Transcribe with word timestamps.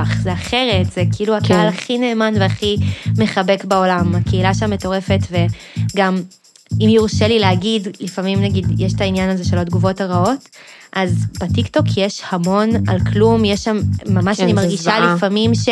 איתך, 0.00 0.20
זה 0.22 0.32
אחרת, 0.32 0.92
זה 0.92 1.04
כאילו 1.16 1.36
הקהל 1.36 1.68
הכי 1.68 1.98
נאמן 1.98 2.34
והכי 2.40 2.76
מחבק 3.18 3.64
בעולם. 3.64 4.14
הקהילה 4.14 4.54
שם 4.54 4.70
מטורפת, 4.70 5.18
וגם, 5.30 6.22
אם 6.80 6.88
יורשה 6.88 7.28
לי 7.28 7.38
להגיד, 7.38 7.88
לפעמים 8.00 8.40
נגיד, 8.40 8.66
יש 8.78 8.92
את 8.94 9.00
העניין 9.00 9.30
הזה 9.30 9.44
של 9.44 9.58
התגובות 9.58 10.00
הרעות, 10.00 10.48
אז 10.92 11.26
בטיקטוק 11.40 11.86
יש 11.96 12.22
המון 12.30 12.68
על 12.88 12.98
כלום, 13.12 13.44
יש 13.44 13.64
שם, 13.64 13.78
ממש 14.06 14.36
כן, 14.36 14.42
אני 14.42 14.52
מרגישה 14.52 14.82
זוועה. 14.82 15.14
לפעמים 15.14 15.54
ש... 15.54 15.68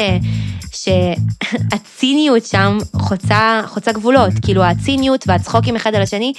שהציניות 0.76 2.46
שם 2.46 2.78
חוצה, 2.96 3.60
חוצה 3.66 3.92
גבולות, 3.92 4.32
כאילו 4.42 4.64
הציניות 4.64 5.24
והצחוקים 5.28 5.76
אחד 5.76 5.94
על 5.94 6.02
השני, 6.02 6.32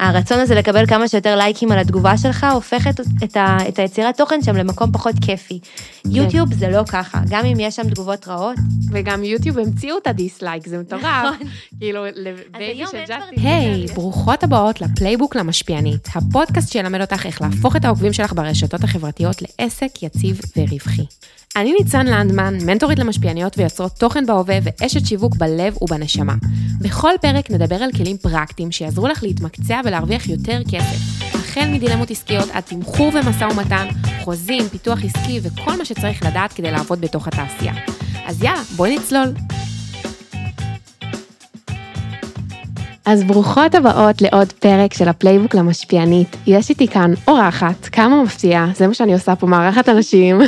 הרצון 0.00 0.38
הזה 0.38 0.54
לקבל 0.54 0.86
כמה 0.86 1.08
שיותר 1.08 1.36
לייקים 1.36 1.72
על 1.72 1.78
התגובה 1.78 2.18
שלך, 2.18 2.46
הופכת 2.52 3.00
את, 3.24 3.36
ה, 3.36 3.56
את 3.68 3.78
היצירת 3.78 4.16
תוכן 4.16 4.42
שם 4.42 4.56
למקום 4.56 4.92
פחות 4.92 5.14
כיפי. 5.20 5.60
כן. 5.60 6.10
יוטיוב 6.12 6.54
זה 6.54 6.68
לא 6.68 6.82
ככה, 6.88 7.20
גם 7.28 7.44
אם 7.44 7.60
יש 7.60 7.76
שם 7.76 7.90
תגובות 7.90 8.28
רעות. 8.28 8.56
וגם 8.90 9.24
יוטיוב 9.24 9.58
המציאו 9.58 9.98
את 9.98 10.06
ה 10.06 10.13
dislike, 10.13 10.68
זה 10.68 10.78
מטורף. 10.78 11.04
נכון. 11.04 11.46
כאילו, 11.80 12.04
ל 12.16 12.30
Baby 12.30 12.84
של 12.90 12.98
ג'סטין. 13.02 13.46
היי, 13.46 13.86
ברוכות 13.94 14.44
הבאות 14.44 14.80
ל 14.80 14.86
playbook 14.86 15.36
למשפיענית, 15.36 16.08
הפודקאסט 16.14 16.72
שילמד 16.72 17.00
אותך 17.00 17.26
איך 17.26 17.42
להפוך 17.42 17.76
את 17.76 17.84
העוקבים 17.84 18.12
שלך 18.22 18.32
ברשתות 18.32 18.84
החברתיות 18.84 19.42
לעסק 19.42 20.02
יציב 20.02 20.40
ורווחי. 20.56 21.02
אני 21.56 21.74
ניצן 21.78 22.06
לנדמן, 22.06 22.58
מנטורית 22.66 22.98
למשפיעניות 22.98 23.58
ויוצרות 23.58 23.92
תוכן 23.92 24.26
בהווה 24.26 24.58
ואשת 24.62 25.06
שיווק 25.06 25.36
בלב 25.36 25.76
ובנשמה. 25.82 26.34
בכל 26.80 27.12
פרק 27.20 27.50
נדבר 27.50 27.76
על 27.76 27.92
כלים 27.92 28.16
פרקטיים 28.16 28.72
שיעזרו 28.72 29.08
לך 29.08 29.22
להתמקצע 29.22 29.80
ולהרוויח 29.84 30.28
יותר 30.28 30.62
כסף. 30.70 31.24
החל 31.34 31.68
מדילמות 31.68 32.10
עסקיות 32.10 32.48
עד 32.52 32.62
תמחור 32.62 33.12
ומשא 33.14 33.44
ומתן, 33.44 33.88
חוזים, 34.24 34.68
פיתוח 34.68 34.98
עסקי 35.04 35.40
וכל 35.42 35.78
מה 35.78 35.84
שצריך 35.84 36.22
לדעת 36.22 36.52
כדי 36.52 36.70
לעבוד 36.70 37.00
בתוך 37.00 37.28
התעשייה. 37.28 37.74
אז 38.26 38.42
יאללה, 38.42 38.62
בואי 38.76 38.96
נצלול. 38.96 39.34
אז 43.04 43.24
ברוכות 43.24 43.74
הבאות 43.74 44.22
לעוד 44.22 44.52
פרק 44.52 44.94
של 44.94 45.08
ה 45.08 45.13
playbook 45.13 45.54
למשפיענית. 45.54 46.36
יש 46.46 46.70
איתי 46.70 46.88
כאן 46.88 47.10
אורחת, 47.28 47.84
כמה 47.92 48.22
מפתיעה, 48.22 48.66
זה 48.74 48.86
מה 48.86 48.94
שאני 48.94 49.12
עושה 49.12 49.36
פה, 49.36 49.46
מארחת 49.46 49.88
אנשים. 49.88 50.40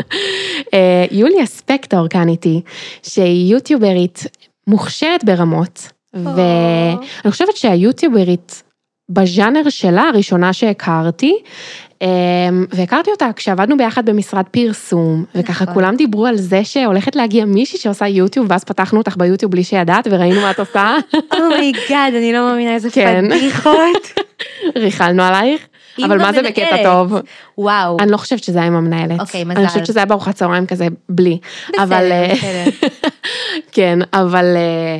אה, 0.74 1.04
יוליה 1.10 1.46
ספקטור 1.46 2.08
כאן 2.08 2.28
איתי, 2.28 2.60
שהיא 3.02 3.52
יוטיוברית 3.52 4.26
מוכשרת 4.66 5.24
ברמות, 5.24 5.92
ואני 6.14 7.30
חושבת 7.30 7.56
שהיוטיוברית 7.56 8.62
בז'אנר 9.08 9.68
שלה, 9.68 10.02
הראשונה 10.02 10.52
שהכרתי, 10.52 11.38
והכרתי 12.72 13.10
אותה 13.10 13.30
כשעבדנו 13.36 13.76
ביחד 13.76 14.06
במשרד 14.06 14.44
פרסום, 14.50 15.24
וככה 15.34 15.64
נכון. 15.64 15.74
כולם 15.74 15.96
דיברו 15.96 16.26
על 16.26 16.36
זה 16.36 16.64
שהולכת 16.64 17.16
להגיע 17.16 17.44
מישהי 17.44 17.78
שעושה 17.78 18.08
יוטיוב, 18.08 18.46
ואז 18.50 18.64
פתחנו 18.64 18.98
אותך 18.98 19.16
ביוטיוב 19.16 19.52
בלי 19.52 19.64
שידעת 19.64 20.08
וראינו 20.10 20.40
מה 20.40 20.50
את 20.50 20.58
עושה, 20.58 20.96
oh 21.40 21.59
my 21.59 21.77
god, 21.77 22.14
אני 22.14 22.32
לא 22.32 22.48
מאמינה 22.48 22.74
איזה 22.74 22.90
כן. 22.90 23.24
פדיחות. 23.30 24.12
ריכלנו 24.76 25.22
עלייך, 25.22 25.66
אבל 26.04 26.18
מה 26.18 26.32
זה. 26.32 26.42
בקטע 26.42 26.82
טוב? 26.82 27.14
וואו. 27.58 27.96
אני 28.00 28.10
לא 28.10 28.16
חושבת 28.16 28.44
שזה 28.44 28.58
היה 28.58 28.66
עם 28.66 28.74
המנהלת. 28.76 29.20
אוקיי, 29.20 29.42
אני 29.42 29.54
מזל. 29.54 29.66
חושבת 29.66 29.86
שזה 29.86 29.98
היה 29.98 30.06
בארוחת 30.06 30.34
צהריים 30.34 30.66
כזה 30.66 30.86
בלי. 31.08 31.38
אבל... 31.78 31.84
בסדר, 31.84 32.12
אה, 32.12 32.64
בסדר. 32.72 32.88
כן, 33.72 33.98
אבל 34.12 34.56
אה, 34.56 34.98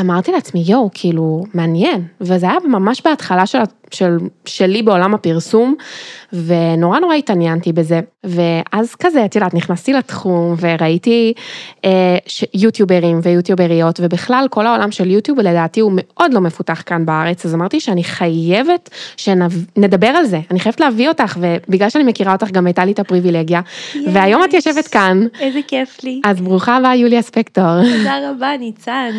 אמרתי 0.00 0.32
לעצמי, 0.32 0.64
יואו, 0.66 0.90
כאילו, 0.94 1.44
מעניין. 1.54 2.02
וזה 2.20 2.46
היה 2.46 2.58
ממש 2.68 3.02
בהתחלה 3.04 3.46
של, 3.46 3.58
של, 3.90 4.16
שלי 4.44 4.82
בעולם 4.82 5.14
הפרסום, 5.14 5.74
ונורא 6.32 6.98
נורא 6.98 7.14
התעניינתי 7.14 7.72
בזה. 7.72 8.00
ואז 8.24 8.94
כזה, 8.94 9.24
את 9.24 9.34
יודעת, 9.34 9.54
נכנסתי 9.54 9.92
לתחום 9.92 10.54
וראיתי 10.60 11.32
אה, 11.84 12.16
ש- 12.26 12.44
יוטיוברים 12.54 13.20
ויוטיובריות, 13.22 14.00
ובכלל 14.02 14.46
כל 14.50 14.66
העולם 14.66 14.90
של 14.90 15.10
יוטיוב 15.10 15.40
לדעתי 15.40 15.80
הוא 15.80 15.92
מאוד 15.94 16.34
לא 16.34 16.40
מפותח 16.40 16.82
כאן 16.86 17.06
בארץ, 17.06 17.46
אז 17.46 17.54
אמרתי 17.54 17.80
שאני 17.80 18.04
חייבת 18.04 18.90
שנדבר 19.16 20.06
על 20.06 20.24
זה, 20.24 20.40
אני 20.50 20.60
חייבת 20.60 20.80
להביא 20.80 21.08
אותך, 21.08 21.38
ובגלל 21.40 21.90
שאני 21.90 22.04
מכירה 22.04 22.32
אותך 22.32 22.50
גם 22.50 22.66
הייתה 22.66 22.84
לי 22.84 22.92
את 22.92 22.98
הפריבילגיה, 22.98 23.60
והיום 24.12 24.44
את. 24.44 24.54
יושבת 24.54 24.86
כאן. 24.88 25.26
איזה 25.40 25.60
כיף 25.68 26.04
לי. 26.04 26.20
אז 26.24 26.40
ברוכה 26.40 26.76
הבאה 26.76 26.96
יוליה 26.96 27.22
ספקטור. 27.22 27.82
תודה 27.98 28.30
רבה, 28.30 28.56
ניצן. 28.60 29.10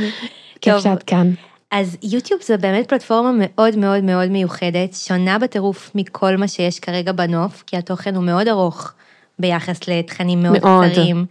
כיף 0.61 0.79
שאת 0.79 1.03
כאן. 1.03 1.31
אז 1.71 1.97
יוטיוב 2.03 2.41
זה 2.43 2.57
באמת 2.57 2.89
פלטפורמה 2.89 3.31
מאוד 3.39 3.77
מאוד 3.77 4.03
מאוד 4.03 4.29
מיוחדת, 4.29 4.93
שונה 4.93 5.39
בטירוף 5.39 5.91
מכל 5.95 6.37
מה 6.37 6.47
שיש 6.47 6.79
כרגע 6.79 7.11
בנוף, 7.11 7.63
כי 7.67 7.77
התוכן 7.77 8.15
הוא 8.15 8.23
מאוד 8.23 8.47
ארוך 8.47 8.93
ביחס 9.39 9.87
לתכנים 9.87 10.43
מאוד, 10.43 10.63
מאוד. 10.63 10.91
קצרים. 10.91 11.25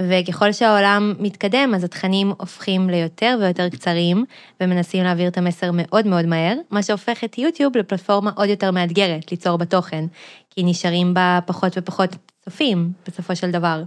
וככל 0.00 0.52
שהעולם 0.52 1.14
מתקדם, 1.18 1.72
אז 1.74 1.84
התכנים 1.84 2.32
הופכים 2.38 2.90
ליותר 2.90 3.38
ויותר 3.40 3.68
קצרים, 3.68 4.24
ומנסים 4.60 5.04
להעביר 5.04 5.28
את 5.28 5.38
המסר 5.38 5.70
מאוד 5.72 6.06
מאוד 6.06 6.26
מהר, 6.26 6.54
מה 6.70 6.82
שהופך 6.82 7.24
את 7.24 7.38
יוטיוב 7.38 7.76
לפלטפורמה 7.76 8.30
עוד 8.34 8.48
יותר 8.48 8.70
מאתגרת 8.70 9.30
ליצור 9.30 9.58
בתוכן, 9.58 10.04
כי 10.50 10.62
נשארים 10.64 11.14
בה 11.14 11.38
פחות 11.46 11.72
ופחות 11.76 12.16
צופים, 12.44 12.92
בסופו 13.06 13.36
של 13.36 13.50
דבר. 13.50 13.82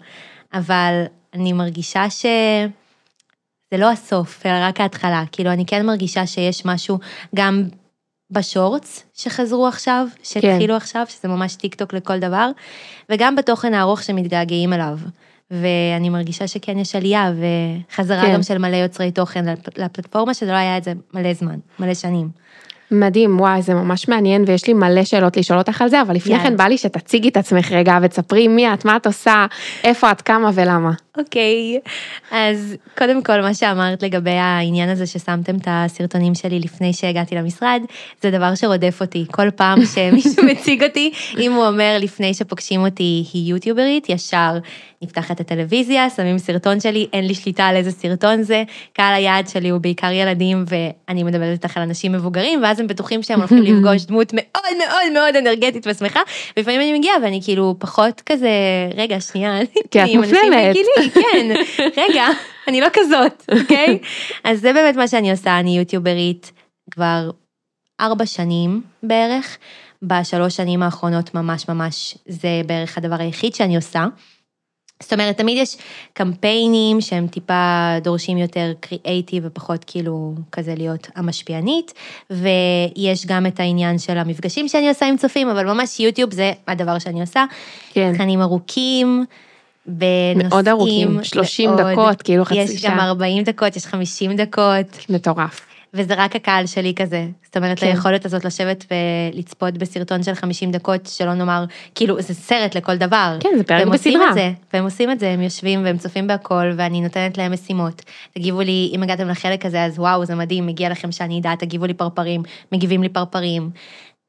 אבל 0.54 1.04
אני 1.34 1.54
מרגישה 1.54 2.10
ש... 2.10 2.26
זה 3.74 3.78
לא 3.78 3.92
הסוף, 3.92 4.46
אלא 4.46 4.54
רק 4.62 4.82
ההתחלה. 4.82 5.24
כאילו, 5.32 5.52
אני 5.52 5.66
כן 5.66 5.86
מרגישה 5.86 6.26
שיש 6.28 6.66
משהו 6.66 7.00
גם 7.36 7.64
בשורטס 8.32 9.04
שחזרו 9.14 9.68
עכשיו, 9.68 10.08
שהתחילו 10.24 10.76
עכשיו, 10.76 11.06
שזה 11.10 11.28
ממש 11.28 11.56
טיק 11.56 11.76
טוק 11.76 11.94
לכל 11.94 12.20
דבר, 12.20 12.50
וגם 13.10 13.36
בתוכן 13.36 13.74
הארוך 13.74 14.04
שמתגעגעים 14.04 14.74
אליו. 14.74 14.98
ואני 15.52 16.10
מרגישה 16.10 16.48
שכן 16.48 16.78
יש 16.78 16.96
עלייה 16.96 17.32
וחזרה 17.92 18.22
כן. 18.22 18.34
גם 18.34 18.44
של 18.44 18.58
מלא 18.58 18.76
יוצרי 18.76 19.12
תוכן 19.12 19.46
לפ- 19.46 19.78
לפלטפורמה, 19.78 20.34
שזה 20.34 20.52
לא 20.52 20.58
היה 20.58 20.78
את 20.78 20.84
זה 20.84 20.94
מלא 21.14 21.34
זמן, 21.34 21.60
מלא 21.80 21.94
שנים. 21.94 22.30
מדהים, 22.92 23.40
וואי, 23.40 23.62
זה 23.62 23.74
ממש 23.74 24.08
מעניין 24.08 24.44
ויש 24.48 24.68
לי 24.68 24.74
מלא 24.74 25.04
שאלות 25.04 25.38
לשאול 25.38 25.60
אותך 25.60 25.82
על 25.82 25.90
זה, 25.90 26.02
אבל 26.02 26.16
לפני 26.16 26.34
יאללה. 26.34 26.50
כן 26.50 26.58
בא 26.58 26.64
לי 26.64 26.78
שתציגי 26.78 27.30
את 27.30 27.38
עצמך 27.38 27.72
רגע 27.72 27.98
ותספרי 28.02 28.48
מי 28.48 28.74
את, 28.74 28.86
מה 28.86 28.96
את 28.96 29.06
עושה, 29.06 29.46
איפה 29.84 30.12
את, 30.12 30.22
כמה 30.22 30.50
ולמה. 30.54 30.92
אוקיי, 31.18 31.80
אז 32.32 32.76
קודם 32.98 33.24
כל 33.24 33.42
מה 33.42 33.54
שאמרת 33.54 34.04
לגבי 34.04 34.32
העניין 34.32 34.90
הזה 34.90 35.08
ששמתם 35.08 35.56
את 35.56 35.68
הסרטונים 35.68 36.36
שלי 36.36 36.60
לפני 36.60 36.94
שהגעתי 36.94 37.36
למשרד, 37.36 37.82
זה 38.22 38.32
דבר 38.32 38.56
שרודף 38.56 38.98
אותי. 39.02 39.26
כל 39.32 39.52
פעם 39.52 39.86
שמישהו 39.96 40.44
מציג 40.46 40.84
אותי, 40.84 41.12
אם 41.40 41.54
הוא 41.54 41.68
אומר 41.68 41.98
לפני 42.00 42.34
שפוגשים 42.34 42.82
אותי 42.82 43.26
היא 43.34 43.50
יוטיוברית, 43.50 44.10
ישר 44.10 44.58
נפתחת 45.04 45.40
הטלוויזיה, 45.40 46.10
שמים 46.10 46.38
סרטון 46.38 46.80
שלי, 46.80 47.08
אין 47.14 47.28
לי 47.28 47.36
שליטה 47.36 47.66
על 47.66 47.76
איזה 47.76 47.92
סרטון 47.92 48.44
זה, 48.44 48.64
קהל 48.94 49.14
היעד 49.14 49.48
שלי 49.48 49.70
הוא 49.70 49.82
בעיקר 49.82 50.12
ילדים 50.12 50.66
ואני 50.68 51.24
מדברת 51.24 51.54
איתך 51.54 51.78
על 51.78 51.84
אנשים 51.84 52.12
מבוגרים, 52.12 52.64
ואז 52.64 52.80
הם 52.80 52.88
בטוחים 52.88 53.24
שהם 53.24 53.40
הולכים 53.40 53.62
לפגוש 53.68 54.06
דמות 54.06 54.34
מאוד 54.34 54.78
מאוד 54.78 55.14
מאוד 55.14 55.36
אנרגטית 55.36 55.88
ושמחה, 55.88 56.20
ולפעמים 56.58 56.82
אני 56.82 56.98
מגיעה 56.98 57.16
ואני 57.24 57.40
כאילו 57.44 57.76
פחות 57.80 58.22
כזה, 58.26 58.50
רגע, 58.98 59.20
שנייה, 59.20 59.60
כי 59.74 59.80
את 59.80 59.96
אני 59.98 61.03
כן, 61.10 61.56
רגע, 61.98 62.26
אני 62.68 62.82
לא 62.82 62.88
כזאת, 62.94 63.44
אוקיי? 63.62 64.00
אז 64.44 64.60
זה 64.60 64.74
באמת 64.74 64.96
מה 64.96 65.08
שאני 65.08 65.32
עושה, 65.32 65.60
אני 65.60 65.78
יוטיוברית 65.78 66.52
כבר 66.92 67.30
ארבע 68.02 68.26
שנים 68.26 68.82
בערך. 69.04 69.58
בשלוש 70.04 70.56
שנים 70.56 70.84
האחרונות 70.84 71.36
ממש 71.36 71.70
ממש 71.70 72.18
זה 72.28 72.62
בערך 72.66 72.98
הדבר 72.98 73.16
היחיד 73.20 73.56
שאני 73.56 73.76
עושה. 73.76 74.06
זאת 75.00 75.14
אומרת, 75.14 75.38
תמיד 75.38 75.58
יש 75.58 75.78
קמפיינים 76.14 77.02
שהם 77.02 77.28
טיפה 77.28 77.90
דורשים 78.02 78.38
יותר 78.38 78.74
קריאייטיב 78.80 79.44
ופחות 79.48 79.84
כאילו 79.88 80.34
כזה 80.52 80.76
להיות 80.78 81.08
המשפיענית, 81.16 81.94
ויש 82.30 83.26
גם 83.26 83.46
את 83.46 83.60
העניין 83.60 83.98
של 83.98 84.18
המפגשים 84.18 84.68
שאני 84.68 84.90
עושה 84.90 85.06
עם 85.06 85.18
צופים, 85.18 85.50
אבל 85.50 85.66
ממש 85.74 86.00
יוטיוב 86.00 86.34
זה 86.34 86.52
הדבר 86.68 87.00
שאני 87.00 87.22
עושה. 87.22 87.46
כן, 87.94 88.14
תכנים 88.14 88.42
ארוכים, 88.42 89.26
בנושאים... 89.86 90.50
מאוד 90.50 90.68
ארוכים, 90.68 91.24
30 91.24 91.70
מאוד. 91.70 91.82
דקות, 91.82 92.22
כאילו 92.22 92.46
חצי 92.46 92.60
יש 92.60 92.86
גם 92.86 92.98
שעה. 92.98 93.08
40 93.08 93.44
דקות, 93.44 93.76
יש 93.76 93.86
50 93.86 94.36
דקות, 94.36 95.06
מטורף. 95.10 95.62
וזה 95.94 96.14
רק 96.18 96.36
הקהל 96.36 96.66
שלי 96.66 96.94
כזה. 96.96 97.28
זאת 97.46 97.58
אומרת, 97.58 97.80
כן. 97.80 97.88
היכולת 97.88 98.26
הזאת 98.26 98.46
לשבת 98.46 98.86
ולצפות 99.34 99.78
בסרטון 99.78 100.24
של 100.24 100.34
50 100.34 100.72
דקות, 100.72 101.06
שלא 101.06 101.34
נאמר, 101.34 101.66
כאילו, 101.96 102.22
זה 102.22 102.34
סרט 102.34 102.76
לכל 102.76 102.98
דבר. 102.98 103.38
כן, 103.40 103.50
זה 103.58 103.64
פרק 103.64 103.88
בסדרה. 103.88 104.30
את 104.30 104.34
זה, 104.34 104.52
והם 104.74 104.84
עושים 104.84 105.12
את 105.12 105.20
זה, 105.20 105.30
הם 105.30 105.42
יושבים 105.42 105.86
והם 105.86 105.98
צופים 105.98 106.28
בהכל, 106.28 106.72
ואני 106.78 107.02
נותנת 107.02 107.38
להם 107.38 107.52
משימות. 107.52 108.02
תגיבו 108.34 108.62
לי, 108.62 108.92
אם 108.96 109.04
הגעתם 109.04 109.28
לחלק 109.28 109.66
הזה, 109.66 109.84
אז 109.84 110.00
וואו, 110.00 110.26
זה 110.26 110.36
מדהים, 110.36 110.66
מגיע 110.66 110.90
לכם 110.90 111.12
שאני 111.12 111.40
אדע, 111.40 111.56
תגיבו 111.56 111.86
לי 111.86 111.94
פרפרים, 111.94 112.44
מגיבים 112.72 113.04
לי 113.04 113.10
פרפרים. 113.10 113.70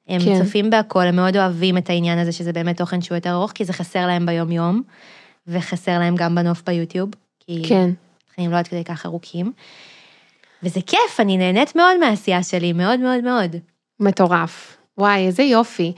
הם 0.09 0.21
כן. 0.21 0.39
צופים 0.39 0.71
בהכל, 0.71 1.07
הם 1.07 1.17
מאוד 1.17 1.37
אוהבים 1.37 1.79
את 1.79 1.91
העניין 1.91 2.19
הזה, 2.19 2.33
שזה 2.33 2.53
באמת 2.53 2.77
תוכן 2.77 3.01
שהוא 3.01 3.17
יותר 3.17 3.31
ארוך, 3.31 3.53
כי 3.53 3.65
זה 3.65 3.73
חסר 3.73 4.07
להם 4.07 4.27
ביום-יום, 4.27 4.83
וחסר 5.47 5.99
להם 5.99 6.15
גם 6.17 6.35
בנוף 6.35 6.63
ביוטיוב, 6.67 7.11
כי 7.41 7.63
כן. 7.69 7.91
תכנים 8.33 8.51
לא 8.51 8.57
עד 8.57 8.69
כדי 8.69 8.85
כך 8.85 9.07
ארוכים. 9.07 9.53
וזה 10.63 10.81
כיף, 10.87 11.21
אני 11.21 11.37
נהנית 11.37 11.77
מאוד 11.77 11.99
מהעשייה 12.01 12.43
שלי, 12.43 12.73
מאוד 12.73 13.01
מאוד 13.01 13.25
מאוד. 13.25 13.57
מטורף. 14.01 14.77
וואי, 14.99 15.27
איזה 15.27 15.43
יופי. 15.43 15.93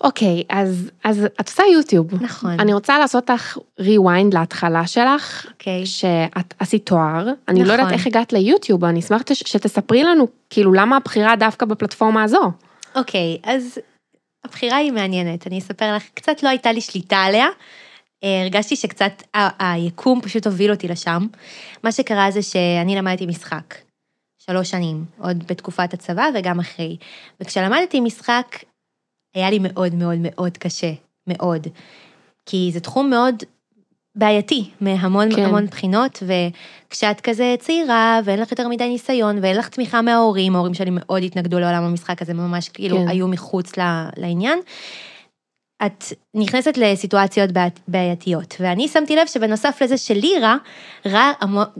אוקיי, 0.00 0.42
אז, 0.48 0.90
אז 1.04 1.24
את 1.40 1.48
עושה 1.48 1.62
יוטיוב. 1.72 2.22
נכון. 2.22 2.60
אני 2.60 2.72
רוצה 2.74 2.98
לעשות 2.98 3.30
לך 3.30 3.58
rewind 3.80 4.32
להתחלה 4.34 4.86
שלך, 4.86 5.46
אוקיי. 5.52 5.86
שאת 5.86 6.54
עשית 6.58 6.86
תואר, 6.86 7.26
אני 7.48 7.58
לא 7.60 7.64
נכון. 7.64 7.78
יודעת 7.78 7.92
איך 7.92 8.06
הגעת 8.06 8.32
ליוטיוב, 8.32 8.84
אני 8.84 9.00
אשמח 9.00 9.20
שת- 9.20 9.46
שתספרי 9.46 10.02
לנו, 10.04 10.26
כאילו, 10.50 10.72
למה 10.72 10.96
הבחירה 10.96 11.36
דווקא 11.36 11.66
בפלטפורמה 11.66 12.22
הזו? 12.22 12.50
אוקיי, 12.96 13.38
אז 13.44 13.78
הבחירה 14.44 14.76
היא 14.76 14.92
מעניינת, 14.92 15.46
אני 15.46 15.58
אספר 15.58 15.96
לך, 15.96 16.02
קצת 16.14 16.42
לא 16.42 16.48
הייתה 16.48 16.72
לי 16.72 16.80
שליטה 16.80 17.16
עליה. 17.16 17.46
אה, 18.24 18.42
הרגשתי 18.42 18.76
שקצת 18.76 19.22
היקום 19.58 20.20
פשוט 20.20 20.46
הוביל 20.46 20.70
אותי 20.70 20.88
לשם. 20.88 21.26
מה 21.84 21.92
שקרה 21.92 22.30
זה 22.30 22.42
שאני 22.42 22.96
למדתי 22.96 23.26
משחק, 23.26 23.74
שלוש 24.38 24.70
שנים, 24.70 25.04
עוד 25.18 25.46
בתקופת 25.46 25.94
הצבא 25.94 26.26
וגם 26.34 26.60
אחרי. 26.60 26.96
וכשלמדתי 27.40 28.00
משחק, 28.00 28.56
היה 29.34 29.50
לי 29.50 29.58
מאוד 29.62 29.94
מאוד 29.94 30.18
מאוד 30.20 30.56
קשה, 30.56 30.92
מאוד. 31.26 31.66
כי 32.46 32.70
זה 32.72 32.80
תחום 32.80 33.10
מאוד 33.10 33.34
בעייתי 34.14 34.70
מהמון 34.80 35.34
כן. 35.36 35.44
המון 35.44 35.66
בחינות, 35.66 36.22
וכשאת 36.22 37.20
כזה 37.20 37.54
צעירה 37.58 38.20
ואין 38.24 38.40
לך 38.40 38.50
יותר 38.50 38.68
מדי 38.68 38.88
ניסיון 38.88 39.38
ואין 39.42 39.56
לך 39.56 39.68
תמיכה 39.68 40.02
מההורים, 40.02 40.54
ההורים 40.54 40.74
שלי 40.74 40.90
מאוד 40.92 41.22
התנגדו 41.22 41.58
לעולם 41.58 41.82
המשחק 41.82 42.22
הזה, 42.22 42.34
ממש 42.34 42.68
כאילו 42.68 42.96
כן. 42.96 43.08
היו 43.08 43.28
מחוץ 43.28 43.72
לעניין. 44.16 44.58
את 45.86 46.04
נכנסת 46.34 46.76
לסיטואציות 46.76 47.52
בעי- 47.52 47.70
בעייתיות, 47.88 48.56
ואני 48.60 48.88
שמתי 48.88 49.16
לב 49.16 49.26
שבנוסף 49.26 49.78
לזה 49.82 49.96
שלי 49.96 50.32
רע, 50.42 50.56
רע 51.06 51.32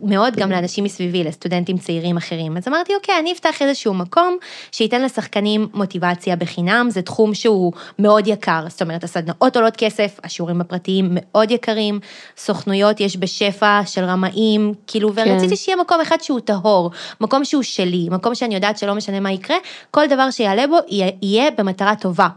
מאוד 0.02 0.36
גם 0.36 0.50
לאנשים 0.50 0.84
מסביבי, 0.84 1.24
לסטודנטים 1.24 1.78
צעירים 1.78 2.16
אחרים. 2.16 2.56
אז 2.56 2.68
אמרתי, 2.68 2.94
אוקיי, 2.94 3.18
אני 3.18 3.32
אפתח 3.32 3.62
איזשהו 3.62 3.94
מקום 3.94 4.36
שייתן 4.72 5.02
לשחקנים 5.02 5.68
מוטיבציה 5.74 6.36
בחינם, 6.36 6.86
זה 6.90 7.02
תחום 7.02 7.34
שהוא 7.34 7.72
מאוד 7.98 8.26
יקר, 8.26 8.64
זאת 8.68 8.82
אומרת, 8.82 9.04
הסדנאות 9.04 9.56
עולות 9.56 9.76
כסף, 9.76 10.18
השיעורים 10.24 10.60
הפרטיים 10.60 11.08
מאוד 11.10 11.50
יקרים, 11.50 12.00
סוכנויות 12.36 13.00
יש 13.00 13.16
בשפע 13.16 13.80
של 13.86 14.04
רמאים, 14.04 14.74
כאילו, 14.86 15.12
כן. 15.14 15.32
ורציתי 15.32 15.56
שיהיה 15.56 15.76
מקום 15.76 16.00
אחד 16.00 16.20
שהוא 16.20 16.40
טהור, 16.40 16.90
מקום 17.20 17.44
שהוא 17.44 17.62
שלי, 17.62 18.08
מקום 18.10 18.34
שאני 18.34 18.54
יודעת 18.54 18.78
שלא 18.78 18.94
משנה 18.94 19.20
מה 19.20 19.32
יקרה, 19.32 19.56
כל 19.90 20.06
דבר 20.06 20.30
שיעלה 20.30 20.66
בו 20.66 20.76
יהיה 21.22 21.50
במטרה 21.50 21.94
טובה. 21.96 22.28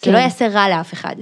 זה 0.00 0.06
כן. 0.06 0.12
לא 0.12 0.18
יעשה 0.18 0.48
רע 0.48 0.68
לאף 0.68 0.92
אחד. 0.92 1.16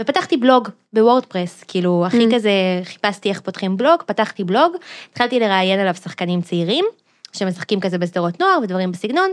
ופתחתי 0.00 0.36
בלוג 0.36 0.68
בוורדפרס, 0.92 1.64
כאילו, 1.68 2.04
הכי 2.06 2.26
Mm. 2.26 2.34
כזה, 2.34 2.50
חיפשתי 2.84 3.28
איך 3.28 3.40
פותחים 3.40 3.76
בלוג, 3.76 4.02
פתחתי 4.06 4.44
בלוג, 4.44 4.72
התחלתי 5.12 5.40
לראיין 5.40 5.80
עליו 5.80 5.94
שחקנים 5.94 6.42
צעירים, 6.42 6.84
שמשחקים 7.32 7.80
כזה 7.80 7.98
בסדרות 7.98 8.40
נוער 8.40 8.58
ודברים 8.62 8.92
בסגנון, 8.92 9.30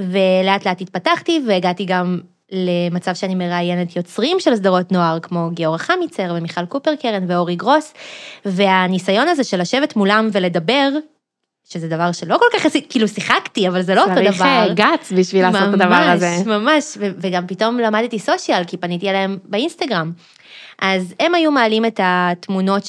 ולאט 0.00 0.66
לאט 0.66 0.80
התפתחתי 0.80 1.42
והגעתי 1.48 1.84
גם 1.84 2.20
למצב 2.52 3.14
שאני 3.14 3.34
מראיינת 3.34 3.96
יוצרים 3.96 4.40
של 4.40 4.56
סדרות 4.56 4.92
נוער, 4.92 5.18
כמו 5.20 5.50
גיאורא 5.52 5.78
חמיצר 5.78 6.34
ומיכל 6.36 6.66
קופר 6.66 6.96
קרן 6.96 7.24
ואורי 7.30 7.56
גרוס, 7.56 7.94
והניסיון 8.44 9.28
הזה 9.28 9.44
של 9.44 9.60
לשבת 9.60 9.96
מולם 9.96 10.28
ולדבר, 10.32 10.88
שזה 11.72 11.88
דבר 11.88 12.12
שלא 12.12 12.38
כל 12.38 12.58
כך, 12.58 12.66
כאילו 12.90 13.08
שיחקתי, 13.08 13.68
אבל 13.68 13.82
זה 13.82 13.94
לא 13.94 14.02
אותו 14.02 14.14
צריך 14.14 14.36
דבר. 14.36 14.44
אה, 14.44 14.74
גץ 14.74 15.12
בשביל 15.16 15.42
לעשות 15.42 15.68
את 15.68 15.74
הדבר 15.74 15.94
הזה. 15.94 16.36
ממש, 16.36 16.46
ממש, 16.46 16.84
ו- 17.00 17.10
וגם 17.18 17.46
פתאום 17.46 17.78
למדתי 17.78 18.18
סושיאל, 18.18 18.64
כי 18.64 18.76
פניתי 18.76 19.10
אליהם 19.10 19.38
באינסטגרם. 19.44 20.12
אז 20.82 21.14
הם 21.20 21.34
היו 21.34 21.50
מעלים 21.50 21.84
את 21.84 22.00
התמונות, 22.02 22.82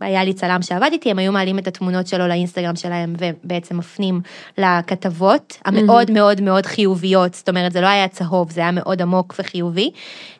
היה 0.00 0.24
לי 0.24 0.32
צלם 0.32 0.62
שעבד 0.62 0.88
איתי, 0.92 1.10
הם 1.10 1.18
היו 1.18 1.32
מעלים 1.32 1.58
את 1.58 1.66
התמונות 1.66 2.06
שלו 2.06 2.28
לאינסטגרם 2.28 2.76
שלהם, 2.76 3.14
ובעצם 3.18 3.78
מפנים 3.78 4.20
לכתבות 4.58 5.58
המאוד 5.64 6.10
מאוד 6.10 6.40
מאוד 6.40 6.66
חיוביות, 6.66 7.34
זאת 7.34 7.48
אומרת, 7.48 7.72
זה 7.72 7.80
לא 7.80 7.86
היה 7.86 8.08
צהוב, 8.08 8.50
זה 8.50 8.60
היה 8.60 8.70
מאוד 8.70 9.02
עמוק 9.02 9.34
וחיובי, 9.38 9.90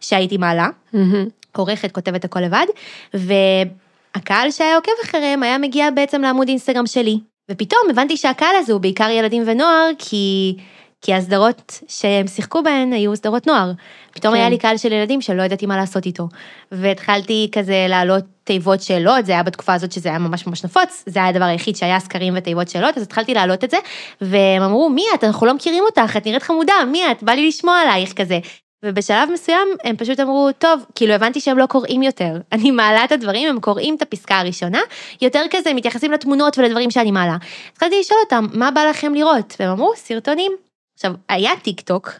שהייתי 0.01 0.37
מעלה. 0.37 0.69
מהמם. 0.93 1.27
עורכת, 1.57 1.93
כותבת 1.93 2.25
הכל 2.25 2.41
לבד, 2.41 2.67
והקהל 3.15 4.51
שהיה 4.51 4.77
עוקב 4.77 4.91
אחריהם 5.05 5.43
היה 5.43 5.59
מגיע 5.59 5.91
בעצם 5.91 6.23
לעמוד 6.23 6.49
אינסטגרם 6.49 6.87
שלי. 6.87 7.19
ופתאום 7.51 7.81
הבנתי 7.91 8.17
שהקהל 8.17 8.57
הזה 8.57 8.73
הוא 8.73 8.81
בעיקר 8.81 9.11
ילדים 9.11 9.43
ונוער, 9.47 9.91
כי, 9.99 10.57
כי 11.03 11.15
הסדרות 11.15 11.81
שהם 11.89 12.27
שיחקו 12.27 12.63
בהן 12.63 12.93
היו 12.93 13.17
סדרות 13.17 13.47
נוער. 13.47 13.73
פתאום 14.13 14.35
כן. 14.35 14.41
היה 14.41 14.49
לי 14.49 14.59
קהל 14.59 14.77
של 14.77 14.93
ילדים 14.93 15.21
שלא 15.21 15.43
ידעתי 15.43 15.67
מה 15.67 15.77
לעשות 15.77 16.07
איתו. 16.07 16.29
והתחלתי 16.73 17.49
כזה 17.53 17.87
להעלות 17.89 18.25
תיבות 18.45 18.83
שאלות, 18.83 19.27
זה 19.27 19.33
היה 19.33 19.43
בתקופה 19.43 19.75
הזאת 19.75 19.93
שזה 19.93 20.09
היה 20.09 20.19
ממש 20.19 20.47
ממש 20.47 20.65
נפוץ, 20.65 21.05
זה 21.07 21.19
היה 21.19 21.29
הדבר 21.29 21.45
היחיד 21.45 21.77
שהיה 21.77 22.01
סקרים 22.01 22.35
ותיבות 22.37 22.69
שאלות, 22.69 22.97
אז 22.97 23.03
התחלתי 23.03 23.35
להעלות 23.35 23.65
את 23.65 23.71
זה, 23.71 23.77
והם 24.21 24.63
אמרו, 24.63 24.91
מי 24.91 25.05
את? 25.15 25.25
אנחנו 25.25 25.47
לא 25.47 25.55
מכירים 25.55 25.85
אותך, 25.85 26.17
את 26.17 26.27
נראית 26.27 26.43
חמודה, 26.43 26.75
מי 26.93 27.11
את? 27.11 27.23
בא 27.23 27.33
לי 27.33 27.49
לשמוע 27.49 27.79
עלייך 27.81 28.13
כזה. 28.13 28.39
ובשלב 28.85 29.29
מסוים 29.33 29.69
הם 29.85 29.97
פשוט 29.97 30.21
אמרו, 30.21 30.49
טוב, 30.59 30.85
כאילו 30.95 31.13
הבנתי 31.13 31.41
שהם 31.41 31.59
לא 31.59 31.67
קוראים 31.67 32.03
יותר. 32.03 32.41
אני 32.53 32.71
מעלה 32.71 33.05
את 33.05 33.13
הדברים, 33.13 33.49
הם 33.49 33.61
קוראים 33.61 33.95
את 33.97 34.03
הפסקה 34.03 34.39
הראשונה, 34.39 34.81
יותר 35.23 35.43
כזה 35.51 35.75
מתייחסים 35.75 36.13
לתמונות 36.13 36.59
ולדברים 36.59 36.91
שאני 36.91 37.11
מעלה. 37.11 37.37
התחלתי 37.73 38.01
לשאול 38.01 38.21
אותם, 38.25 38.47
מה 38.53 38.71
בא 38.71 38.81
לכם 38.81 39.15
לראות? 39.15 39.57
והם 39.61 39.71
אמרו, 39.71 39.93
סרטונים. 39.97 40.53
עכשיו, 40.95 41.13
היה 41.29 41.51
טיק 41.63 41.81
טוק, 41.81 42.13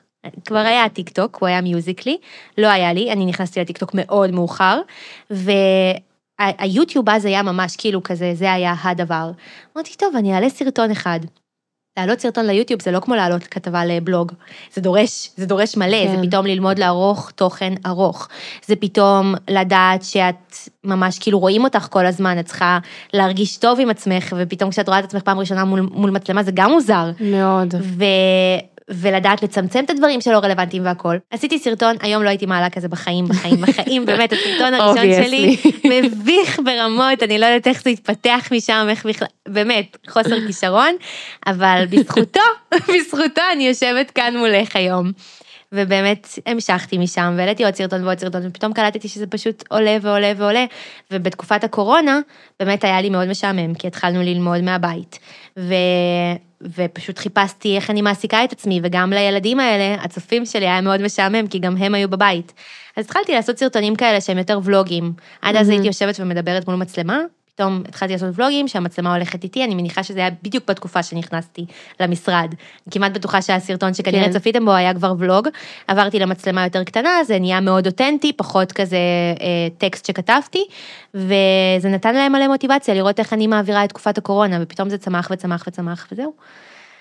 כבר 0.45 0.59
היה 0.59 0.89
טיק 0.89 1.09
טוק, 1.09 1.37
הוא 1.41 1.47
היה 1.47 1.61
Musical.ly, 1.61 2.17
לא 2.59 2.67
היה 2.67 2.93
לי, 2.93 3.13
אני 3.13 3.27
נכנסתי 3.27 3.61
לטיק 3.61 3.79
טוק 3.79 3.91
מאוד 3.95 4.31
מאוחר, 4.31 4.81
והיוטיוב 5.31 7.09
אז 7.09 7.25
היה 7.25 7.43
ממש 7.43 7.77
כאילו 7.77 8.03
כזה, 8.03 8.33
זה 8.35 8.53
היה 8.53 8.75
הדבר. 8.83 9.31
אמרתי, 9.77 9.95
טוב, 9.97 10.17
אני 10.17 10.35
אעלה 10.35 10.49
סרטון 10.49 10.91
אחד. 10.91 11.21
להעלות 11.97 12.21
סרטון 12.21 12.47
ליוטיוב 12.47 12.83
זה 12.83 12.91
לא 12.91 13.01
כמו 13.01 13.15
להעלות 13.15 13.43
כתבה 13.43 13.85
לבלוג, 13.85 14.33
זה 14.73 14.81
דורש, 14.81 15.31
זה 15.37 15.47
דורש 15.47 15.77
מלא, 15.77 16.05
כן. 16.05 16.17
זה 16.17 16.23
פתאום 16.29 16.47
ללמוד 16.47 16.79
לערוך 16.79 17.31
תוכן 17.31 17.73
ארוך, 17.87 18.29
זה 18.67 18.77
פתאום 18.77 19.35
לדעת 19.51 20.03
שאת 20.03 20.57
ממש 20.85 21.19
כאילו 21.19 21.39
רואים 21.39 21.65
אותך 21.65 21.87
כל 21.91 22.07
הזמן, 22.07 22.39
את 22.39 22.45
צריכה 22.45 22.79
להרגיש 23.13 23.57
טוב 23.57 23.81
עם 23.81 23.91
עצמך, 23.91 24.35
ופתאום 24.39 24.71
כשאת 24.71 24.89
רואה 24.89 24.99
את 24.99 25.05
עצמך 25.05 25.23
פעם 25.23 25.39
ראשונה 25.39 25.65
מול, 25.65 25.81
מול 25.81 26.11
מצלמה 26.11 26.43
זה 26.43 26.51
גם 26.55 26.71
מוזר. 26.71 27.11
מאוד. 27.21 27.75
ו... 27.81 28.05
ולדעת 28.91 29.43
לצמצם 29.43 29.85
את 29.85 29.91
הדברים 29.91 30.21
שלא 30.21 30.39
רלוונטיים 30.39 30.85
והכל. 30.85 31.17
עשיתי 31.31 31.59
סרטון, 31.59 31.97
היום 32.01 32.23
לא 32.23 32.29
הייתי 32.29 32.47
מעלה 32.47 32.71
כזה 32.71 32.89
בחיים, 32.89 33.29
בחיים, 33.29 33.61
בחיים, 33.61 34.07
באמת, 34.07 34.33
הסרטון 34.33 34.75
הראשון 34.75 35.25
שלי. 35.25 35.57
מביך 35.85 36.61
ברמות, 36.65 37.23
אני 37.23 37.39
לא 37.39 37.47
יודעת 37.47 37.67
איך 37.67 37.83
זה 37.83 37.91
התפתח 37.91 38.49
משם, 38.53 38.87
איך 38.91 39.07
בכלל, 39.07 39.29
באמת, 39.49 39.97
חוסר 40.09 40.47
כישרון, 40.47 40.97
אבל 41.47 41.85
בזכותו, 41.91 42.41
בזכותו 42.95 43.43
אני 43.53 43.69
יושבת 43.69 44.11
כאן 44.11 44.37
מולך 44.37 44.77
היום. 44.77 45.13
ובאמת 45.73 46.29
המשכתי 46.47 46.99
משם 46.99 47.35
והעליתי 47.37 47.65
עוד 47.65 47.75
סרטון 47.75 48.05
ועוד 48.05 48.19
סרטון 48.19 48.43
ופתאום 48.47 48.73
קלטתי 48.73 49.09
שזה 49.09 49.27
פשוט 49.27 49.65
עולה 49.71 49.97
ועולה 50.03 50.33
ועולה 50.37 50.65
ובתקופת 51.11 51.65
הקורונה 51.65 52.21
באמת 52.61 52.85
היה 52.85 53.01
לי 53.01 53.11
מאוד 53.11 53.29
משעמם 53.29 53.75
כי 53.75 53.87
התחלנו 53.87 54.23
ללמוד 54.23 54.61
מהבית 54.61 55.19
ו... 55.59 55.75
ופשוט 56.61 57.19
חיפשתי 57.19 57.77
איך 57.77 57.91
אני 57.91 58.03
מעסיקה 58.03 58.45
את 58.45 58.53
עצמי 58.53 58.81
וגם 58.83 59.13
לילדים 59.13 59.61
האלה 59.61 60.03
הצופים 60.03 60.47
שלי 60.47 60.67
היה 60.67 60.81
מאוד 60.81 61.03
משעמם 61.03 61.47
כי 61.47 61.59
גם 61.59 61.77
הם 61.77 61.95
היו 61.95 62.09
בבית. 62.09 62.53
אז 62.97 63.05
התחלתי 63.05 63.35
לעשות 63.35 63.59
סרטונים 63.59 63.97
כאלה 63.97 64.21
שהם 64.21 64.39
יותר 64.39 64.59
ולוגים 64.65 65.13
עד 65.43 65.57
אז 65.57 65.67
מהמם. 65.67 65.71
הייתי 65.71 65.87
יושבת 65.87 66.21
ומדברת 66.21 66.69
מול 66.69 66.77
מצלמה 66.77 67.21
פתאום 67.57 67.83
התחלתי 67.89 68.13
לעשות 68.13 68.29
ולוגים 68.35 68.69
שהמצלמה 68.69 69.15
הולכת 69.15 69.45
איתי, 69.45 69.65
אני 69.65 69.75
מניחה 69.75 70.03
שזה 70.03 70.19
היה 70.19 70.31
בדיוק 70.43 70.65
בתקופה 70.69 71.03
שנכנסתי 71.03 71.67
למשרד. 72.01 72.55
אני 72.87 72.91
כמעט 72.91 73.13
בטוחה 73.13 73.43
שהסרטון 73.43 73.95
שכנראה 73.95 74.25
כן. 74.25 74.33
צפיתם 74.33 74.65
בו 74.65 74.73
היה 74.73 74.95
כבר 74.95 75.15
ולוג, 75.19 75.49
עברתי 75.89 76.19
למצלמה 76.19 76.65
יותר 76.65 76.85
קטנה, 76.85 77.25
זה 77.25 77.39
נהיה 77.39 77.61
מאוד 77.61 77.87
אותנטי, 77.87 78.33
פחות 78.33 78.73
כזה 78.73 78.97
אה, 79.41 79.69
טקסט 79.79 80.07
שכתבתי, 80.07 80.65
וזה 81.15 81.89
נתן 81.89 82.15
להם 82.15 82.33
מלא 82.33 82.49
מוטיבציה 82.49 82.95
לראות 82.95 83.19
איך 83.19 83.33
אני 83.33 83.47
מעבירה 83.47 83.85
את 83.85 83.89
תקופת 83.89 84.19
הקורונה, 84.19 84.59
ופתאום 84.61 84.91
זה 84.91 84.99
צמח 84.99 85.29
וצמח 85.33 85.65
וצמח 85.69 86.07
וזהו. 86.13 86.33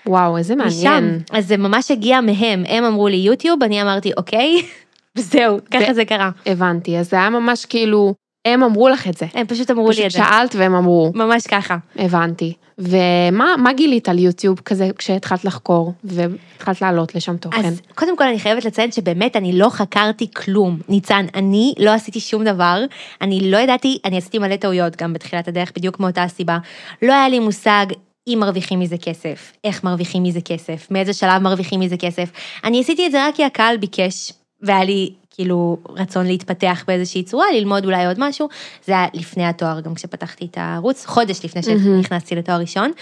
וואו, 0.06 0.36
איזה 0.36 0.56
מעניין. 0.56 1.04
משם. 1.04 1.36
אז 1.38 1.46
זה 1.46 1.56
ממש 1.56 1.90
הגיע 1.90 2.20
מהם, 2.20 2.64
הם 2.68 2.84
אמרו 2.84 3.08
לי 3.08 3.16
יוטיוב, 3.16 3.62
אני 3.62 3.82
אמרתי 3.82 4.12
אוקיי, 4.16 4.62
וזהו, 5.16 5.58
ככה 5.70 5.94
זה 5.94 6.04
קרה. 6.04 6.30
הבנתי, 6.46 6.98
אז 6.98 7.10
זה 7.10 7.16
היה 7.16 7.30
ממש 7.30 7.64
כאילו, 7.64 8.14
הם 8.46 8.62
אמרו 8.62 8.88
לך 8.88 9.08
את 9.08 9.16
זה. 9.16 9.26
הם 9.34 9.46
פשוט 9.46 9.70
אמרו 9.70 9.88
לי 9.88 9.94
פשוט 9.94 10.06
את 10.06 10.10
זה, 10.10 10.18
שאלת 10.18 10.54
והם 10.54 10.74
אמרו, 10.74 11.12
ממש 11.14 11.46
ככה. 11.46 11.76
הבנתי. 11.98 12.52
ומה 12.78 13.54
מה 13.58 13.72
גילית 13.72 14.08
על 14.08 14.18
יוטיוב 14.18 14.60
כזה 14.60 14.88
כשהתחלת 14.98 15.44
לחקור 15.44 15.92
והתחלת 16.04 16.82
לעלות 16.82 17.14
לשם 17.14 17.36
תוכן? 17.36 17.64
אז 17.64 17.80
קודם 17.94 18.16
כל 18.16 18.24
אני 18.24 18.38
חייבת 18.38 18.64
לציין 18.64 18.92
שבאמת 18.92 19.36
אני 19.36 19.52
לא 19.52 19.68
חקרתי 19.68 20.30
כלום. 20.36 20.78
ניצן, 20.88 21.26
אני 21.34 21.74
לא 21.78 21.90
עשיתי 21.90 22.20
שום 22.20 22.44
דבר, 22.44 22.84
אני 23.22 23.50
לא 23.50 23.56
ידעתי, 23.56 23.98
אני 24.04 24.18
עשיתי 24.18 24.38
מלא 24.38 24.56
טעויות 24.56 24.96
גם 24.96 25.12
בתחילת 25.12 25.48
הדרך, 25.48 25.72
בדיוק 25.76 26.00
מאותה 26.00 26.22
הסיבה. 26.22 26.58
לא 27.02 27.12
היה 27.12 27.28
לי 27.28 27.38
מושג 27.38 27.86
אם 28.28 28.38
מרוויחים 28.40 28.80
מזה 28.80 28.98
כסף, 28.98 29.52
איך 29.64 29.84
מרוויחים 29.84 30.22
מזה 30.22 30.40
כסף, 30.40 30.86
מאיזה 30.90 31.12
שלב 31.12 31.42
מרוויחים 31.42 31.80
מזה 31.80 31.96
כסף. 31.96 32.30
אני 32.64 32.80
עשיתי 32.80 33.06
את 33.06 33.12
זה 33.12 33.26
רק 33.26 33.34
כי 33.34 33.44
הקהל 33.44 33.76
ביקש, 33.76 34.32
והיה 34.62 34.84
לי 34.84 35.12
כאילו 35.30 35.78
רצון 35.88 36.26
להתפתח 36.26 36.84
באיזושהי 36.86 37.22
צורה, 37.22 37.46
ללמוד 37.54 37.84
אולי 37.84 38.06
עוד 38.06 38.16
משהו. 38.18 38.48
זה 38.84 38.92
היה 38.92 39.06
לפני 39.14 39.46
התואר, 39.46 39.80
גם 39.80 39.94
כשפתחתי 39.94 40.44
את 40.44 40.58
הערוץ, 40.58 41.06
חודש 41.06 41.44
לפני. 41.44 41.62
שנכנסתי 41.62 42.34
לתואר 42.34 42.60
ראשון. 42.60 42.92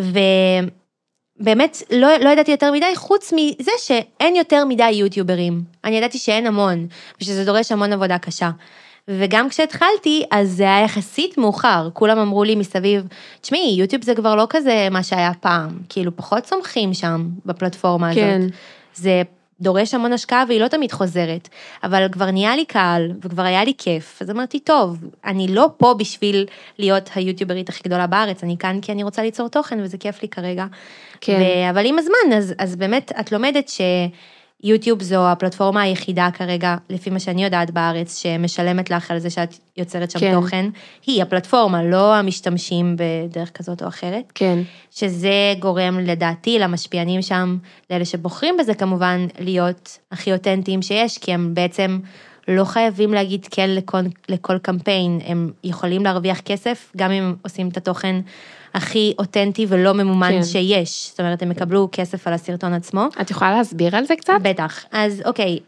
ו... 0.00 0.18
באמת 1.40 1.82
לא, 1.90 2.08
לא 2.16 2.28
ידעתי 2.30 2.50
יותר 2.50 2.72
מדי, 2.72 2.96
חוץ 2.96 3.32
מזה 3.32 3.70
שאין 3.78 4.36
יותר 4.36 4.64
מדי 4.64 4.90
יוטיוברים. 4.90 5.62
אני 5.84 5.96
ידעתי 5.96 6.18
שאין 6.18 6.46
המון, 6.46 6.86
ושזה 7.20 7.44
דורש 7.44 7.72
המון 7.72 7.92
עבודה 7.92 8.18
קשה. 8.18 8.50
וגם 9.08 9.48
כשהתחלתי, 9.48 10.24
אז 10.30 10.50
זה 10.50 10.62
היה 10.62 10.84
יחסית 10.84 11.38
מאוחר, 11.38 11.88
כולם 11.92 12.18
אמרו 12.18 12.44
לי 12.44 12.54
מסביב, 12.54 13.06
תשמעי, 13.40 13.76
יוטיוב 13.78 14.04
זה 14.04 14.14
כבר 14.14 14.34
לא 14.34 14.46
כזה 14.50 14.88
מה 14.90 15.02
שהיה 15.02 15.32
פעם, 15.40 15.78
כאילו 15.88 16.16
פחות 16.16 16.42
צומחים 16.42 16.94
שם 16.94 17.28
בפלטפורמה 17.46 18.14
כן. 18.14 18.40
הזאת. 18.40 18.52
זה 18.94 19.22
דורש 19.60 19.94
המון 19.94 20.12
השקעה 20.12 20.44
והיא 20.48 20.60
לא 20.60 20.68
תמיד 20.68 20.92
חוזרת, 20.92 21.48
אבל 21.84 22.08
כבר 22.12 22.30
נהיה 22.30 22.56
לי 22.56 22.64
קהל 22.64 23.12
וכבר 23.22 23.42
היה 23.42 23.64
לי 23.64 23.72
כיף, 23.78 24.18
אז 24.22 24.30
אמרתי, 24.30 24.60
טוב, 24.60 24.98
אני 25.24 25.48
לא 25.48 25.68
פה 25.76 25.94
בשביל 25.98 26.46
להיות 26.78 27.10
היוטיוברית 27.14 27.68
הכי 27.68 27.82
גדולה 27.84 28.06
בארץ, 28.06 28.44
אני 28.44 28.56
כאן 28.58 28.80
כי 28.82 28.92
אני 28.92 29.02
רוצה 29.02 29.22
ליצור 29.22 29.48
תוכן 29.48 29.80
וזה 29.82 29.98
כיף 29.98 30.22
לי 30.22 30.28
כרגע. 30.28 30.66
כן. 31.20 31.40
ו- 31.40 31.70
אבל 31.70 31.86
עם 31.86 31.98
הזמן, 31.98 32.36
אז, 32.36 32.54
אז 32.58 32.76
באמת 32.76 33.12
את 33.20 33.32
לומדת 33.32 33.68
שיוטיוב 34.62 35.02
זו 35.02 35.28
הפלטפורמה 35.28 35.82
היחידה 35.82 36.28
כרגע, 36.34 36.76
לפי 36.90 37.10
מה 37.10 37.20
שאני 37.20 37.44
יודעת 37.44 37.70
בארץ, 37.70 38.22
שמשלמת 38.22 38.90
לך 38.90 39.10
על 39.10 39.18
זה 39.18 39.30
שאת 39.30 39.54
יוצרת 39.76 40.10
שם 40.10 40.18
כן. 40.18 40.34
תוכן, 40.34 40.66
היא 41.06 41.22
הפלטפורמה, 41.22 41.82
לא 41.82 42.14
המשתמשים 42.14 42.96
בדרך 42.96 43.50
כזאת 43.50 43.82
או 43.82 43.88
אחרת. 43.88 44.32
כן, 44.34 44.58
שזה 44.90 45.54
גורם 45.58 45.98
לדעתי 45.98 46.58
למשפיענים 46.58 47.22
שם, 47.22 47.56
לאלה 47.90 48.04
שבוחרים 48.04 48.56
בזה 48.58 48.74
כמובן, 48.74 49.26
להיות 49.38 49.98
הכי 50.12 50.32
אותנטיים 50.32 50.82
שיש, 50.82 51.18
כי 51.18 51.32
הם 51.32 51.54
בעצם 51.54 51.98
לא 52.48 52.64
חייבים 52.64 53.14
להגיד 53.14 53.46
כן 53.50 53.70
לכל, 53.70 53.98
לכל 54.28 54.58
קמפיין, 54.58 55.20
הם 55.24 55.50
יכולים 55.64 56.04
להרוויח 56.04 56.40
כסף, 56.40 56.92
גם 56.96 57.10
אם 57.10 57.22
הם 57.22 57.36
עושים 57.42 57.68
את 57.68 57.76
התוכן 57.76 58.20
הכי 58.74 59.14
אותנטי 59.18 59.66
ולא 59.68 59.94
ממומן 59.94 60.28
כן. 60.28 60.36
כן. 60.36 60.44
שיש, 60.44 61.08
זאת 61.10 61.20
אומרת, 61.20 61.42
הם 61.42 61.50
יקבלו 61.50 61.88
כסף 61.92 62.26
על 62.26 62.32
הסרטון 62.32 62.72
עצמו. 62.72 63.08
את 63.20 63.30
יכולה 63.30 63.56
להסביר 63.56 63.96
על 63.96 64.04
זה 64.04 64.16
קצת? 64.16 64.32
בטח. 64.42 64.84
אז 64.92 65.22
אוקיי, 65.24 65.58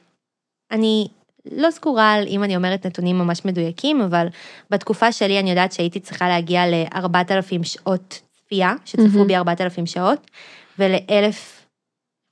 אני 0.71 1.09
לא 1.53 1.71
סגורה 1.71 2.13
על 2.13 2.27
אם 2.29 2.45
אני 2.45 2.57
אומרת 2.57 2.87
נתונים 2.87 3.19
ממש 3.19 3.45
מדויקים, 3.45 4.01
אבל 4.01 4.27
בתקופה 4.71 5.13
שלי 5.13 5.41
אני 5.41 5.51
יודעת 5.51 5.73
שהייתי 5.73 6.01
צריכה 6.01 6.29
להגיע 6.29 6.67
ל-4,000 6.67 7.65
שעות 7.65 8.21
צפייה, 8.33 8.75
שצפו 8.85 9.03
מהמם. 9.03 9.27
בי 9.27 9.37
4,000 9.37 9.87
שעות, 9.87 10.31
ול-1,000, 10.79 11.11
אני 11.11 11.31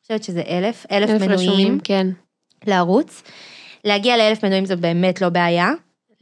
חושבת 0.02 0.24
שזה 0.24 0.42
1,000, 0.48 0.86
1,000 0.90 1.10
אלף 1.10 1.22
מנויים 1.22 1.50
רשומים, 1.50 1.80
כן. 1.84 2.06
לערוץ. 2.66 3.22
להגיע 3.84 4.16
ל-1,000 4.16 4.38
מנויים 4.42 4.66
זאת 4.66 4.80
באמת 4.80 5.20
לא 5.20 5.28
בעיה. 5.28 5.70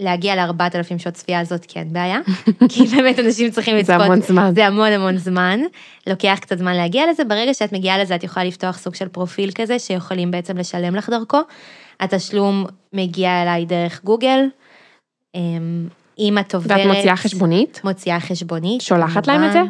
להגיע 0.00 0.36
ל-4,000 0.36 0.98
שעות 0.98 1.14
צפייה 1.14 1.44
זאת 1.44 1.66
כן 1.68 1.86
בעיה, 1.92 2.18
כי 2.70 2.84
באמת 2.84 3.18
אנשים 3.18 3.50
צריכים 3.50 3.74
זה 3.74 3.80
לצפות. 3.80 4.00
המון 4.00 4.20
זמן. 4.20 4.52
זה 4.54 4.66
המון 4.66 4.92
המון 4.92 5.16
זמן, 5.16 5.60
לוקח 6.06 6.38
קצת 6.40 6.58
זמן 6.58 6.76
להגיע 6.76 7.10
לזה, 7.10 7.24
ברגע 7.24 7.54
שאת 7.54 7.72
מגיעה 7.72 7.98
לזה 7.98 8.14
את 8.14 8.24
יכולה 8.24 8.44
לפתוח 8.44 8.78
סוג 8.78 8.94
של 8.94 9.08
פרופיל 9.08 9.50
כזה 9.54 9.78
שיכולים 9.78 10.30
בעצם 10.30 10.58
לשלם 10.58 10.94
לך 10.94 11.08
דרכו. 11.08 11.40
התשלום 12.00 12.66
מגיע 12.92 13.42
אליי 13.42 13.64
דרך 13.64 14.04
גוגל. 14.04 14.40
אמ, 15.34 15.88
אם 16.18 16.38
את 16.38 16.54
עוברת... 16.54 16.78
ואת 16.78 16.86
מוציאה 16.86 17.16
חשבונית? 17.16 17.80
מוציאה 17.84 18.20
חשבונית. 18.20 18.80
שולחת 18.80 19.26
להם 19.26 19.44
את 19.44 19.52
זה? 19.52 19.62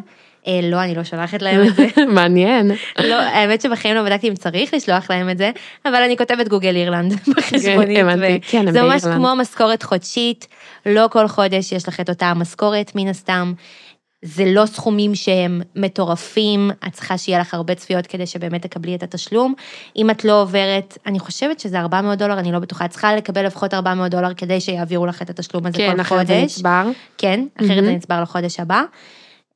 אה, 0.49 0.61
לא, 0.63 0.83
אני 0.83 0.95
לא 0.95 1.05
שולחת 1.05 1.43
להם 1.43 1.67
את 1.67 1.75
זה. 1.77 1.87
מעניין. 2.15 2.71
לא, 2.99 3.15
האמת 3.15 3.61
שבחיים 3.61 3.95
לא 3.95 4.03
בדקתי 4.03 4.29
אם 4.29 4.35
צריך 4.35 4.75
לשלוח 4.75 5.11
להם 5.11 5.31
את 5.31 5.39
זה, 5.39 5.51
אבל 5.85 5.95
אני 5.95 6.17
כותבת 6.17 6.49
גוגל 6.49 6.77
אירלנד 6.77 7.13
בחשבונית. 7.37 7.99
הבנתי, 7.99 8.41
כן, 8.49 8.69
הם 8.69 8.73
זה 8.73 8.83
ממש. 8.83 9.03
כמו 9.03 9.37
משכורת 9.37 9.83
חודשית, 9.83 10.47
לא 10.87 11.09
כל 11.11 11.29
חודש 11.29 11.73
יש 11.73 11.89
לך 11.89 12.01
את 12.01 12.09
אותה 12.09 12.27
המשכורת 12.27 12.93
מן 12.95 13.09
הסתם. 13.09 13.53
זה 14.23 14.45
לא 14.47 14.67
סכומים 14.67 15.15
שהם 15.15 15.63
מטורפים, 15.77 16.71
את 16.87 16.93
צריכה 16.93 17.19
שיהיה 17.19 17.39
לך 17.39 17.55
הרבה 17.55 17.75
צפיות 17.75 18.07
כדי 18.07 18.27
שבאמת 18.27 18.63
תקבלי 18.63 18.95
את 18.95 19.03
התשלום. 19.03 19.55
אם 19.97 20.11
את 20.11 20.25
לא 20.25 20.43
עוברת, 20.43 20.99
אני 21.07 21.19
חושבת 21.19 21.61
שזה 21.61 21.81
400 21.81 22.19
דולר, 22.19 22.39
אני 22.39 22.53
לא 22.53 22.59
בטוחה, 22.59 22.85
את 22.85 22.91
צריכה 22.91 23.17
לקבל 23.17 23.47
לפחות 23.47 23.75
400 23.75 24.11
דולר 24.11 24.35
כדי 24.35 24.61
שיעבירו 24.61 25.07
לך 25.07 25.23
את 25.23 25.31
התשלום 25.31 25.67
הזה 25.67 25.79
כן, 25.79 25.95
כל 25.95 26.01
אחרת 26.01 26.27
זה 26.27 26.35
חודש. 26.35 26.53
נצבר. 26.57 26.87
כן, 27.19 27.47
אחרת 27.59 27.69
מהמם. 27.69 27.85
זה 27.85 27.93
נצבר 27.93 28.23
לחודש 28.23 28.61
הבא. 28.61 28.83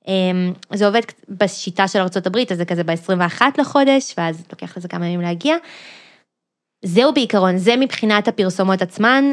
אמ, 0.09 0.53
זה 0.75 0.87
עובד 0.87 1.01
בשיטה 1.29 1.89
של 1.89 1.99
ארה"ב, 1.99 2.37
אז 2.51 2.59
זה 2.59 2.65
כזה 2.65 2.85
ב-21 2.85 3.43
לחודש, 3.59 4.15
ואז 4.19 4.45
לוקח 4.53 4.77
לזה 4.77 4.89
כמה 4.89 5.07
ימים 5.07 5.21
להגיע. 5.21 5.57
זהו 6.85 7.15
בעיקרון, 7.15 7.59
זה 7.59 7.77
מבחינת 7.77 8.29
הפרסומות 8.29 8.83
עצמן. 8.83 9.25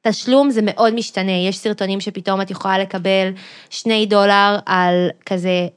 תשלום 0.00 0.50
זה 0.50 0.60
מאוד 0.62 0.94
משתנה, 0.94 1.32
יש 1.32 1.58
סרטונים 1.58 2.00
שפתאום 2.00 2.40
את 2.40 2.50
יכולה 2.50 2.78
לקבל 2.78 3.30
שני 3.70 4.06
דולר 4.06 4.58
על 4.66 5.08
כזה 5.26 5.68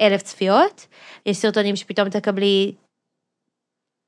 אלף 0.00 0.22
צפיות, 0.22 0.86
יש 1.26 1.36
סרטונים 1.36 1.76
שפתאום 1.76 2.08
תקבלי 2.08 2.72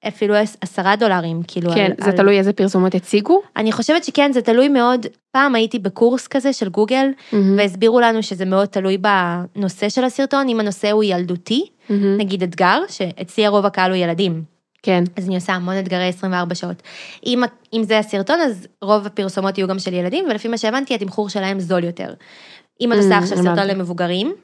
אפילו 0.09 0.35
עשרה 0.61 0.97
דולרים, 0.97 1.41
כאילו 1.49 1.71
כן, 1.71 1.91
על, 1.99 2.05
זה 2.05 2.11
על... 2.11 2.17
תלוי 2.17 2.39
איזה 2.39 2.53
פרסומות 2.53 2.95
הציגו. 2.95 3.43
אני 3.57 3.73
חושבת 3.73 4.05
שכן, 4.05 4.33
זה 4.33 4.43
תלוי 4.43 4.69
מאוד. 4.69 5.07
פעם 5.33 5.55
הייתי 5.55 5.79
בקורס 5.79 6.27
כזה 6.27 6.53
של 6.53 6.69
גוגל, 6.69 7.07
מהמם, 7.33 7.59
והסבירו 7.59 8.01
לנו 8.01 8.23
שזה 8.23 8.45
מאוד 8.45 8.69
תלוי 8.69 8.99
בנושא 8.99 9.89
של 9.89 10.05
הסרטון, 10.05 10.49
אם 10.49 10.61
הנושא 10.61 10.91
הוא 10.91 11.05
ילדותי, 11.05 11.67
מהמם, 11.91 12.17
נגיד 12.17 12.43
אתגר, 12.43 12.79
שאצלי 12.89 13.47
הרוב 13.47 13.67
הקהל 13.67 13.91
הוא 13.91 13.97
ילדים, 13.97 14.43
כן, 14.87 15.05
אז 15.17 15.27
אני 15.27 15.35
עושה 15.35 15.53
המון 15.53 15.79
אתגרי 15.79 16.09
24 16.09 16.55
שעות. 16.55 16.83
אם, 17.27 17.43
אם 17.73 17.83
זה 17.85 17.99
הסרטון, 17.99 18.41
אז 18.41 18.67
רוב 18.83 19.07
הפרסומות 19.07 19.59
יהיו 19.59 19.69
גם 19.69 19.79
של 19.79 19.95
ילדים, 19.95 20.25
ולפי 20.31 20.49
מה 20.49 20.59
שהבנתי, 20.59 20.95
התמחור 20.95 21.29
שלהם 21.29 21.61
זול 21.61 21.85
יותר. 21.85 22.15
אם 22.81 22.93
את 22.93 22.99
עושה 22.99 23.19
עכשיו 23.19 23.39
סרטון. 23.39 23.67
למבוגרים, 23.67 24.35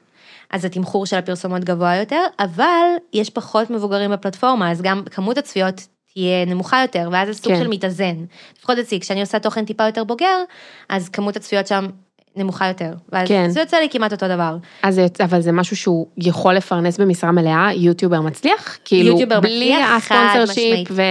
אז 0.49 0.65
התמחור 0.65 1.05
של 1.05 1.17
הפרסומות 1.17 1.63
גבוה 1.63 1.95
יותר, 1.95 2.21
אבל 2.39 2.87
יש 3.13 3.29
פחות 3.29 3.69
מבוגרים 3.69 4.11
בפלטפורמה, 4.11 4.71
אז 4.71 4.81
גם 4.81 5.03
כמות 5.11 5.37
הצפיות 5.37 5.87
תהיה 6.13 6.45
נמוכה 6.45 6.81
יותר, 6.81 7.09
ואז 7.11 7.27
זה 7.27 7.33
סוג 7.33 7.53
כן. 7.53 7.59
של 7.59 7.67
מתאזן. 7.67 8.15
לפחות 8.57 8.77
אצלי, 8.77 8.99
כשאני 8.99 9.21
עושה 9.21 9.39
תוכן 9.39 9.65
טיפה 9.65 9.85
יותר 9.85 10.03
בוגר, 10.03 10.43
אז 10.89 11.09
כמות 11.09 11.35
הצפיות 11.35 11.67
שם 11.67 11.87
נמוכה 12.35 12.67
יותר. 12.67 12.93
ואז 13.11 13.27
כן. 13.27 13.49
זה 13.49 13.59
יוצא 13.59 13.77
לי 13.77 13.89
כמעט 13.89 14.11
אותו 14.11 14.27
דבר. 14.27 14.57
אז 14.83 15.01
אבל 15.23 15.41
זה 15.41 15.51
משהו 15.51 15.75
שהוא 15.75 16.07
יכול 16.17 16.53
לפרנס 16.53 16.97
במשרה 16.97 17.31
מלאה, 17.31 17.69
יוטיובר 17.73 18.21
מצליח? 18.21 18.77
כאילו, 18.85 19.09
יוטיובר 19.09 19.39
בלי 19.39 19.71
מצליח, 19.73 20.03
חד 20.03 20.15
הספונסר 20.29 20.53
שיפ 20.53 20.87
ו... 20.91 21.01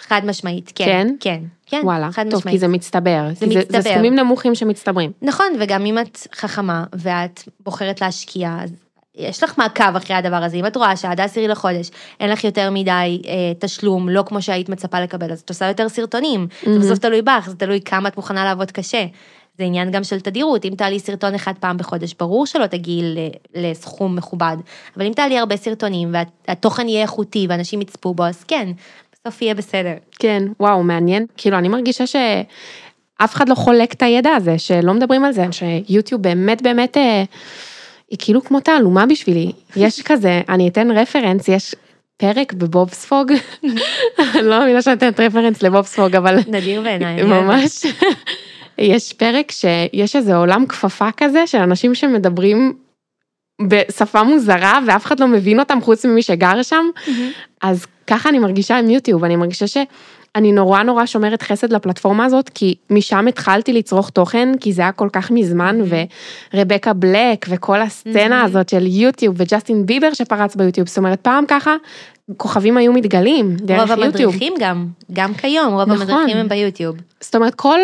חד 0.00 0.20
משמעית, 0.24 0.72
כן. 0.74 0.84
כן? 0.84 1.14
כן, 1.20 1.40
כן, 1.66 1.80
וואלה, 1.84 2.12
חד 2.12 2.24
טוב, 2.30 2.38
משמעית. 2.38 2.54
כי 2.54 2.58
זה 2.58 2.68
מצטבר. 2.68 3.28
זה 3.32 3.46
כי 3.46 3.52
זה 3.52 3.58
מצטבר. 3.60 3.80
סכומים 3.82 4.14
נמוכים 4.14 4.54
שמצטברים. 4.54 5.12
נכון, 5.22 5.46
וגם 5.60 5.86
אם 5.86 5.98
את 5.98 6.18
חכמה 6.34 6.84
ואת 6.92 7.42
בוחרת 7.60 8.00
להשקיע, 8.00 8.56
אז 8.62 8.70
יש 9.16 9.42
לך 9.42 9.58
מעקב 9.58 9.96
אחרי 9.96 10.16
הדבר 10.16 10.36
הזה. 10.36 10.56
אם 10.56 10.66
את 10.66 10.76
רואה 10.76 10.96
שעד 10.96 11.20
העשירי 11.20 11.48
לחודש 11.48 11.90
אין 12.20 12.30
לך 12.30 12.44
יותר 12.44 12.70
מדי 12.70 13.22
אה, 13.26 13.32
תשלום, 13.58 14.08
לא 14.08 14.24
כמו 14.26 14.42
שהיית 14.42 14.68
מצפה 14.68 15.00
לקבל, 15.00 15.32
אז 15.32 15.40
את 15.40 15.48
עושה 15.48 15.68
יותר 15.68 15.88
סרטונים. 15.88 16.46
זה 16.64 16.78
בסוף 16.78 16.98
תלוי 16.98 17.22
בך, 17.22 17.46
זה 17.48 17.56
תלוי 17.56 17.80
כמה 17.80 18.08
את 18.08 18.16
מוכנה 18.16 18.44
לעבוד 18.44 18.70
קשה. 18.70 19.06
זה 19.58 19.64
עניין 19.64 19.90
גם 19.90 20.04
של 20.04 20.20
תדירות, 20.20 20.64
אם 20.64 20.74
תעלי 20.76 21.00
סרטון 21.00 21.34
אחד 21.34 21.52
פעם 21.60 21.76
בחודש, 21.76 22.14
ברור 22.18 22.46
שלא 22.46 22.66
תגיעי 22.66 23.02
לסכום 23.54 24.16
מכובד, 24.16 24.56
אבל 24.96 25.06
אם 25.06 25.12
תעלי 25.12 25.38
הרבה 25.38 25.56
סרטונים 25.56 26.14
והתוכן 26.48 26.88
יהיה 26.88 27.02
איכותי 27.02 27.46
ואנשים 27.48 27.80
יצפו 27.80 28.14
בו, 28.14 28.24
אז 28.24 28.44
כן, 28.44 28.68
בסוף 29.28 29.42
יהיה 29.42 29.54
בסדר. 29.54 29.94
כן, 30.18 30.42
וואו, 30.60 30.82
מעניין. 30.82 31.26
כאילו, 31.36 31.58
אני 31.58 31.68
מרגישה 31.68 32.06
שאף 32.06 33.34
אחד 33.34 33.48
לא 33.48 33.54
חולק 33.54 33.92
את 33.92 34.02
הידע 34.02 34.30
הזה, 34.30 34.58
שלא 34.58 34.94
מדברים 34.94 35.24
על 35.24 35.32
זה, 35.32 35.46
שיוטיוב 35.50 36.22
באמת 36.22 36.62
באמת, 36.62 36.96
אה, 36.96 37.24
היא 38.10 38.18
כאילו 38.22 38.44
כמו 38.44 38.60
תעלומה 38.60 39.06
בשבילי. 39.06 39.52
יש 39.76 40.02
כזה, 40.08 40.40
אני 40.48 40.68
אתן 40.68 40.90
רפרנס, 40.90 41.48
יש 41.48 41.74
פרק 42.16 42.52
בבובספוג, 42.52 43.32
אני 44.18 44.42
לא 44.48 44.58
מאמינה 44.58 44.82
שאני 44.82 44.94
נותנת 44.94 45.20
רפרנס 45.20 45.62
לבובספוג, 45.62 46.16
אבל 46.16 46.38
נדיר 46.46 46.82
בעיניי. 46.82 47.22
ממש. 47.22 47.86
יש 48.78 49.12
פרק 49.12 49.50
שיש 49.50 50.16
איזה 50.16 50.36
עולם 50.36 50.66
כפפה 50.66 51.08
כזה 51.16 51.46
של 51.46 51.58
אנשים 51.58 51.94
שמדברים 51.94 52.72
בשפה 53.68 54.22
מוזרה 54.22 54.78
ואף 54.86 55.06
אחד 55.06 55.20
לא 55.20 55.26
מבין 55.26 55.60
אותם 55.60 55.80
חוץ 55.80 56.04
ממי 56.04 56.22
שגר 56.22 56.62
שם. 56.62 56.84
אז 57.62 57.86
ככה 58.06 58.28
אני 58.28 58.38
מרגישה 58.38 58.78
עם 58.78 58.90
יוטיוב, 58.90 59.24
אני 59.24 59.36
מרגישה 59.36 59.66
שאני 59.66 60.52
נורא 60.52 60.82
נורא 60.82 61.06
שומרת 61.06 61.42
חסד 61.42 61.72
לפלטפורמה 61.72 62.24
הזאת, 62.24 62.48
כי 62.48 62.74
משם 62.90 63.26
התחלתי 63.28 63.72
לצרוך 63.72 64.10
תוכן, 64.10 64.48
כי 64.60 64.72
זה 64.72 64.82
היה 64.82 64.92
כל 64.92 65.08
כך 65.12 65.30
מזמן, 65.30 65.78
ורבקה 66.54 66.92
בלק 66.92 67.46
וכל 67.48 67.80
הסצנה 67.80 68.42
Mhm. 68.42 68.46
הזאת 68.46 68.68
של 68.68 68.86
יוטיוב 68.86 69.34
וג'סטין 69.38 69.86
ביבר 69.86 70.12
שפרץ 70.12 70.56
ביוטיוב, 70.56 70.88
זאת 70.88 70.98
אומרת 70.98 71.20
פעם 71.20 71.44
ככה 71.48 71.76
כוכבים 72.36 72.76
היו 72.76 72.92
מתגלים 72.92 73.56
דרך 73.56 73.90
רוב 73.90 73.98
יוטיוב. 74.04 74.04
המדריכים 74.32 74.52
גם, 74.60 74.86
גם 75.12 75.34
כיום, 75.34 75.72
רוב 75.74 75.82
נכון. 75.82 76.00
המדריכים 76.00 76.36
הם 76.36 76.48
ביוטיוב. 76.48 76.96
זאת 77.20 77.34
אומרת 77.34 77.54
כל 77.54 77.78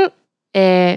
אה, 0.56 0.94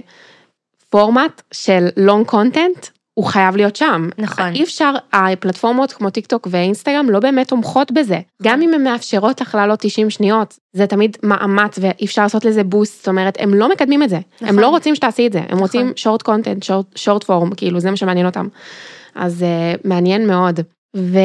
פורמט 0.89 1.41
של 1.51 1.87
long 1.97 2.25
content 2.25 2.87
הוא 3.13 3.25
חייב 3.25 3.55
להיות 3.55 3.75
שם. 3.75 4.09
נכון. 4.17 4.53
אי 4.53 4.63
אפשר, 4.63 4.93
הפלטפורמות 5.13 5.91
כמו 5.91 6.09
טיק 6.09 6.27
טוק 6.27 6.47
ואינסטגרם 6.51 7.09
לא 7.09 7.19
באמת 7.19 7.47
תומכות 7.47 7.91
בזה. 7.91 8.19
גם 8.43 8.61
אם 8.61 8.73
הן 8.73 8.83
מאפשרות 8.83 9.41
לך 9.41 9.55
לעלות 9.55 9.79
90 9.79 10.09
שניות, 10.09 10.59
זה 10.73 10.87
תמיד 10.87 11.17
מאמץ 11.23 11.79
ואי 11.81 12.05
אפשר 12.05 12.21
לעשות 12.21 12.45
לזה 12.45 12.63
boost, 12.63 12.97
זאת 12.97 13.07
אומרת, 13.07 13.37
הם 13.39 13.53
לא 13.53 13.69
מקדמים 13.69 14.03
את 14.03 14.09
זה. 14.09 14.15
הם 14.15 14.21
נכון. 14.41 14.59
לא 14.59 14.69
רוצים 14.69 14.95
שתעשי 14.95 15.27
את 15.27 15.33
זה, 15.33 15.41
הם 15.49 15.59
רוצים 15.59 15.81
נכון. 15.81 15.97
short 15.97 16.21
content, 16.21 16.65
שורט 16.95 17.23
פורם, 17.23 17.55
כאילו 17.55 17.79
זה 17.79 17.91
מה 17.91 17.97
שמעניין 17.97 18.25
אותם. 18.25 18.47
אז 19.15 19.43
אה, 19.43 19.73
מעניין 19.83 20.27
מאוד. 20.27 20.59
ו... 20.95 21.19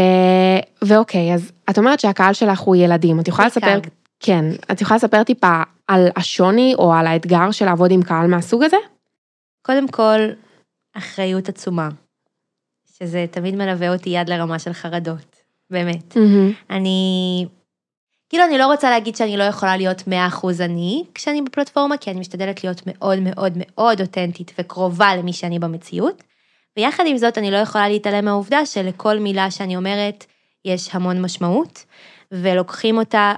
ואוקיי, 0.82 1.34
אז 1.34 1.52
את 1.70 1.78
אומרת 1.78 2.00
שהקהל 2.00 2.32
שלך 2.32 2.60
הוא 2.60 2.76
ילדים, 2.76 3.20
את 3.20 3.28
יכולה. 3.28 3.48
לספר, 3.48 3.78
כן, 4.20 4.44
את 4.72 4.80
יכולה 4.80 4.96
לספר 4.96 5.22
טיפה 5.22 5.62
על 5.88 6.08
השוני 6.16 6.74
או 6.78 6.94
על 6.94 7.06
האתגר 7.06 7.50
של 7.50 7.64
לעבוד 7.64 7.90
עם 7.90 8.02
קהל 8.02 8.26
מהסוג 8.26 8.62
הזה? 8.62 8.76
קודם 9.62 9.88
כל, 9.88 10.18
אחריות 10.98 11.48
עצומה, 11.48 11.88
שזה 12.98 13.26
תמיד 13.30 13.54
מלווה 13.54 13.92
אותי 13.92 14.10
יד 14.10 14.28
לרמה 14.28 14.58
של 14.58 14.72
חרדות, 14.72 15.36
באמת. 15.70 16.16
אני, 16.70 17.46
כאילו 18.28 18.44
אני 18.44 18.58
לא 18.58 18.66
רוצה 18.66 18.90
להגיד 18.90 19.16
שאני 19.16 19.36
לא 19.36 19.42
יכולה 19.42 19.76
להיות 19.76 20.02
100% 20.32 20.46
אני 20.60 21.04
כשאני 21.14 21.42
בפלטפורמה, 21.42 21.96
כי 21.96 22.10
אני 22.10 22.20
משתדלת 22.20 22.64
להיות 22.64 22.82
מאוד 22.86 23.18
מאוד 23.20 23.52
מאוד 23.56 24.00
אותנטית 24.00 24.52
וקרובה 24.58 25.16
למי 25.16 25.32
שאני 25.32 25.58
במציאות. 25.58 26.22
ויחד 26.76 27.04
עם 27.06 27.16
זאת, 27.16 27.38
אני 27.38 27.50
לא 27.50 27.56
יכולה 27.56 27.88
להתעלם 27.88 28.24
מהעובדה 28.24 28.66
שלכל 28.66 29.18
מילה 29.18 29.50
שאני 29.50 29.76
אומרת 29.76 30.24
יש 30.64 30.88
המון 30.92 31.22
משמעות, 31.22 31.84
ולוקחים 32.32 32.98
אותה 32.98 33.34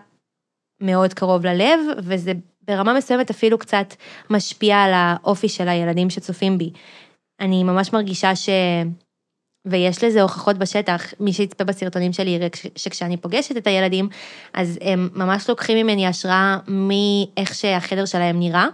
מאוד 0.80 1.14
קרוב 1.14 1.46
ללב, 1.46 1.80
וזה 1.98 2.32
ברמה 2.62 2.94
מסוימת 2.94 3.30
אפילו 3.30 3.58
קצת 3.58 3.94
משפיע 4.30 4.76
על 4.82 4.90
האופי 4.94 5.48
של 5.48 5.68
הילדים 5.68 6.10
שצופים 6.10 6.58
בי. 6.58 6.70
אני 7.40 7.64
ממש 7.64 7.92
מרגישה 7.92 8.36
ש... 8.36 8.48
ויש 9.66 10.04
לזה 10.04 10.22
הוכחות 10.22 10.58
בשטח, 10.58 11.14
מי 11.20 11.32
שיצפה 11.32 11.64
בסרטונים 11.64 12.12
שלי 12.12 12.30
יראה 12.30 12.48
כש- 12.48 12.66
שכשאני 12.76 13.16
פוגשת 13.16 13.56
את 13.56 13.66
הילדים, 13.66 14.08
אז 14.54 14.78
הם 14.82 15.08
ממש 15.14 15.48
לוקחים 15.48 15.78
ממני 15.78 16.06
השראה 16.06 16.58
מאיך 16.68 17.54
שהחדר 17.54 18.04
שלהם 18.04 18.38
נראה, 18.38 18.66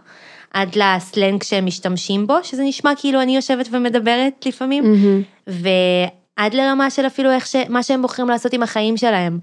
עד 0.51 0.77
לסלנג 0.77 1.43
שהם 1.43 1.67
משתמשים 1.67 2.27
בו, 2.27 2.35
שזה 2.43 2.63
נשמע 2.63 2.93
כאילו 2.97 3.23
אני 3.23 3.37
יושבת 3.37 3.69
ומדברת 3.71 4.47
לפעמים, 4.47 4.85
מהמם. 4.85 5.23
ועד 5.47 6.55
לרמה 6.55 6.91
של 6.91 7.07
אפילו 7.07 7.31
איך 7.31 7.47
ש... 7.47 7.57
מה 7.69 7.83
שהם 7.83 8.03
בוחרים 8.03 8.29
לעשות 8.29 8.53
עם 8.53 8.63
החיים 8.63 8.97
שלהם. 8.97 9.39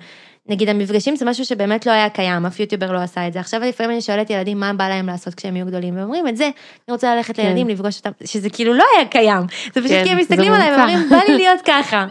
נגיד 0.49 0.69
המפגשים 0.69 1.15
זה 1.15 1.25
משהו 1.25 1.45
שבאמת 1.45 1.85
לא 1.85 1.91
היה 1.91 2.09
קיים, 2.09 2.45
אף 2.45 2.59
יוטיובר 2.59 2.91
לא 2.91 2.99
עשה 2.99 3.27
את 3.27 3.33
זה. 3.33 3.39
עכשיו 3.39 3.61
לפעמים 3.61 3.91
אני 3.91 4.01
שואלת 4.01 4.29
ילדים 4.29 4.59
מה 4.59 4.73
בא 4.73 4.89
להם 4.89 5.07
לעשות 5.07 5.35
כשהם 5.35 5.55
יהיו 5.55 5.65
גדולים, 5.65 5.95
והם 5.95 6.03
אומרים 6.03 6.27
את 6.27 6.37
זה, 6.37 6.45
אני 6.45 6.93
רוצה 6.93 7.15
ללכת 7.15 7.35
כן. 7.35 7.43
לילדים, 7.43 7.67
לפגוש 7.67 7.97
אותם, 7.97 8.11
שזה 8.25 8.49
כאילו 8.49 8.73
לא 8.73 8.83
היה 8.95 9.07
קיים. 9.07 9.41
זה 9.73 9.81
פשוט 9.81 9.91
כן, 9.91 10.03
כי 10.03 10.09
הם 10.09 10.15
זה 10.15 10.21
מסתכלים 10.21 10.53
עליי. 10.53 10.71
ואומרים, 10.71 11.09
בא 11.09 11.19
לי 11.27 11.35
להיות 11.37 11.59
ככה. 11.65 12.05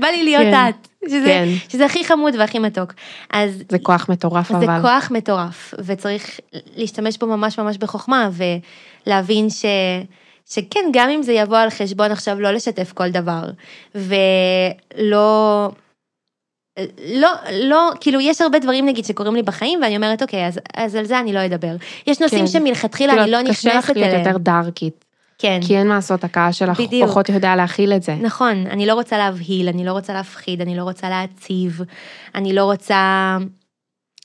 בא 0.00 0.06
לי 0.06 0.24
להיות 0.24 0.42
כן, 0.42 0.68
את. 0.68 0.88
שזה, 1.08 1.26
כן. 1.26 1.48
שזה 1.68 1.84
הכי 1.84 2.04
חמוד 2.04 2.34
והכי 2.38 2.58
מתוק. 2.58 2.92
אז 3.30 3.62
זה 3.70 3.78
כוח 3.78 4.08
מטורף 4.08 4.48
זה 4.48 4.56
אבל. 4.56 4.82
כוח 4.82 5.10
מטורף, 5.10 5.74
וצריך 5.78 6.40
להשתמש 6.76 7.18
בו 7.18 7.26
ממש 7.26 7.58
ממש 7.58 7.78
בחוכמה, 7.78 8.30
ולהבין 9.06 9.50
ש... 9.50 9.64
שכן, 10.50 10.80
גם 10.92 11.08
אם 11.08 11.22
זה 11.22 11.32
יבוא 11.32 11.58
על 11.58 11.70
חשבון 11.70 12.10
עכשיו 12.10 12.40
לא 12.40 12.50
לשתף 12.50 12.92
כל 12.92 13.10
דבר, 13.10 13.50
ולא... 13.94 15.70
לא, 17.14 17.28
לא, 17.52 17.90
כאילו 18.00 18.20
יש 18.20 18.40
הרבה 18.40 18.58
דברים 18.58 18.86
נגיד 18.86 19.04
שקורים 19.04 19.34
לי 19.34 19.42
בחיים 19.42 19.80
ואני 19.82 19.96
אומרת 19.96 20.22
אוקיי 20.22 20.46
אז, 20.46 20.60
אז 20.76 20.94
על 20.94 21.04
זה 21.04 21.20
אני 21.20 21.32
לא 21.32 21.46
אדבר. 21.46 21.76
יש 22.06 22.20
נושאים 22.20 22.40
כן. 22.40 22.46
שמלכתחילה 22.46 23.12
כאילו, 23.12 23.38
אני 23.38 23.46
לא 23.46 23.50
קשה 23.50 23.68
לך 23.68 23.76
נכנסת 23.76 23.96
להיות 23.96 24.08
אליהם. 24.08 24.26
יותר 24.26 24.38
דארקית, 24.38 25.04
כן, 25.38 25.60
כי 25.66 25.78
אין 25.78 25.88
מה 25.88 25.94
לעשות, 25.94 26.24
הקהל 26.24 26.52
שלך 26.52 26.80
בדיוק. 26.80 27.08
פחות 27.08 27.28
יודע 27.28 27.56
להכיל 27.56 27.92
את 27.92 28.02
זה. 28.02 28.14
נכון, 28.14 28.66
אני 28.66 28.86
לא 28.86 28.94
רוצה 28.94 29.18
להבהיל, 29.18 29.68
אני 29.68 29.84
לא 29.84 29.92
רוצה 29.92 30.12
להפחיד, 30.12 30.60
אני 30.60 30.76
לא 30.76 30.82
רוצה 30.82 31.08
להציב, 31.08 31.80
אני 32.34 32.52
לא 32.52 32.64
רוצה 32.64 33.38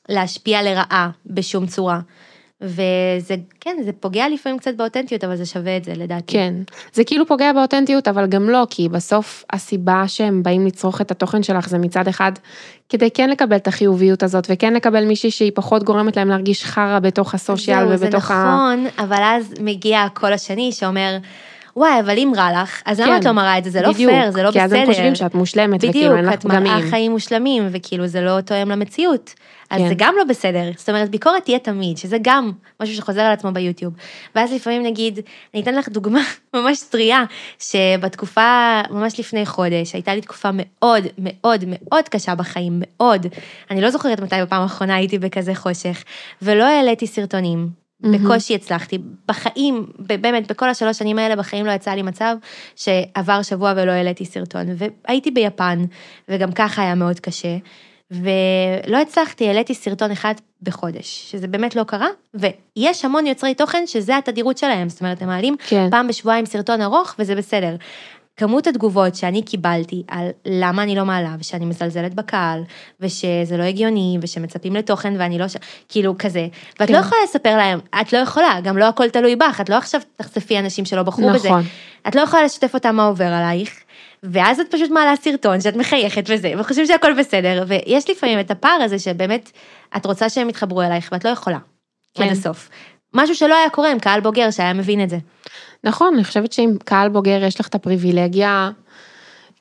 להשפיע 0.09 0.63
לרעה 0.63 1.09
בשום 1.25 1.65
צורה. 1.65 1.99
וזה, 2.61 3.35
כן, 3.61 3.77
זה 3.85 3.91
פוגע 3.99 4.29
לפעמים 4.29 4.57
קצת 4.57 4.75
באותנטיות, 4.75 5.23
אבל 5.23 5.35
זה 5.35 5.45
שווה 5.45 5.77
את 5.77 5.83
זה 5.83 5.93
לדעתי. 5.95 6.33
כן, 6.33 6.53
זה 6.93 7.03
כאילו 7.03 7.25
פוגע 7.25 7.53
באותנטיות, 7.53 8.07
אבל 8.07 8.27
גם 8.27 8.49
לא, 8.49 8.67
כי 8.69 8.89
בסוף 8.89 9.43
הסיבה 9.53 10.03
שהם 10.07 10.43
באים 10.43 10.65
לצרוך 10.65 11.01
את 11.01 11.11
התוכן 11.11 11.43
שלך 11.43 11.69
זה 11.69 11.77
מצד 11.77 12.07
אחד, 12.07 12.31
כדי 12.89 13.11
כן 13.11 13.29
לקבל 13.29 13.55
את 13.55 13.67
החיוביות 13.67 14.23
הזאת, 14.23 14.47
וכן 14.49 14.73
לקבל 14.73 15.05
מישהי 15.05 15.31
שהיא 15.31 15.51
פחות 15.55 15.83
גורמת 15.83 16.17
להם 16.17 16.29
להרגיש 16.29 16.65
חרא 16.65 16.99
בתוך 16.99 17.33
הסושיאל 17.33 17.87
זהו, 17.87 17.97
זה 17.97 18.05
ובתוך 18.05 18.31
ה... 18.31 18.33
נכון, 18.33 19.05
אבל 19.05 19.23
אז 19.23 19.53
מגיע 19.59 20.01
הקול 20.01 20.33
השני 20.33 20.71
שאומר, 20.71 21.17
וואי, 21.75 21.99
אבל 21.99 22.17
אם 22.17 22.31
רע 22.35 22.61
לך, 22.61 22.81
אז 22.85 22.99
למה 22.99 23.11
כן, 23.11 23.19
את 23.19 23.25
לא 23.25 23.31
מראה 23.31 23.57
את 23.57 23.63
זה? 23.63 23.69
זה 23.69 23.81
לא 23.81 23.91
בדיוק, 23.91 24.11
פייר, 24.11 24.31
זה 24.31 24.43
לא 24.43 24.51
כי 24.51 24.61
אז 24.61 24.69
בסדר. 24.69 24.81
הם 24.81 24.87
חושבים 24.87 25.15
שאת 25.15 25.35
מושלמת, 25.35 25.77
בדיוק, 25.77 25.95
וכאילו 25.95 26.15
אין 26.15 26.25
לך 26.25 26.33
את 26.33 26.45
מראה 26.45 26.59
פגמים. 26.59 26.89
חיים 26.89 27.11
מושלמים, 27.11 27.67
וכאילו 27.71 28.07
זה 28.07 28.21
לא 28.21 28.41
תואם 28.41 28.69
למציאות. 28.69 29.33
אז 29.69 29.81
כן. 29.81 29.87
זה 29.87 29.93
גם 29.97 30.13
לא 30.17 30.23
בסדר. 30.23 30.71
זאת 30.77 30.89
אומרת, 30.89 31.09
ביקורת 31.09 31.43
תהיה 31.43 31.59
תמיד, 31.59 31.97
שזה 31.97 32.17
גם 32.21 32.51
משהו 32.81 32.95
שחוזר 32.95 33.21
על 33.21 33.31
עצמו 33.31 33.51
ביוטיוב. 33.51 33.93
ואז 34.35 34.53
לפעמים 34.53 34.83
נגיד, 34.83 35.19
אני 35.53 35.61
אתן 35.61 35.75
לך 35.75 35.89
דוגמה 35.89 36.21
ממש 36.53 36.81
טריה, 36.81 37.23
שבתקופה, 37.59 38.81
ממש 38.89 39.19
לפני 39.19 39.45
חודש, 39.45 39.93
הייתה 39.93 40.15
לי 40.15 40.21
תקופה 40.21 40.49
מאוד 40.53 41.03
מאוד 41.17 41.63
מאוד 41.67 42.09
קשה 42.09 42.35
בחיים, 42.35 42.81
מאוד. 42.85 43.27
אני 43.71 43.81
לא 43.81 43.89
זוכרת 43.89 44.19
מתי 44.19 44.35
בפעם 44.41 44.61
האחרונה 44.61 44.95
הייתי 44.95 45.19
בכזה 45.19 45.55
חושך, 45.55 46.03
ולא 46.41 46.63
העליתי 46.63 47.07
סרטונים. 47.07 47.87
בקושי 47.99 48.55
הצלחתי, 48.55 48.97
בחיים, 49.27 49.85
באמת, 49.99 50.51
בכל 50.51 50.69
השלוש 50.69 50.97
שנים 50.97 51.19
האלה, 51.19 51.35
בחיים 51.35 51.65
לא 51.65 51.71
יצא 51.71 51.91
לי 51.91 52.01
מצב 52.01 52.35
שעבר 52.75 53.41
שבוע 53.41 53.73
ולא 53.75 53.91
העליתי 53.91 54.25
סרטון. 54.25 54.65
והייתי 54.77 55.31
ביפן, 55.31 55.85
וגם 56.29 56.51
ככה 56.51 56.81
היה 56.81 56.95
מאוד 56.95 57.19
קשה, 57.19 57.57
ולא 58.11 58.97
הצלחתי, 59.01 59.47
העליתי 59.47 59.73
סרטון 59.73 60.11
אחד 60.11 60.33
בחודש, 60.61 61.31
שזה 61.31 61.47
באמת 61.47 61.75
לא 61.75 61.83
קרה, 61.83 62.07
ויש 62.33 63.05
המון 63.05 63.27
יוצרי 63.27 63.53
תוכן 63.53 63.83
שזה 63.87 64.17
התדירות 64.17 64.57
שלהם, 64.57 64.89
זאת 64.89 64.99
אומרת, 65.01 65.21
הם 65.21 65.27
מעלים 65.27 65.55
כן. 65.67 65.87
פעם 65.91 66.07
בשבועיים 66.07 66.45
סרטון 66.45 66.81
ארוך, 66.81 67.15
וזה 67.19 67.35
בסדר. 67.35 67.75
כמות 68.37 68.67
התגובות 68.67 69.15
שאני 69.15 69.41
קיבלתי 69.41 70.03
על 70.07 70.29
למה 70.45 70.83
אני 70.83 70.95
לא 70.95 71.05
מעלה, 71.05 71.35
ושאני 71.39 71.65
מזלזלת 71.65 72.13
בקהל, 72.13 72.63
ושזה 72.99 73.57
לא 73.57 73.63
הגיוני, 73.63 74.17
ושמצפים 74.21 74.75
לתוכן 74.75 75.13
ואני 75.19 75.37
לא 75.37 75.47
ש... 75.47 75.55
כאילו 75.89 76.15
כזה. 76.19 76.47
ואת 76.79 76.87
כן. 76.87 76.93
לא 76.93 76.99
יכולה 76.99 77.21
לספר 77.23 77.57
להם, 77.57 77.79
את 78.01 78.13
לא 78.13 78.17
יכולה, 78.17 78.59
גם 78.63 78.77
לא 78.77 78.85
הכל 78.85 79.09
תלוי 79.09 79.35
בך, 79.35 79.61
את 79.61 79.69
לא 79.69 79.75
עכשיו 79.75 80.01
תחשפי 80.15 80.59
אנשים 80.59 80.85
שלא 80.85 81.03
בחרו 81.03 81.29
בזה. 81.33 81.47
נכון. 81.47 81.63
את 82.07 82.15
לא 82.15 82.21
יכולה 82.21 82.43
לשתף 82.43 82.73
אותם 82.73 82.95
מה 82.95 83.05
עובר 83.05 83.25
עלייך, 83.25 83.79
ואז 84.23 84.59
את 84.59 84.71
פשוט 84.71 84.91
מעלה 84.91 85.15
סרטון 85.15 85.61
שאת 85.61 85.75
מחייכת 85.75 86.23
וזה, 86.27 86.53
וחושבים 86.59 86.85
שהכל 86.85 87.13
בסדר, 87.19 87.63
ויש 87.67 88.09
לפעמים 88.09 88.39
את 88.39 88.51
הפער 88.51 88.81
הזה 88.81 88.99
שבאמת, 88.99 89.51
את 89.97 90.05
רוצה 90.05 90.29
שהם 90.29 90.49
יתחברו 90.49 90.81
אלייך, 90.81 91.09
ואת 91.11 91.25
לא 91.25 91.29
יכולה. 91.29 91.57
כן. 92.13 92.23
עד 92.23 92.31
הסוף. 92.31 92.69
משהו 93.13 93.35
שלא 93.35 93.55
היה 93.55 93.69
קורה 93.69 93.91
עם 93.91 93.99
קהל 93.99 94.19
בוגר 94.19 94.51
שהיה 94.51 94.73
מבין 94.73 95.03
את 95.03 95.09
זה. 95.09 95.17
נכון, 95.83 96.13
אני 96.13 96.23
חושבת 96.23 96.53
שעם 96.53 96.77
קהל 96.85 97.09
בוגר 97.09 97.43
יש 97.43 97.59
לך 97.59 97.67
את 97.67 97.75
הפריבילגיה 97.75 98.69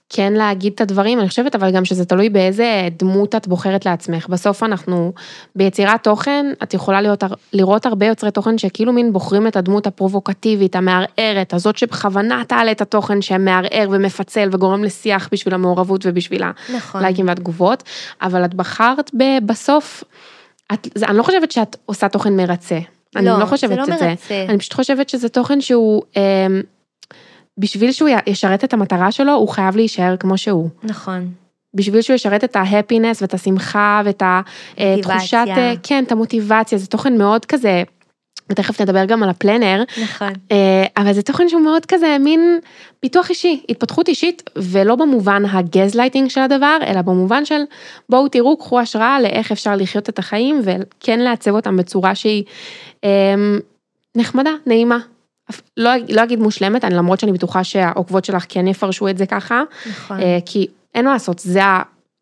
כן 0.09 0.33
להגיד 0.33 0.73
את 0.75 0.81
הדברים, 0.81 1.21
אני 1.21 1.29
חושבת 1.29 1.55
אבל 1.55 1.71
גם 1.71 1.85
שזה 1.85 2.05
תלוי 2.05 2.29
באיזה 2.29 2.88
דמות 2.99 3.35
את 3.35 3.49
בוחרת 3.49 3.87
לעצמך. 3.87 4.29
בסוף 4.29 4.62
אנחנו, 4.62 5.12
ביצירת 5.57 6.05
תוכן, 6.05 6.47
את 6.62 6.75
יכולה 6.75 7.01
להיות, 7.01 7.25
לראות 7.53 7.87
הרבה 7.87 8.07
יוצרי 8.07 8.31
תוכן 8.31 8.59
שכאילו 8.59 8.92
מין 8.92 9.12
בוחרים 9.12 9.47
את 9.47 9.57
הדמות 9.57 9.87
הפרובוקטיבית, 9.87 10.77
המערערת, 10.77 11.55
הזאת 11.55 11.79
שבכוונה 11.79 12.42
תעלה 12.49 12.71
את 12.71 12.81
התוכן 12.81 13.23
שמערער 13.23 13.88
ומפצל 13.90 14.49
וגורם 14.53 14.85
לשיח 14.85 15.29
בשביל 15.33 15.55
המעורבות 15.55 16.01
ובשביל 16.05 16.42
נכון. 16.75 17.01
הלייקים 17.01 17.29
והתגובות, 17.29 17.83
אבל 18.23 18.45
את 18.45 18.55
בחרת 18.55 19.11
ב- 19.14 19.47
בסוף, 19.47 20.05
את, 20.73 20.88
זה, 20.95 21.07
אני 21.07 21.16
לא 21.16 21.23
חושבת 21.23 21.51
שאת 21.51 21.77
עושה 21.87 22.09
תוכן 22.09 22.37
מרצה. 22.37 22.79
אני 23.16 23.27
לא, 23.27 23.33
לא 23.33 23.38
זה 23.38 23.47
חושבת 23.47 23.79
לא 23.79 23.83
את 23.83 23.99
זה. 23.99 24.07
מרצה. 24.09 24.45
אני 24.49 24.59
פשוט 24.59 24.73
חושבת 24.73 25.09
שזה 25.09 25.29
תוכן 25.29 25.61
שהוא, 25.61 26.03
אמ, 26.16 26.23
בשביל 27.59 27.92
שהוא 27.92 28.09
ישרת 28.27 28.64
את 28.64 28.73
המטרה 28.73 29.12
שלו, 29.12 29.33
הוא 29.33 29.49
חייב 29.49 29.77
להישאר 29.77 30.16
כמו 30.16 30.38
שהוא. 30.38 30.69
נכון. 30.83 31.29
בשביל 31.75 32.03
שהוא 32.03 32.14
ישרת 32.14 32.45
את 32.45 32.57
ההפינס 32.57 33.23
ואת 33.23 33.35
השמחה 33.35 34.03
ואת 34.05 34.23
התחושת, 34.79 35.37
מוטיבציה. 35.38 35.75
כן, 35.83 36.05
את 36.05 36.12
המוטיבציה, 36.12 36.79
זה 36.79 36.87
תוכן 36.87 37.19
מאוד 37.19 37.45
כזה, 37.45 37.83
ותכף 38.51 38.81
נדבר 38.81 39.05
גם 39.05 39.23
על 39.23 39.29
ה 39.29 39.35
planner, 39.35 39.85
נכון. 40.03 40.33
אה, 40.53 40.85
אבל 40.97 41.12
זה 41.12 41.23
תוכן 41.23 41.49
שהוא 41.49 41.62
מאוד 41.62 41.87
כזה 41.87 42.16
מין 42.21 42.59
פיתוח 43.01 43.31
אישי, 43.31 43.62
התפתחות 43.69 44.09
אישית, 44.09 44.51
ולא 44.57 44.97
במובן 44.97 45.42
הגזלייטינג 45.45 46.31
של 46.31 46.40
הדבר, 46.40 46.79
אלא 46.87 47.03
במובן 47.03 47.45
של 47.45 47.61
בואו 48.09 48.29
תראו, 48.29 48.57
קחו 48.57 48.81
השראה 48.81 49.21
לאיך 49.21 49.53
אפשר 49.53 49.77
לחיות 49.77 50.09
את 50.09 50.19
החיים, 50.19 50.61
וכן 50.62 51.21
לעצב 51.21 51.51
אותם 51.51 51.77
בצורה 51.77 52.14
שהיא 52.14 52.45
אה, 53.05 53.35
נחמדה, 54.14 54.51
נעימה. 54.66 54.99
לא, 55.77 55.91
לא 56.09 56.23
אגיד 56.23 56.39
מושלמת, 56.39 56.85
אני 56.85 56.95
למרות 56.95 57.21
שאני 57.21 57.33
בטוחה 57.33 57.65
שהעוקבות 57.65 58.25
שלך 58.25 58.45
כן 58.49 58.67
יפרשו 58.67 59.09
את 59.09 59.19
זה 59.19 59.27
ככה, 59.27 59.63
נכון. 59.91 60.21
אה, 60.21 60.39
כי 60.47 60.67
אין 60.95 61.05
מה 61.05 61.13
לעשות, 61.13 61.39
זה 61.39 61.61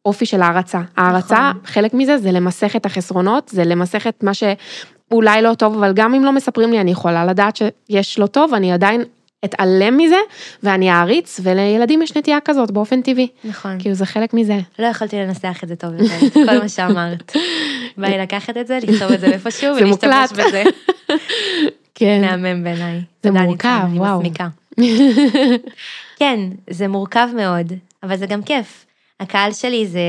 האופי 0.04 0.26
של 0.26 0.42
ההערצה. 0.42 0.80
ההערצה, 0.96 1.50
נכון. 1.50 1.66
חלק 1.66 1.94
מזה 1.94 2.18
זה 2.18 2.32
למסך 2.32 2.76
את 2.76 2.86
החסרונות, 2.86 3.48
זה 3.48 3.64
למסך 3.64 4.06
את 4.06 4.22
מה 4.22 4.32
שאולי 4.34 5.42
לא 5.42 5.54
טוב, 5.54 5.74
אבל 5.74 5.92
גם 5.92 6.14
אם 6.14 6.24
לא 6.24 6.32
מספרים 6.32 6.72
לי, 6.72 6.80
אני 6.80 6.90
יכולה 6.90 7.26
לדעת 7.26 7.56
שיש 7.56 8.18
לא 8.18 8.26
טוב, 8.26 8.54
אני 8.54 8.72
עדיין 8.72 9.04
אתעלם 9.44 9.96
מזה, 9.96 10.16
ואני 10.62 10.90
אעריץ, 10.90 11.40
ולילדים 11.42 12.02
יש 12.02 12.16
נטייה 12.16 12.38
כזאת 12.44 12.70
באופן 12.70 13.02
טבעי. 13.02 13.28
נכון. 13.44 13.76
כאילו 13.78 13.94
זה 13.94 14.06
חלק 14.06 14.34
מזה. 14.34 14.58
לא 14.78 14.86
יכולתי 14.86 15.16
לנסח 15.16 15.60
את 15.62 15.68
זה 15.68 15.76
טוב 15.76 15.90
יותר, 15.92 16.30
כל 16.46 16.58
מה 16.58 16.68
שאמרת. 16.68 17.32
בא 17.98 18.08
לי 18.08 18.18
לקחת 18.18 18.56
את 18.56 18.66
זה, 18.66 18.78
לכתוב 18.82 19.12
את 19.12 19.20
זה 19.20 19.26
איפשהו 19.26 19.74
זה 19.74 19.84
ולהשתמש. 19.84 20.32
בזה. 20.32 20.62
כן. 21.94 22.20
מהמם 22.20 22.64
בעיניי. 22.64 22.98
זה 23.22 23.28
תודה, 23.28 23.42
מורכב, 23.42 23.68
ניצן, 23.68 23.86
אני 23.90 23.98
וואו. 23.98 24.18
מסמיקה. 24.18 24.48
כן, 26.18 26.40
זה 26.70 26.88
מורכב 26.88 27.28
מאוד, 27.36 27.72
אבל 28.02 28.16
זה 28.16 28.26
גם 28.26 28.42
כיף. 28.42 28.86
הקהל 29.20 29.52
שלי 29.52 29.86
זה 29.86 30.00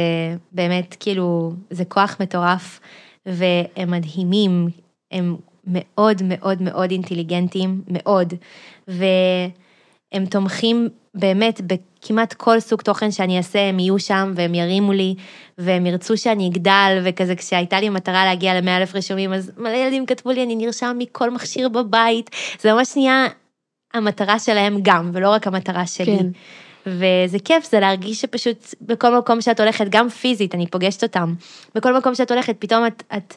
באמת 0.52 0.96
כאילו, 1.00 1.54
זה 1.70 1.86
כוח 1.86 2.18
מטורף, 2.20 2.80
והם 3.26 3.92
מדהימים, 3.92 4.68
הם 5.12 5.36
מאוד 5.68 6.22
מאוד 6.24 6.62
מאוד 6.62 6.92
אינטליגנטים, 6.92 7.82
מאוד, 7.88 8.34
והם 8.88 10.26
תומכים 10.30 10.90
באמת 11.16 11.62
בכמעט 11.62 12.34
כל 12.34 12.60
סוג 12.60 12.82
תוכן 12.82 13.12
שאני 13.12 13.38
אעשה, 13.38 13.60
הם 13.70 13.80
יהיו 13.80 14.00
שם 14.00 14.34
והם 14.36 14.56
ירימו 14.56 14.94
לי, 14.94 15.16
והם 15.58 15.86
ירצו 15.86 16.18
שאני 16.18 16.48
אגדל, 16.48 17.02
וכזה 17.04 17.36
כשהייתה 17.36 17.80
לי 17.80 17.90
מטרה 17.90 18.26
להגיע 18.26 18.62
ל-100 18.62 18.70
אלף 18.70 18.96
רשומים, 18.96 19.34
אז 19.34 19.52
מלא 19.58 19.76
ילדים 19.76 20.06
כתבו 20.06 20.32
לי, 20.32 20.44
אני 20.44 20.56
נרשם 20.56 20.96
מכל 21.00 21.30
מכשיר 21.32 21.70
בבית, 21.70 22.30
זה 22.60 22.74
ממש 22.74 22.96
נהיה 22.96 23.28
המטרה 23.94 24.40
שלהם 24.40 24.78
גם, 24.82 25.12
ולא 25.14 25.30
רק 25.30 25.48
המטרה 25.48 25.88
שלי. 25.88 26.18
כן. 26.18 26.28
וזה 26.86 27.40
כיף, 27.40 27.72
זה 27.72 27.80
להרגיש 27.80 28.22
שפשוט 28.22 28.76
בכל 28.82 29.18
מקום 29.18 29.42
שאת 29.42 29.60
הולכת, 29.60 29.86
גם 29.90 30.10
פיזית, 30.10 30.56
אני 30.56 30.68
פוגשת 30.68 31.04
אותם, 31.04 31.34
בכל 31.76 31.98
מקום 31.98 32.16
שאת 32.16 32.32
הולכת, 32.32 32.56
פתאום 32.60 32.86
את, 32.86 33.04
את, 33.18 33.36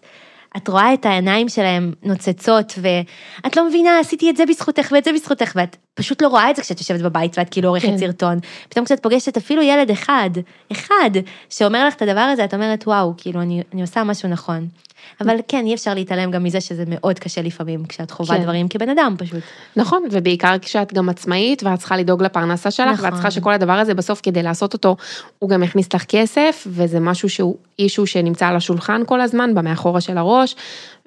את 0.56 0.68
רואה 0.68 0.94
את 0.94 1.06
העיניים 1.06 1.48
שלהם 1.48 1.92
נוצצות, 2.02 2.78
ואת 2.82 3.56
לא 3.56 3.68
מבינה, 3.68 3.98
עשיתי 3.98 4.30
את 4.30 4.36
זה 4.36 4.46
בזכותך 4.46 4.92
ואת 4.92 5.04
זה 5.04 5.12
בזכותך, 5.12 5.52
ואת 5.56 5.76
פשוט 5.94 6.22
לא 6.22 6.28
רואה 6.28 6.50
את 6.50 6.56
זה 6.56 6.62
כשאת 6.62 6.80
יושבת 6.80 7.00
בבית 7.00 7.38
ואת 7.38 7.48
כאילו 7.48 7.68
עורכת 7.68 7.88
כן. 7.88 7.98
סרטון. 7.98 8.38
פתאום 8.68 8.84
כשאת 8.84 9.02
פוגשת 9.02 9.36
אפילו 9.36 9.62
ילד 9.62 9.90
אחד, 9.90 10.30
אחד, 10.72 11.10
שאומר 11.50 11.86
לך 11.86 11.94
את 11.94 12.02
הדבר 12.02 12.20
הזה, 12.20 12.44
את 12.44 12.54
אומרת, 12.54 12.86
וואו, 12.86 13.14
כאילו, 13.16 13.40
אני, 13.40 13.62
אני 13.72 13.80
עושה 13.80 14.04
משהו 14.04 14.28
נכון. 14.28 14.68
אבל 15.20 15.36
כן, 15.48 15.66
אי 15.66 15.74
אפשר 15.74 15.94
להתעלם 15.94 16.30
גם 16.30 16.44
מזה 16.44 16.60
שזה 16.60 16.84
מאוד 16.86 17.18
קשה 17.18 17.42
לפעמים, 17.42 17.84
כשאת 17.84 18.10
חווה 18.10 18.36
כן. 18.36 18.42
דברים 18.42 18.68
כבן 18.68 18.88
אדם 18.88 19.14
פשוט. 19.18 19.42
נכון, 19.76 20.04
ובעיקר 20.10 20.58
כשאת 20.62 20.92
גם 20.92 21.08
עצמאית, 21.08 21.62
ואת 21.62 21.78
צריכה 21.78 21.96
לדאוג 21.96 22.22
לפרנסה 22.22 22.70
שלך, 22.70 22.88
נכון. 22.88 23.04
ואת 23.04 23.12
צריכה 23.12 23.30
שכל 23.30 23.52
הדבר 23.52 23.72
הזה 23.72 23.94
בסוף, 23.94 24.20
כדי 24.22 24.42
לעשות 24.42 24.72
אותו, 24.72 24.96
הוא 25.38 25.50
גם 25.50 25.62
יכניס 25.62 25.94
לך 25.94 26.04
כסף, 26.04 26.66
וזה 26.70 27.00
משהו 27.00 27.28
שהוא 27.28 27.56
אישו 27.78 28.06
שנמצא 28.06 28.46
על 28.46 28.56
השולחן 28.56 29.02
כל 29.06 29.20
הזמן, 29.20 29.54
במאחורה 29.54 30.00
של 30.00 30.18
הראש, 30.18 30.56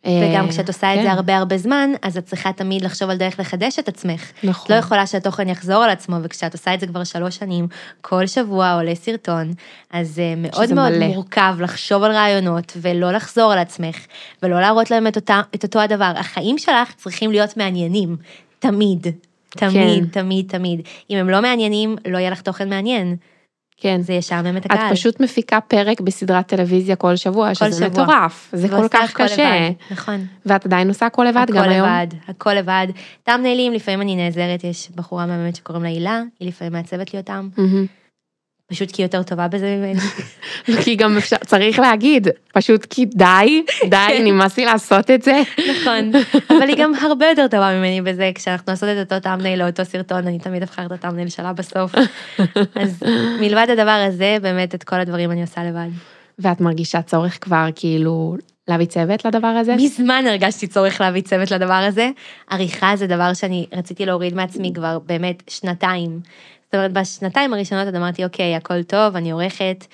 וגם 0.06 0.50
כשאת 0.50 0.68
עושה 0.68 0.94
את 0.94 1.00
זה 1.02 1.08
כן. 1.08 1.12
הרבה 1.12 1.38
הרבה 1.38 1.58
זמן, 1.58 1.90
אז 2.02 2.18
את 2.18 2.26
צריכה 2.26 2.54
תמיד 2.54 2.82
לחשוב 2.82 3.10
על 3.10 3.18
דרך 3.18 3.40
לחדש 3.40 3.80
את 3.80 3.88
עצמך. 3.88 4.32
נכון. 4.44 4.76
לא 4.76 4.80
יכולה 4.80 5.08
שהתוכן 5.08 5.50
יחזור 5.50 5.84
על 5.84 5.90
עצמו, 5.90 6.16
וכשאת 6.24 6.54
עושה 6.54 6.74
את 6.74 6.80
זה 6.80 6.88
כבר 6.88 7.04
שלוש 7.04 7.36
שנים, 7.36 7.68
כל 8.02 8.28
שבוע 8.28 8.74
עולה 8.74 8.96
סרטון, 8.96 9.52
אז 9.92 10.10
זה 10.10 10.34
מאוד 10.38 10.74
מאוד 10.74 10.92
מלא. 10.92 11.08
מורכב 11.08 11.56
לחשוב 11.60 12.04
על 12.04 12.12
רעיונות, 12.12 12.78
ולא 12.82 13.12
לחזור 13.12 13.52
על 13.54 13.60
עצמך, 13.60 13.98
ולא 14.44 14.62
להראות 14.62 14.92
להם 14.92 15.08
את, 15.08 15.16
אותה, 15.16 15.42
את 15.56 15.64
אותו 15.64 15.80
הדבר. 15.80 16.14
החיים 16.16 16.58
שלך 16.58 16.94
צריכים 16.96 17.32
להיות 17.32 17.58
מעניינים, 17.58 18.18
תמיד. 18.60 19.08
תמיד, 19.50 20.04
כן. 20.04 20.22
תמיד, 20.22 20.46
תמיד. 20.50 20.82
אם 21.10 21.18
הם 21.18 21.30
לא 21.30 21.42
מעניינים, 21.42 21.96
לא 22.08 22.18
יהיה 22.18 22.30
לך 22.30 22.42
תוכן 22.42 22.70
מעניין. 22.70 23.16
כן. 23.82 24.02
זה 24.02 24.14
ישעמם 24.14 24.58
את 24.58 24.66
הקהל. 24.66 24.88
את 24.88 24.92
פשוט 24.92 25.20
מפיקה 25.20 25.62
פרק 25.62 26.02
בסדרת 26.02 26.48
טלוויזיה 26.48 26.96
כל 26.96 27.16
שבוע, 27.16 27.48
כל 27.48 27.54
שזה 27.54 27.86
שבוע. 27.90 28.04
מטורף, 28.04 28.50
זה 28.54 28.70
כל 28.70 28.88
כך 28.88 29.14
קשה. 29.14 29.60
לבד, 29.60 29.72
נכון. 29.92 30.26
ואת 30.46 30.66
עדיין 30.66 30.88
עושה 30.88 31.06
הכל 31.06 31.26
לבד 31.30 31.46
הכל 31.50 31.54
גם 31.54 31.64
לבד, 31.64 31.72
היום? 31.72 31.88
הכל 31.88 32.04
לבד, 32.04 32.16
הכל 32.28 32.54
לבד. 32.54 32.88
טאמניילים, 33.24 33.74
לפעמים 33.74 34.02
אני 34.02 34.16
נעזרת, 34.16 34.64
יש 34.64 34.90
בחורה 34.96 35.26
מהממת 35.26 35.56
שקוראים 35.56 35.84
לה 35.84 35.90
הילה, 35.90 36.22
היא 36.40 36.48
לפעמים 36.48 36.74
מעצבת 36.74 37.14
לי 37.14 37.20
אותם. 37.20 37.50
Mm-hmm. 37.58 38.01
פשוט 38.72 38.92
כי 38.92 39.02
היא 39.02 39.06
יותר 39.06 39.24
טובה 39.24 39.48
בזה 39.48 39.76
ממני. 39.76 40.00
כי 40.84 40.96
גם 40.96 41.18
אפשר, 41.18 41.36
צריך 41.46 41.80
להגיד, 41.80 42.28
פשוט 42.54 42.86
כי 42.90 43.06
די, 43.06 43.64
די, 43.84 43.98
כן. 44.08 44.24
נמאס 44.24 44.58
לי 44.58 44.66
לעשות 44.66 45.12
את 45.12 45.22
זה. 45.22 45.42
נכון, 45.72 46.12
אבל 46.50 46.70
היא 46.70 46.78
גם 46.78 46.92
הרבה 47.02 47.30
יותר 47.30 47.48
טובה 47.48 47.80
ממני 47.80 48.02
בזה, 48.02 48.32
כשאנחנו 48.36 48.74
עושות 48.74 48.90
את 48.90 49.12
אותו 49.12 49.20
טאמנייל 49.20 49.64
לאותו 49.64 49.86
סרטון, 49.86 50.28
אני 50.28 50.40
תמיד 50.40 50.64
אבחר 50.64 50.86
את 50.86 50.92
הטאמנייל 50.92 51.30
שלה 51.30 51.54
בסוף. 51.54 51.96
אז 52.82 53.04
מלבד 53.42 53.68
הדבר 53.70 54.06
הזה, 54.08 54.38
באמת 54.42 54.76
את 54.76 54.84
כל 54.84 55.00
הדברים 55.00 55.32
אני 55.32 55.42
עושה 55.42 55.64
לבד. 55.64 55.90
ואת 56.40 56.62
מרגישה 56.62 57.02
צורך 57.02 57.38
כבר 57.42 57.68
כאילו 57.76 58.38
להביא 58.68 58.86
צוות 58.86 59.26
לדבר 59.26 59.48
הזה? 59.48 59.76
מזמן 59.76 60.24
הרגשתי 60.28 60.68
צורך 60.68 61.02
להביא 61.02 61.22
צוות 61.22 61.52
לדבר 61.52 61.74
הזה. 61.74 62.10
עריכה 62.50 62.96
זה 62.96 63.08
דבר 63.08 63.34
שאני 63.34 63.66
רציתי 63.74 64.06
להוריד 64.06 64.34
מעצמי 64.34 64.72
כבר 64.74 65.00
באמת 65.00 65.44
שנתיים. 65.48 66.20
זאת 66.72 66.76
אומרת, 66.76 66.94
בשנתיים 66.94 67.54
הראשונות 67.54 67.86
עוד 67.86 67.96
אמרתי, 67.96 68.24
אוקיי, 68.24 68.56
הכל 68.56 68.84
טוב, 68.84 69.16
אני 69.16 69.32
עורכת, 69.32 69.86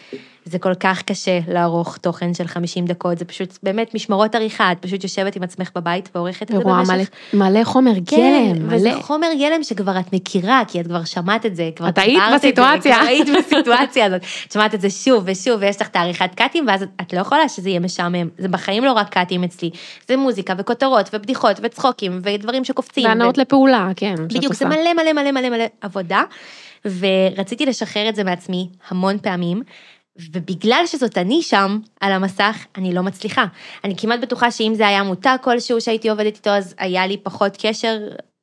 זה 0.51 0.60
כל 0.60 0.75
כך 0.75 1.01
קשה 1.01 1.39
לערוך 1.47 1.97
תוכן 1.97 2.33
של 2.33 2.47
50 2.47 2.86
דקות, 2.86 3.17
זה 3.17 3.25
פשוט 3.25 3.57
באמת 3.63 3.95
משמרות 3.95 4.36
עריכה, 4.36 4.71
את 4.71 4.77
פשוט 4.79 5.03
יושבת 5.03 5.36
עם 5.36 5.43
עצמך 5.43 5.69
בבית 5.75 6.10
ועורכת 6.15 6.51
את 6.51 6.55
זה 6.57 6.63
במשך... 6.63 7.10
מלא, 7.33 7.49
מלא 7.49 7.63
חומר 7.63 7.93
כן, 8.05 8.17
גלם, 8.17 8.67
מלא. 8.67 8.75
וזה 8.75 8.91
חומר 9.01 9.27
גלם 9.39 9.63
שכבר 9.63 9.99
את 9.99 10.13
מכירה, 10.13 10.62
כי 10.67 10.81
את 10.81 10.88
כבר 10.88 11.03
שמעת 11.03 11.45
את 11.45 11.55
זה, 11.55 11.69
כבר 11.75 11.89
את 11.89 11.97
היית 11.97 12.23
בסיטואציה. 12.36 12.95
כבר 12.95 13.07
היית 13.07 13.27
בסיטואציה 13.38 14.05
הזאת, 14.05 14.21
את 14.47 14.51
שמעת 14.51 14.73
את 14.73 14.81
זה 14.81 14.89
שוב 14.89 15.23
ושוב, 15.25 15.57
ויש 15.62 15.81
לך 15.81 15.88
את 15.88 15.95
העריכת 15.95 16.29
קאטים, 16.36 16.67
ואז 16.67 16.86
את 17.01 17.13
לא 17.13 17.19
יכולה 17.19 17.49
שזה 17.49 17.69
יהיה 17.69 17.79
משעמם, 17.79 18.27
זה 18.38 18.47
בחיים 18.47 18.83
לא 18.83 18.91
רק 18.91 19.10
קאטים 19.10 19.43
אצלי, 19.43 19.69
זה 20.07 20.17
מוזיקה 20.17 20.53
וכותרות 20.57 21.10
ובדיחות 21.13 21.60
וצחוקים 21.63 22.19
ודברים 22.23 22.63
שקופצים. 22.63 23.05
והנאות 23.05 23.38
ו... 23.38 23.41
לפעולה, 23.41 23.89
כן. 23.95 24.15
בדיוק, 24.27 24.53
זה 24.53 24.65
מלא 24.65 24.93
מלא 24.93 25.13
מלא 25.13 25.31
מלא 25.31 25.49
מלא 25.49 25.65
עבודה. 25.81 26.23
ורציתי 26.86 27.65
לשחרר 27.65 28.10
את 28.10 28.15
זה 28.15 28.23
מעצמי 28.23 28.69
המון 28.89 29.17
פעמים, 29.17 29.62
ובגלל 30.34 30.84
שזאת 30.86 31.17
אני 31.17 31.41
שם, 31.41 31.80
על 31.99 32.12
המסך, 32.12 32.65
אני 32.75 32.93
לא 32.93 33.03
מצליחה. 33.03 33.45
אני 33.84 33.93
כמעט 33.97 34.19
בטוחה 34.19 34.51
שאם 34.51 34.73
זה 34.75 34.88
היה 34.88 35.03
מותג 35.03 35.38
כלשהו 35.41 35.82
שהייתי 35.82 36.10
עובדת 36.10 36.36
איתו, 36.36 36.49
אז 36.49 36.75
היה 36.77 37.08
לי 37.08 37.17
פחות 37.17 37.58
קשר 37.62 37.97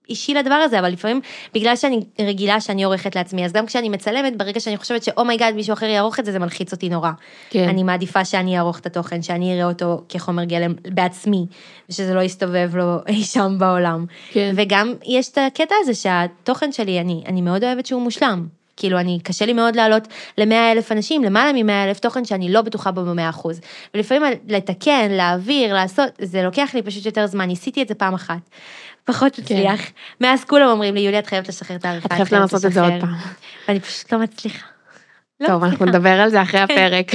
אישי 0.08 0.34
לדבר 0.34 0.54
הזה, 0.54 0.78
אבל 0.78 0.88
לפעמים, 0.88 1.20
בגלל 1.54 1.76
שאני 1.76 2.00
רגילה 2.20 2.60
שאני 2.60 2.84
עורכת 2.84 3.16
לעצמי, 3.16 3.44
אז 3.44 3.52
גם 3.52 3.66
כשאני 3.66 3.88
מצלמת, 3.88 4.36
ברגע 4.36 4.60
שאני 4.60 4.76
חושבת 4.76 5.04
ש 5.04 5.14
oh 5.14 5.24
my 5.24 5.34
god, 5.34 5.54
מישהו 5.54 5.72
אחר 5.72 5.86
יערוך 5.86 6.20
את 6.20 6.24
זה, 6.24 6.32
זה 6.32 6.38
מלחיץ 6.38 6.72
אותי 6.72 6.88
נורא. 6.88 7.10
כן. 7.50 7.68
אני 7.68 7.82
מעדיפה 7.82 8.24
שאני 8.24 8.58
אערוך 8.58 8.78
את 8.78 8.86
התוכן, 8.86 9.22
שאני 9.22 9.54
אראה 9.54 9.64
אותו 9.64 10.02
כחומר 10.08 10.44
גלם 10.44 10.74
בעצמי, 10.88 11.46
ושזה 11.88 12.14
לא 12.14 12.20
יסתובב 12.20 12.76
לו 12.76 12.96
אי 13.08 13.22
שם 13.22 13.56
בעולם. 13.58 14.06
כן. 14.32 14.52
וגם 14.56 14.94
יש 15.06 15.28
את 15.28 15.38
הקטע 15.38 15.74
הזה 15.80 15.94
שהתוכן 15.94 16.72
שלי, 16.72 17.00
אני, 17.00 17.22
אני 17.26 17.40
מאוד 17.40 17.64
אוהבת 17.64 17.86
שהוא 17.86 18.02
מושלם. 18.02 18.46
כאילו, 18.76 19.00
אני, 19.00 19.18
קשה 19.22 19.46
לי 19.46 19.52
מאוד 19.52 19.76
לעלות 19.76 20.08
ל-100 20.38 20.72
אלף 20.72 20.92
אנשים, 20.92 21.24
למעלה 21.24 21.62
מ-100 21.62 21.88
אלף 21.88 21.98
תוכן 21.98 22.24
שאני 22.24 22.52
לא 22.52 22.62
בטוחה 22.62 22.90
בו 22.90 23.04
ב-100 23.04 23.30
אחוז. 23.30 23.60
ולפעמים 23.94 24.38
לתקן, 24.48 25.10
להעביר, 25.10 25.74
לעשות, 25.74 26.08
זה 26.20 26.42
לוקח 26.42 26.70
לי 26.74 26.82
פשוט 26.82 27.06
יותר 27.06 27.26
זמן, 27.26 27.44
ניסיתי 27.44 27.82
את 27.82 27.88
זה 27.88 27.94
פעם 27.94 28.14
אחת. 28.14 28.50
פחות 29.04 29.38
הצליח. 29.38 29.80
כן. 29.80 29.92
מאז 30.20 30.44
כולם 30.44 30.68
אומרים 30.68 30.94
לי, 30.94 31.00
יולי, 31.00 31.18
את 31.18 31.26
חייבת 31.26 31.48
לשחרר 31.48 31.76
את 31.76 31.84
העריכה. 31.84 32.06
את 32.06 32.12
חייבת 32.12 32.32
לנסות 32.32 32.64
את 32.64 32.72
זה 32.72 32.80
עוד 32.80 32.92
פעם. 33.00 33.14
ואני 33.68 33.80
פשוט 33.80 34.12
לא 34.12 34.18
מצליחה. 34.18 34.73
לא 35.44 35.48
טוב, 35.48 35.64
אנחנו 35.64 35.86
נדבר 35.86 36.20
על 36.20 36.30
זה 36.30 36.42
אחרי 36.42 36.60
כן. 36.66 36.74
הפרק. 36.74 37.12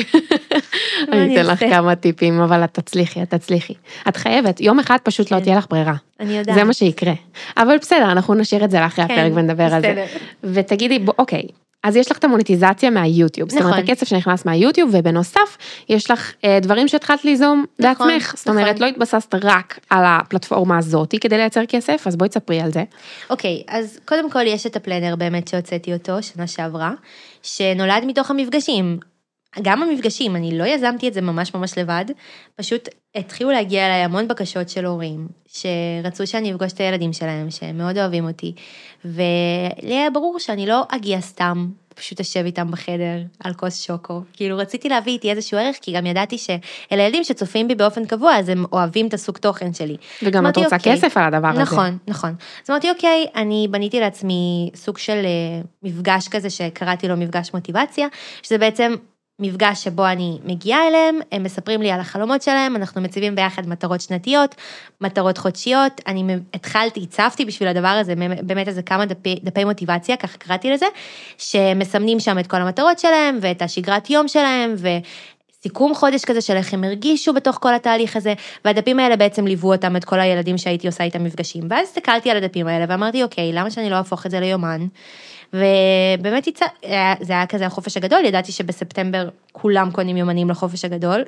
אני 1.11 1.33
אתן 1.33 1.45
לך 1.45 1.59
כמה 1.59 1.95
טיפים, 1.95 2.39
אבל 2.41 2.63
את 2.63 2.73
תצליחי, 2.73 3.23
את 3.23 3.29
תצליחי. 3.29 3.73
את 4.07 4.17
חייבת, 4.17 4.61
יום 4.61 4.79
אחד 4.79 4.97
פשוט 5.03 5.31
לא 5.31 5.37
כן. 5.37 5.43
תהיה 5.43 5.57
לך 5.57 5.65
ברירה. 5.69 5.95
אני 6.19 6.37
יודעת. 6.37 6.55
זה 6.55 6.63
מה 6.63 6.73
שיקרה. 6.73 7.13
אבל 7.57 7.77
בסדר, 7.77 8.11
אנחנו 8.11 8.33
נשאיר 8.33 8.65
את 8.65 8.71
זה 8.71 8.79
לאחרי 8.79 9.05
הפרק 9.05 9.31
ונדבר 9.35 9.73
על 9.73 9.81
זה. 9.81 10.05
ותגידי, 10.43 10.99
אוקיי, 11.19 11.43
אז 11.83 11.95
יש 11.95 12.11
לך 12.11 12.17
את 12.17 12.23
המוניטיזציה 12.23 12.89
מהיוטיוב, 12.89 13.47
נכון. 13.47 13.59
זאת 13.59 13.65
אומרת 13.65 13.79
נכון. 13.79 13.93
הכסף 13.93 14.07
שנכנס 14.07 14.45
מהיוטיוב 14.45 14.89
ובנוסף 14.93 15.57
יש 15.89 16.11
לך 16.11 16.33
אה, 16.45 16.59
דברים 16.61 16.87
שהתחלת 16.87 17.25
ליזום 17.25 17.65
נכון, 17.79 18.07
בעצמך, 18.07 18.23
נכון. 18.23 18.37
זאת 18.37 18.47
אומרת 18.47 18.79
לא 18.79 18.85
התבססת 18.85 19.35
רק 19.43 19.79
על 19.89 20.03
הפלטפורמה 20.05 20.77
הזאתי 20.77 21.19
כדי 21.19 21.37
לייצר 21.37 21.65
כסף, 21.65 22.03
אז 22.07 22.15
בואי 22.15 22.29
תספרי 22.29 22.61
על 22.61 22.71
זה. 22.71 22.83
אוקיי, 23.29 23.63
אז 23.67 23.99
קודם 24.05 24.29
כל 24.29 24.47
יש 24.47 24.65
את 24.65 24.75
הפלנר 24.75 25.15
באמת 25.15 25.47
שהוצאתי 25.47 25.93
אותו 25.93 26.23
שנה 26.23 26.47
שעברה, 26.47 26.91
שנולד 27.43 28.03
מתוך 28.05 28.31
המפגשים. 28.31 28.99
גם 29.61 29.83
המפגשים, 29.83 30.35
אני 30.35 30.57
לא 30.57 30.63
יזמתי 30.63 31.07
את 31.07 31.13
זה 31.13 31.21
ממש 31.21 31.53
ממש 31.53 31.77
לבד, 31.77 32.05
פשוט 32.55 32.89
התחילו 33.15 33.51
להגיע 33.51 33.85
אליי 33.85 34.03
המון 34.03 34.27
בקשות 34.27 34.69
של 34.69 34.85
הורים, 34.85 35.27
שרצו 35.47 36.27
שאני 36.27 36.51
אפגוש 36.51 36.73
את 36.73 36.79
הילדים 36.79 37.13
שלהם, 37.13 37.51
שהם 37.51 37.77
מאוד 37.77 37.97
אוהבים 37.97 38.27
אותי, 38.27 38.53
ולי 39.05 39.95
היה 39.97 40.09
ברור 40.09 40.39
שאני 40.39 40.65
לא 40.65 40.83
אגיע 40.89 41.21
סתם, 41.21 41.67
פשוט 41.99 42.19
אשב 42.19 42.45
איתם 42.45 42.71
בחדר 42.71 43.21
על 43.43 43.53
כוס 43.53 43.81
שוקו. 43.81 44.21
כאילו 44.33 44.57
רציתי 44.57 44.89
להביא 44.89 45.13
איתי 45.13 45.31
איזשהו 45.31 45.57
ערך, 45.57 45.75
כי 45.81 45.91
גם 45.91 46.05
ידעתי 46.05 46.37
שאלה 46.37 47.03
ילדים 47.03 47.23
שצופים 47.23 47.67
בי 47.67 47.75
באופן 47.75 48.05
קבוע, 48.05 48.35
אז 48.35 48.49
הם 48.49 48.65
אוהבים 48.71 49.07
את 49.07 49.13
הסוג 49.13 49.37
תוכן 49.37 49.73
שלי. 49.73 49.97
וגם 50.23 50.47
את 50.47 50.57
רוצה 50.57 50.75
אוקיי, 50.75 50.93
כסף 50.93 51.17
על 51.17 51.23
הדבר 51.23 51.49
נכון, 51.49 51.61
הזה. 51.61 51.75
נכון, 51.75 51.97
נכון. 52.07 52.35
אז 52.63 52.69
אמרתי, 52.69 52.89
אוקיי, 52.89 53.25
אני 53.35 53.67
בניתי 53.71 53.99
לעצמי 53.99 54.71
סוג 54.75 54.97
של 54.97 55.21
uh, 55.23 55.67
מפגש 55.83 56.27
כזה 56.27 56.49
שקראתי 56.49 57.07
לו 57.07 57.17
מפגש 57.17 57.53
מוטיבציה, 57.53 58.07
שזה 58.43 58.57
בעצם 58.57 58.95
מפגש 59.39 59.83
שבו 59.83 60.07
אני 60.07 60.37
מגיעה 60.45 60.87
אליהם, 60.87 61.19
הם 61.31 61.43
מספרים 61.43 61.81
לי 61.81 61.91
על 61.91 61.99
החלומות 61.99 62.41
שלהם, 62.41 62.75
אנחנו 62.75 63.01
מציבים 63.01 63.35
ביחד 63.35 63.67
מטרות 63.67 64.01
שנתיות, 64.01 64.55
מטרות 65.01 65.37
חודשיות, 65.37 66.01
אני 66.07 66.35
התחלתי, 66.53 66.99
הצפתי 67.03 67.45
בשביל 67.45 67.69
הדבר 67.69 67.87
הזה 67.87 68.13
באמת 68.41 68.67
איזה 68.67 68.81
כמה 68.81 69.05
דפי, 69.05 69.39
דפי 69.43 69.63
מוטיבציה, 69.63 70.17
ככה 70.17 70.37
קראתי 70.37 70.71
לזה, 70.71 70.85
שמסמנים 71.37 72.19
שם 72.19 72.39
את 72.39 72.47
כל 72.47 72.57
המטרות 72.57 72.99
שלהם 72.99 73.37
ואת 73.41 73.61
השגרת 73.61 74.09
יום 74.09 74.27
שלהם, 74.27 74.75
סיכום 75.63 75.95
חודש 75.95 76.25
כזה 76.25 76.41
של 76.41 76.55
איך 76.55 76.73
הם 76.73 76.83
הרגישו 76.83 77.33
בתוך 77.33 77.57
כל 77.61 77.75
התהליך 77.75 78.15
הזה, 78.15 78.33
והדפים 78.65 78.99
האלה 78.99 79.15
בעצם 79.15 79.47
ליוו 79.47 79.73
אותם, 79.73 79.95
את 79.95 80.05
כל 80.05 80.19
הילדים 80.19 80.57
שהייתי 80.57 80.87
עושה 80.87 81.03
איתם 81.03 81.23
מפגשים. 81.23 81.63
ואז 81.69 81.87
הסתכלתי 81.87 82.29
על 82.29 82.37
הדפים 82.37 82.67
האלה 82.67 82.85
ואמרתי, 82.89 83.23
אוקיי, 83.23 83.53
למה 83.53 83.71
שאני 83.71 83.89
לא 83.89 83.95
אהפוך 83.95 84.25
את 84.25 84.31
זה 84.31 84.39
ליומן? 84.39 84.87
ובאמת 85.53 86.47
יצא, 86.47 86.65
זה 87.21 87.33
היה 87.33 87.45
כזה 87.45 87.65
החופש 87.65 87.97
הגדול, 87.97 88.25
ידעתי 88.25 88.51
שבספטמבר 88.51 89.29
כולם 89.51 89.91
קונים 89.91 90.17
יומנים 90.17 90.49
לחופש 90.49 90.85
הגדול, 90.85 91.23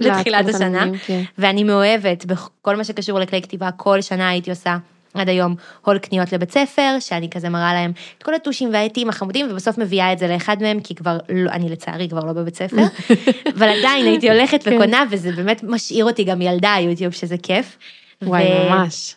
לתחילת 0.00 0.48
השנה, 0.48 0.86
כן. 1.06 1.22
ואני 1.38 1.64
מאוהבת 1.64 2.24
בכל 2.24 2.76
מה 2.76 2.84
שקשור 2.84 3.18
לכלי 3.18 3.42
כתיבה, 3.42 3.70
כל 3.70 4.00
שנה 4.00 4.28
הייתי 4.28 4.50
עושה. 4.50 4.76
עד 5.14 5.28
היום 5.28 5.54
הול 5.84 5.98
קניות 5.98 6.32
לבית 6.32 6.50
ספר, 6.50 6.96
שאני 7.00 7.30
כזה 7.30 7.48
מראה 7.48 7.74
להם 7.74 7.92
את 8.18 8.22
כל 8.22 8.34
הטושים 8.34 8.72
והעטים 8.72 9.08
החמודים, 9.08 9.46
ובסוף 9.50 9.78
מביאה 9.78 10.12
את 10.12 10.18
זה 10.18 10.28
לאחד 10.28 10.56
מהם, 10.60 10.80
כי 10.80 10.94
כבר, 10.94 11.18
לא, 11.28 11.50
אני 11.50 11.68
לצערי 11.68 12.08
כבר 12.08 12.24
לא 12.24 12.32
בבית 12.32 12.56
ספר, 12.56 12.76
אבל 13.56 13.68
עדיין 13.68 14.06
הייתי 14.06 14.30
הולכת 14.30 14.62
כן. 14.62 14.74
וקונה, 14.74 15.04
וזה 15.10 15.32
באמת 15.32 15.62
משאיר 15.62 16.04
אותי 16.04 16.24
גם 16.24 16.42
ילדה 16.42 16.76
יוטיוב, 16.80 17.12
שזה 17.12 17.36
כיף. 17.42 17.78
וואי, 18.22 18.44
ו... 18.44 18.70
ממש. 18.70 19.14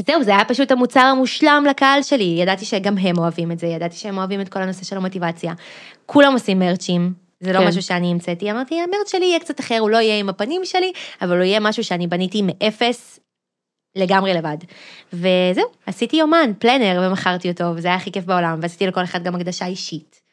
זהו, 0.00 0.22
זה 0.22 0.30
היה 0.30 0.44
פשוט 0.44 0.70
המוצר 0.70 1.00
המושלם 1.00 1.64
לקהל 1.70 2.02
שלי, 2.02 2.36
ידעתי 2.38 2.64
שגם 2.64 2.98
הם 2.98 3.18
אוהבים 3.18 3.52
את 3.52 3.58
זה, 3.58 3.66
ידעתי 3.66 3.96
שהם 3.96 4.18
אוהבים 4.18 4.40
את 4.40 4.48
כל 4.48 4.62
הנושא 4.62 4.84
של 4.84 4.96
המוטיבציה. 4.96 5.52
כולם 6.06 6.32
עושים 6.32 6.58
מרצ'ים, 6.58 7.12
זה 7.40 7.52
לא 7.52 7.58
כן. 7.58 7.68
משהו 7.68 7.82
שאני 7.82 8.10
המצאתי, 8.10 8.50
אמרתי, 8.50 8.80
המרץ 8.80 9.12
שלי 9.12 9.24
יהיה 9.24 9.40
קצת 9.40 9.60
אחר, 9.60 9.78
הוא 9.80 9.90
לא 9.90 9.96
יהיה 9.96 10.18
עם 10.18 10.28
הפנים 10.28 10.64
שלי, 10.64 10.92
אבל 11.22 11.36
הוא 11.36 11.44
יהיה 11.44 11.60
משהו 11.60 11.84
שאני 11.84 12.06
בניתי 12.06 12.42
מאפס 12.42 13.20
לגמרי 13.96 14.34
לבד. 14.34 14.56
וזהו, 15.12 15.66
עשיתי 15.86 16.16
יומן, 16.16 16.52
פלנר, 16.58 17.02
ומכרתי 17.06 17.50
אותו, 17.50 17.64
וזה 17.76 17.88
היה 17.88 17.96
הכי 17.96 18.12
כיף 18.12 18.24
בעולם, 18.24 18.58
ועשיתי 18.62 18.86
לכל 18.86 19.04
אחד 19.04 19.24
גם 19.24 19.34
הקדשה 19.34 19.66
אישית. 19.66 20.24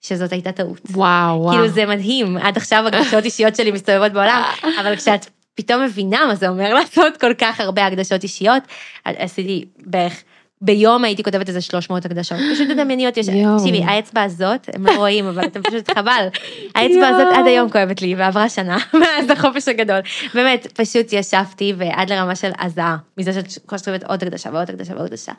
שזאת 0.00 0.32
הייתה 0.32 0.52
טעות. 0.52 0.80
וואו, 0.90 1.40
וואו. 1.40 1.52
כאילו 1.52 1.68
זה 1.68 1.86
מדהים, 1.86 2.36
עד 2.36 2.56
עכשיו 2.56 2.84
הקדשות 2.86 3.24
אישיות 3.24 3.56
שלי 3.56 3.70
מסתובבות 3.70 4.12
בעולם, 4.12 4.42
אבל 4.80 4.96
כשאת 4.96 5.26
פתאום 5.54 5.82
מבינה 5.84 6.26
מה 6.26 6.34
זה 6.34 6.48
אומר 6.48 6.74
לעשות 6.74 7.16
כל 7.16 7.34
כך 7.34 7.60
הרבה 7.60 7.86
הקדשות 7.86 8.22
אישיות, 8.22 8.62
עשיתי 9.04 9.64
בערך 9.78 10.22
ביום 10.62 11.04
הייתי 11.04 11.22
כותבת 11.22 11.48
איזה 11.48 11.60
300 11.60 12.04
הקדשות, 12.04 12.38
פשוט 12.54 12.68
תדמייני 12.68 13.06
אותי, 13.06 13.20
תקשיבי, 13.20 13.82
האצבע 13.84 14.22
הזאת, 14.22 14.68
הם 14.74 14.86
לא 14.86 14.96
רואים, 14.96 15.26
אבל 15.26 15.44
אתם 15.44 15.62
פשוט 15.62 15.90
חבל, 15.90 16.26
האצבע 16.74 17.08
הזאת 17.08 17.26
עד 17.34 17.46
היום 17.46 17.70
כואבת 17.70 18.02
לי, 18.02 18.14
ועברה 18.14 18.48
שנה, 18.48 18.78
מאז 19.00 19.30
החופש 19.30 19.68
הגדול. 19.68 20.00
באמת, 20.34 20.66
פשוט 20.74 21.12
ישבתי 21.12 21.72
ועד 21.76 22.12
לרמה 22.12 22.36
של 22.36 22.50
הזעה, 22.60 22.96
מזה 23.18 23.32
שאת 23.32 23.46
כל 23.66 23.78
שכותבת 23.78 24.04
עוד 24.04 24.22
הקדשה 24.22 24.50
ועוד 24.52 24.70
הקדשה 24.70 24.94
ועוד 24.94 25.06
הקדשה. 25.06 25.32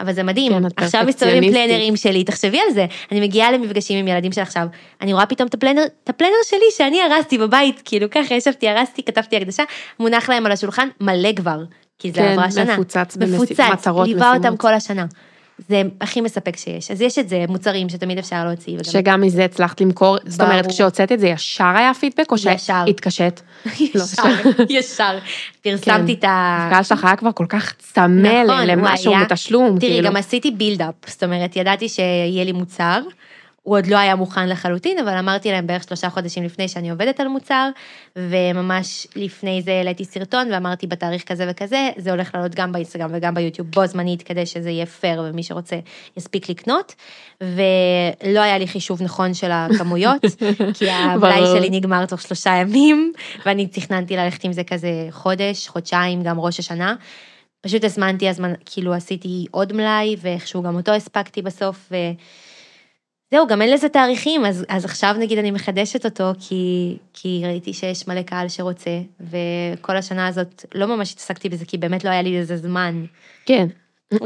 אבל 0.00 0.12
זה 0.12 0.22
מדהים, 0.22 0.52
כן, 0.52 0.64
עכשיו 0.76 1.04
מסתובבים 1.06 1.52
פלנרים 1.52 1.96
שלי, 1.96 2.24
תחשבי 2.24 2.60
על 2.60 2.74
זה, 2.74 2.86
אני 3.12 3.20
מגיעה 3.20 3.52
למפגשים 3.52 3.98
עם 3.98 4.08
ילדים 4.08 4.32
של 4.32 4.40
עכשיו, 4.40 4.66
אני 5.00 5.12
רואה 5.12 5.26
פתאום 5.26 5.48
את 5.48 5.54
הפלנר, 5.54 5.82
את 6.04 6.08
הפלנר 6.08 6.30
שלי 6.44 6.66
שאני 6.76 7.02
הרסתי 7.02 7.38
בבית, 7.38 7.82
כאילו 7.84 8.10
ככה 8.10 8.34
ישבתי, 8.34 8.68
הרסתי, 8.68 9.02
כתבתי 9.02 9.36
הקדשה, 9.36 9.62
מונח 10.00 10.30
להם 10.30 10.46
על 10.46 10.52
השולחן 10.52 10.88
מלא 11.00 11.32
כבר. 11.36 11.58
כי 11.98 12.12
זה 12.12 12.16
כן, 12.16 12.32
עברה 12.32 12.50
שנה. 12.50 12.72
מפוצץ, 12.72 13.16
מפוצץ, 13.16 13.60
מטרות, 13.60 14.08
ליווה 14.08 14.34
אותם 14.36 14.56
כל 14.56 14.74
השנה. 14.74 15.06
זה 15.68 15.82
הכי 16.00 16.20
מספק 16.20 16.56
שיש. 16.56 16.90
אז 16.90 17.00
יש 17.00 17.18
את 17.18 17.28
זה, 17.28 17.44
מוצרים 17.48 17.88
שתמיד 17.88 18.18
אפשר 18.18 18.44
להוציא. 18.44 18.78
שגם 18.82 19.20
מזה 19.20 19.44
הצלחת 19.44 19.80
למכור, 19.80 20.16
זאת 20.26 20.40
אומרת, 20.40 20.66
כשהוצאת 20.66 21.12
את 21.12 21.20
זה 21.20 21.26
ישר 21.26 21.72
היה 21.76 21.94
פידבק, 21.94 22.30
או 22.30 22.38
שהתקשט? 22.38 23.40
ישר, 23.80 24.22
ישר. 24.78 25.18
פרסמתי 25.62 26.12
את 26.12 26.24
ה... 26.24 26.66
הקהל 26.66 26.82
שלך 26.82 27.04
היה 27.04 27.16
כבר 27.16 27.32
כל 27.32 27.46
כך 27.48 27.74
צמא 27.78 28.42
נכון, 28.44 28.66
למשהו 28.66 29.14
בתשלום. 29.20 29.78
תראי, 29.78 29.92
כאילו. 29.92 30.08
גם 30.08 30.16
עשיתי 30.16 30.50
בילדאפ, 30.50 30.94
זאת 31.06 31.22
אומרת, 31.22 31.56
ידעתי 31.56 31.88
שיהיה 31.88 32.44
לי 32.44 32.52
מוצר. 32.52 33.00
הוא 33.64 33.76
עוד 33.76 33.86
לא 33.86 33.96
היה 33.96 34.14
מוכן 34.14 34.48
לחלוטין, 34.48 34.98
אבל 34.98 35.16
אמרתי 35.18 35.52
להם 35.52 35.66
בערך 35.66 35.84
שלושה 35.84 36.10
חודשים 36.10 36.44
לפני 36.44 36.68
שאני 36.68 36.90
עובדת 36.90 37.20
על 37.20 37.28
מוצר, 37.28 37.68
וממש 38.16 39.06
לפני 39.16 39.62
זה 39.62 39.72
העליתי 39.72 40.04
סרטון 40.04 40.52
ואמרתי 40.52 40.86
בתאריך 40.86 41.22
כזה 41.22 41.46
וכזה, 41.50 41.90
זה 41.96 42.10
הולך 42.10 42.34
לעלות 42.34 42.54
גם 42.54 42.72
באינסטגרם 42.72 43.10
וגם 43.12 43.34
ביוטיוב 43.34 43.70
בו 43.70 43.86
זמנית, 43.86 44.22
כדי 44.22 44.46
שזה 44.46 44.70
יהיה 44.70 44.86
פייר 44.86 45.22
ומי 45.24 45.42
שרוצה 45.42 45.76
יספיק 46.16 46.48
לקנות, 46.48 46.94
ולא 47.40 48.40
היה 48.40 48.58
לי 48.58 48.66
חישוב 48.66 49.02
נכון 49.02 49.34
של 49.34 49.50
הכמויות, 49.52 50.24
כי 50.78 50.90
הבלאי 50.90 51.46
שלי 51.46 51.70
נגמר 51.70 52.06
תוך 52.06 52.22
שלושה 52.22 52.50
ימים, 52.50 53.12
ואני 53.46 53.66
תכננתי 53.66 54.16
ללכת 54.16 54.44
עם 54.44 54.52
זה 54.52 54.64
כזה 54.64 55.08
חודש, 55.10 55.68
חודשיים, 55.68 56.22
גם 56.22 56.40
ראש 56.40 56.58
השנה. 56.58 56.94
פשוט 57.60 57.84
הזמנתי 57.84 58.28
הזמן, 58.28 58.52
כאילו 58.66 58.94
עשיתי 58.94 59.46
עוד 59.50 59.72
מלאי, 59.72 60.16
ואיכשהו 60.20 60.62
גם 60.62 60.76
אותו 60.76 60.92
הספקתי 60.92 61.42
בסוף, 61.42 61.88
ו... 61.90 61.96
זהו, 63.34 63.46
גם 63.46 63.62
אין 63.62 63.72
לזה 63.72 63.88
תאריכים, 63.88 64.44
אז, 64.44 64.64
אז 64.68 64.84
עכשיו 64.84 65.14
נגיד 65.18 65.38
אני 65.38 65.50
מחדשת 65.50 66.04
אותו, 66.04 66.30
כי, 66.40 66.96
כי 67.14 67.42
ראיתי 67.44 67.72
שיש 67.72 68.08
מלא 68.08 68.22
קהל 68.22 68.48
שרוצה, 68.48 68.90
וכל 69.20 69.96
השנה 69.96 70.26
הזאת 70.26 70.64
לא 70.74 70.86
ממש 70.86 71.12
התעסקתי 71.12 71.48
בזה, 71.48 71.64
כי 71.64 71.78
באמת 71.78 72.04
לא 72.04 72.10
היה 72.10 72.22
לי 72.22 72.40
לזה 72.40 72.56
זמן. 72.56 73.04
כן. 73.46 73.66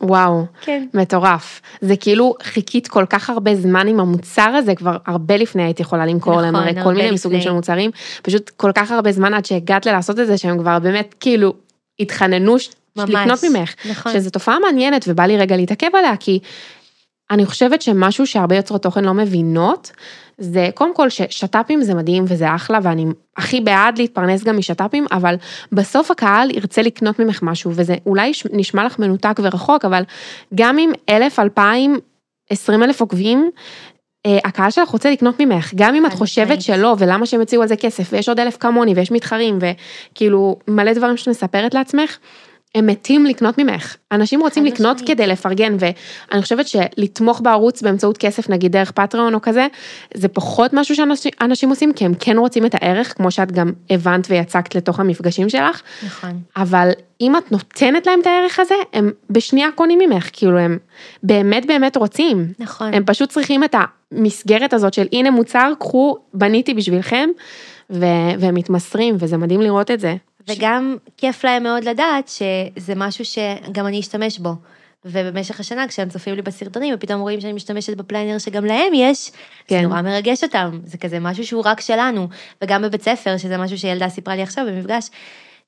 וואו, 0.00 0.44
כן. 0.60 0.86
מטורף. 0.94 1.60
זה 1.80 1.96
כאילו 1.96 2.34
חיכית 2.42 2.88
כל 2.88 3.04
כך 3.10 3.30
הרבה 3.30 3.54
זמן 3.54 3.88
עם 3.88 4.00
המוצר 4.00 4.50
הזה, 4.58 4.74
כבר 4.74 4.96
הרבה 5.06 5.36
לפני 5.36 5.62
הייתי 5.62 5.82
יכולה 5.82 6.06
למכור 6.06 6.32
נכון, 6.32 6.44
להם, 6.44 6.56
הרי 6.56 6.82
כל 6.82 6.92
מיני 6.92 7.04
לפני. 7.04 7.18
סוגים 7.18 7.40
של 7.40 7.52
מוצרים, 7.52 7.90
פשוט 8.22 8.50
כל 8.50 8.72
כך 8.74 8.90
הרבה 8.90 9.12
זמן 9.12 9.34
עד 9.34 9.44
שהגעת 9.44 9.86
ללעשות 9.86 10.20
את 10.20 10.26
זה, 10.26 10.38
שהם 10.38 10.58
כבר 10.58 10.78
באמת 10.78 11.14
כאילו 11.20 11.54
התחננו 12.00 12.56
ממש, 12.96 13.10
לקנות 13.10 13.44
ממך. 13.44 13.74
נכון. 13.90 14.12
שזו 14.12 14.30
תופעה 14.30 14.58
מעניינת 14.58 15.04
ובא 15.08 15.22
לי 15.22 15.36
רגע 15.36 15.56
להתעכב 15.56 15.90
עליה, 15.94 16.16
כי 16.20 16.38
אני 17.30 17.46
חושבת 17.46 17.82
שמשהו 17.82 18.26
שהרבה 18.26 18.56
יוצרות 18.56 18.82
תוכן 18.82 19.04
לא 19.04 19.14
מבינות, 19.14 19.92
זה 20.38 20.68
קודם 20.74 20.94
כל 20.94 21.08
ששת"פים 21.08 21.82
זה 21.82 21.94
מדהים 21.94 22.24
וזה 22.28 22.54
אחלה 22.54 22.78
ואני 22.82 23.06
הכי 23.36 23.60
בעד 23.60 23.98
להתפרנס 23.98 24.44
גם 24.44 24.58
משת"פים, 24.58 25.06
אבל 25.12 25.34
בסוף 25.72 26.10
הקהל 26.10 26.50
ירצה 26.50 26.82
לקנות 26.82 27.18
ממך 27.18 27.42
משהו 27.42 27.70
וזה 27.74 27.94
אולי 28.06 28.32
נשמע 28.52 28.84
לך 28.84 28.98
מנותק 28.98 29.40
ורחוק, 29.42 29.84
אבל 29.84 30.02
גם 30.54 30.78
עם 30.78 30.90
אלף, 31.08 31.38
אלפיים, 31.38 31.98
עשרים 32.50 32.82
אלף 32.82 33.00
עוקבים, 33.00 33.50
אה, 34.26 34.38
הקהל 34.44 34.70
שלך 34.70 34.88
רוצה 34.88 35.10
לקנות 35.10 35.40
ממך, 35.40 35.72
גם 35.74 35.94
אם 35.94 36.06
את 36.06 36.12
חושבת 36.12 36.62
שלא, 36.62 36.94
ולמה 36.98 37.26
שהם 37.26 37.42
יציעו 37.42 37.62
על 37.62 37.68
זה 37.68 37.76
כסף, 37.76 38.12
ויש 38.12 38.28
עוד 38.28 38.40
אלף 38.40 38.56
כמוני, 38.56 38.92
ויש 38.96 39.12
מתחרים, 39.12 39.58
וכאילו 39.60 40.56
מלא 40.68 40.92
דברים 40.92 41.16
שאת 41.16 41.28
מספרת 41.28 41.74
לעצמך, 41.74 42.18
הם 42.76 42.86
מתים 42.86 43.26
לקנות 43.26 43.58
ממך. 43.58 43.96
אנשים 44.12 44.40
רוצים 44.40 44.64
לקנות 44.64 44.98
שני. 44.98 45.06
כדי 45.06 45.26
לפרגן, 45.26 45.76
ואני 45.78 46.42
חושבת 46.42 46.66
שלתמוך 46.68 47.40
בערוץ 47.40 47.82
באמצעות 47.82 48.18
כסף, 48.18 48.50
נגיד 48.50 48.72
דרך 48.72 48.90
פטריון 48.90 49.34
או 49.34 49.40
כזה, 49.42 49.66
זה 50.14 50.28
פחות 50.28 50.70
משהו 50.72 50.94
שאנשים 50.96 51.70
עושים, 51.70 51.92
כי 51.92 52.04
הם 52.04 52.14
כן 52.14 52.38
רוצים 52.38 52.66
את 52.66 52.74
הערך, 52.74 53.16
כמו 53.16 53.30
שאת 53.30 53.52
גם 53.52 53.72
הבנת 53.90 54.26
ויצקת 54.30 54.74
לתוך 54.74 55.00
המפגשים 55.00 55.48
שלך. 55.48 55.82
נכון. 56.06 56.40
אבל 56.56 56.90
אם 57.20 57.36
את 57.36 57.52
נותנת 57.52 58.06
להם 58.06 58.20
את 58.20 58.26
הערך 58.26 58.60
הזה, 58.60 58.74
הם 58.92 59.10
בשנייה 59.30 59.68
קונים 59.74 59.98
ממך, 59.98 60.30
כאילו 60.32 60.58
הם 60.58 60.78
באמת 61.22 61.66
באמת 61.66 61.96
רוצים. 61.96 62.52
נכון. 62.58 62.94
הם 62.94 63.04
פשוט 63.06 63.30
צריכים 63.30 63.64
את 63.64 63.74
המסגרת 64.12 64.72
הזאת 64.72 64.94
של 64.94 65.06
הנה 65.12 65.30
מוצר, 65.30 65.72
קחו, 65.78 66.16
בניתי 66.34 66.74
בשבילכם, 66.74 67.28
והם 67.90 68.54
מתמסרים, 68.54 69.16
וזה 69.18 69.36
מדהים 69.36 69.60
לראות 69.60 69.90
את 69.90 70.00
זה. 70.00 70.16
וגם 70.48 70.96
כיף 71.16 71.44
להם 71.44 71.62
מאוד 71.62 71.84
לדעת 71.84 72.28
שזה 72.28 72.92
משהו 72.96 73.24
שגם 73.24 73.86
אני 73.86 74.00
אשתמש 74.00 74.38
בו. 74.38 74.54
ובמשך 75.04 75.60
השנה 75.60 75.88
כשהם 75.88 76.08
צופים 76.08 76.34
לי 76.34 76.42
בסרטונים 76.42 76.94
ופתאום 76.94 77.20
רואים 77.20 77.40
שאני 77.40 77.52
משתמשת 77.52 77.96
בפליינר 77.96 78.38
שגם 78.38 78.64
להם 78.64 78.94
יש, 78.94 79.30
כן. 79.68 79.76
זה 79.76 79.86
נורא 79.86 80.02
מרגש 80.02 80.44
אותם, 80.44 80.80
זה 80.84 80.98
כזה 80.98 81.20
משהו 81.20 81.46
שהוא 81.46 81.62
רק 81.66 81.80
שלנו, 81.80 82.28
וגם 82.62 82.82
בבית 82.82 83.02
ספר, 83.02 83.36
שזה 83.36 83.58
משהו 83.58 83.78
שילדה 83.78 84.08
סיפרה 84.08 84.36
לי 84.36 84.42
עכשיו 84.42 84.64
במפגש, 84.66 85.10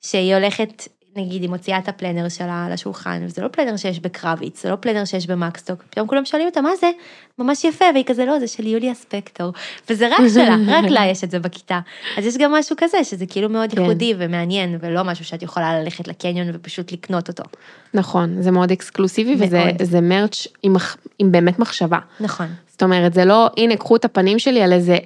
שהיא 0.01 0.35
הולכת 0.35 0.87
נגיד 1.15 1.41
היא 1.41 1.49
מוציאה 1.49 1.77
את 1.77 1.87
הפלנר 1.87 2.29
שלה 2.29 2.65
על 2.65 2.71
השולחן, 2.71 3.21
וזה 3.25 3.41
לא 3.41 3.47
פלנר 3.47 3.77
שיש 3.77 3.99
בקרביץ, 3.99 4.63
זה 4.63 4.69
לא 4.69 4.75
פלנר 4.75 5.05
שיש 5.05 5.27
במקסטוק, 5.27 5.83
פתאום 5.89 6.07
כולם 6.07 6.25
שואלים 6.25 6.47
אותה, 6.47 6.61
מה 6.61 6.69
זה? 6.79 6.91
ממש 7.39 7.63
יפה, 7.63 7.85
והיא 7.93 8.05
כזה, 8.07 8.25
לא, 8.25 8.39
זה 8.39 8.47
של 8.47 8.67
יוליה 8.67 8.93
ספקטור, 8.93 9.53
וזה 9.89 10.07
רק 10.07 10.27
שלה, 10.33 10.55
רק 10.77 10.85
לה 10.89 11.05
יש 11.05 11.23
את 11.23 11.31
זה 11.31 11.39
בכיתה. 11.39 11.79
אז 12.17 12.25
יש 12.25 12.37
גם 12.37 12.51
משהו 12.51 12.75
כזה, 12.79 13.03
שזה 13.03 13.25
כאילו 13.25 13.49
מאוד 13.49 13.71
כן. 13.71 13.81
ייחודי 13.81 14.13
ומעניין, 14.17 14.77
ולא 14.81 15.03
משהו 15.03 15.25
שאת 15.25 15.43
יכולה 15.43 15.79
ללכת 15.79 16.07
לקניון 16.07 16.47
ופשוט 16.53 16.91
לקנות 16.91 17.27
אותו. 17.27 17.43
נכון, 17.93 18.41
זה 18.41 18.51
מאוד 18.51 18.71
אקסקלוסיבי, 18.71 19.35
מאוד. 19.35 19.75
וזה 19.79 20.01
מרץ' 20.01 20.47
עם, 20.63 20.75
עם 21.19 21.31
באמת 21.31 21.59
מחשבה. 21.59 21.99
נכון. 22.19 22.47
זאת 22.67 22.83
אומרת, 22.83 23.13
זה 23.13 23.25
לא, 23.25 23.49
הנה, 23.57 23.77
קחו 23.77 23.95
את 23.95 24.05
הפנים 24.05 24.39
שלי 24.39 24.61
על 24.61 24.73
איזה 24.73 24.97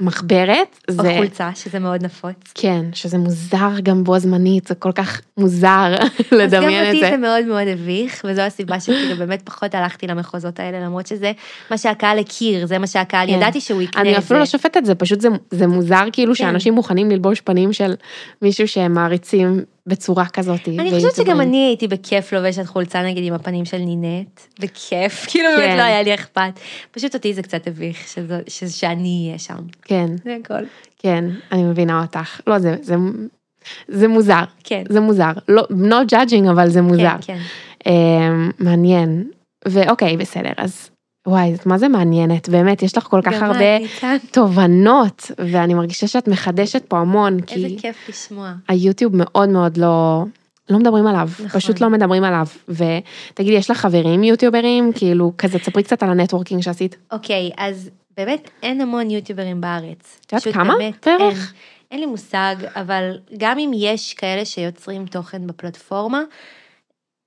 מחברת. 0.00 0.80
או 0.88 0.94
זה... 0.94 1.14
חולצה, 1.16 1.50
שזה 1.54 1.78
מאוד 1.78 2.04
נפוץ. 2.04 2.52
כן, 2.54 2.84
שזה 2.92 3.18
מוזר 3.18 3.70
גם 3.82 4.04
בו 4.04 4.18
זמנית, 4.18 4.66
זה 4.66 4.74
כל 4.74 4.92
כך 4.92 5.20
מוזר 5.36 5.94
לדמיין 6.32 6.44
את 6.44 6.50
זה. 6.50 6.58
אז 6.58 6.62
גם 6.62 6.94
אותי 6.94 7.10
זה 7.10 7.16
מאוד 7.16 7.44
מאוד 7.44 7.68
הביך, 7.68 8.26
וזו 8.28 8.42
הסיבה 8.42 8.80
שכאילו 8.80 9.16
באמת 9.16 9.42
פחות 9.42 9.74
הלכתי 9.74 10.06
למחוזות 10.06 10.60
האלה, 10.60 10.80
למרות 10.80 11.06
שזה 11.06 11.32
מה 11.70 11.78
שהקהל 11.78 12.18
הכיר, 12.18 12.66
זה 12.66 12.78
מה 12.78 12.86
שהקהל, 12.86 13.28
כן. 13.28 13.34
ידעתי 13.34 13.60
שהוא 13.60 13.82
יקנה 13.82 14.02
את 14.02 14.06
זה. 14.06 14.10
אני 14.10 14.18
אפילו 14.18 14.40
לא 14.40 14.46
שופטת 14.46 14.84
זה, 14.84 14.94
פשוט 14.94 15.20
זה, 15.20 15.28
זה 15.50 15.66
מוזר 15.66 16.04
כאילו 16.12 16.32
כן. 16.32 16.38
שאנשים 16.38 16.74
מוכנים 16.74 17.10
ללבוש 17.10 17.40
פנים 17.40 17.72
של 17.72 17.94
מישהו 18.42 18.68
שהם 18.68 18.94
מעריצים 18.94 19.64
בצורה 19.88 20.26
כזאת. 20.26 20.68
אני 20.68 20.90
חושבת 20.90 21.14
שגם 21.16 21.40
אני 21.40 21.66
הייתי 21.66 21.88
בכיף 21.88 22.32
לובשת 22.32 22.66
חולצה 22.66 23.02
נגיד 23.02 23.24
עם 23.24 23.34
הפנים 23.34 23.64
של 23.64 23.78
נינט, 23.78 24.40
בכיף, 24.60 25.24
כאילו 25.30 25.48
כן. 25.50 25.56
באמת 25.56 25.78
לא 25.78 25.82
היה 25.82 26.02
לי 26.02 26.14
אכפת. 26.14 26.52
פשוט 26.90 27.14
אותי 27.14 27.34
זה 27.34 27.42
קצת 27.42 27.66
הביך 27.66 28.08
שזו- 28.08 28.34
ש- 28.48 28.64
שאני 28.80 29.24
אהיה 29.26 29.38
שם, 29.38 29.56
כן, 29.84 30.06
זה 30.24 30.36
הכל. 30.44 30.64
כן, 30.98 31.24
אני 31.52 31.62
מבינה 31.62 32.02
אותך. 32.02 32.40
לא, 32.46 32.58
זה, 32.58 32.76
זה, 32.82 32.94
זה 33.88 34.08
מוזר, 34.08 34.42
כן. 34.64 34.82
זה 34.88 35.00
מוזר. 35.00 35.30
לא, 35.48 35.62
not 35.70 36.12
judging, 36.14 36.50
אבל 36.50 36.68
זה 36.70 36.82
מוזר. 36.82 37.16
כן, 37.20 37.38
כן. 37.84 37.90
אמ, 37.90 38.50
מעניין. 38.58 39.30
ואוקיי, 39.68 40.16
בסדר, 40.16 40.52
אז 40.56 40.90
וואי, 41.26 41.54
את 41.54 41.66
מה 41.66 41.78
זה 41.78 41.88
מעניינת, 41.88 42.48
באמת, 42.48 42.82
יש 42.82 42.96
לך 42.96 43.04
כל 43.04 43.20
כך 43.22 43.42
הרבה. 43.42 43.78
תובנות, 44.30 45.30
ואני 45.38 45.74
מרגישה 45.74 46.06
שאת 46.06 46.28
מחדשת 46.28 46.84
פה 46.88 46.98
המון, 46.98 47.36
איזה 47.50 47.68
כי 47.68 47.78
כיף 47.78 48.08
לשמוע. 48.08 48.52
היוטיוב 48.68 49.16
מאוד 49.16 49.48
מאוד 49.48 49.76
לא... 49.76 50.24
לא 50.70 50.78
מדברים 50.78 51.06
עליו, 51.06 51.28
נכון. 51.32 51.60
פשוט 51.60 51.80
לא 51.80 51.90
מדברים 51.90 52.24
עליו. 52.24 52.46
ותגידי, 52.68 53.56
יש 53.56 53.70
לך 53.70 53.76
חברים 53.76 54.24
יוטיוברים? 54.24 54.92
כאילו, 54.94 55.32
כזה, 55.38 55.58
תספרי 55.58 55.82
קצת 55.82 56.02
על 56.02 56.10
ה 56.10 56.15
networking 56.15 56.62
שעשית. 56.62 56.96
אוקיי, 57.12 57.50
אז 57.56 57.90
באמת 58.16 58.50
אין 58.62 58.80
המון 58.80 59.10
יוטיוברים 59.10 59.60
בארץ. 59.60 60.20
את 60.26 60.32
יודעת 60.32 60.54
כמה 60.54 60.74
באמת 60.76 61.06
בערך? 61.06 61.52
אין. 61.52 61.56
אין 61.90 62.00
לי 62.00 62.06
מושג, 62.06 62.56
אבל 62.76 63.18
גם 63.38 63.58
אם 63.58 63.70
יש 63.74 64.14
כאלה 64.14 64.44
שיוצרים 64.44 65.06
תוכן 65.06 65.46
בפלטפורמה, 65.46 66.22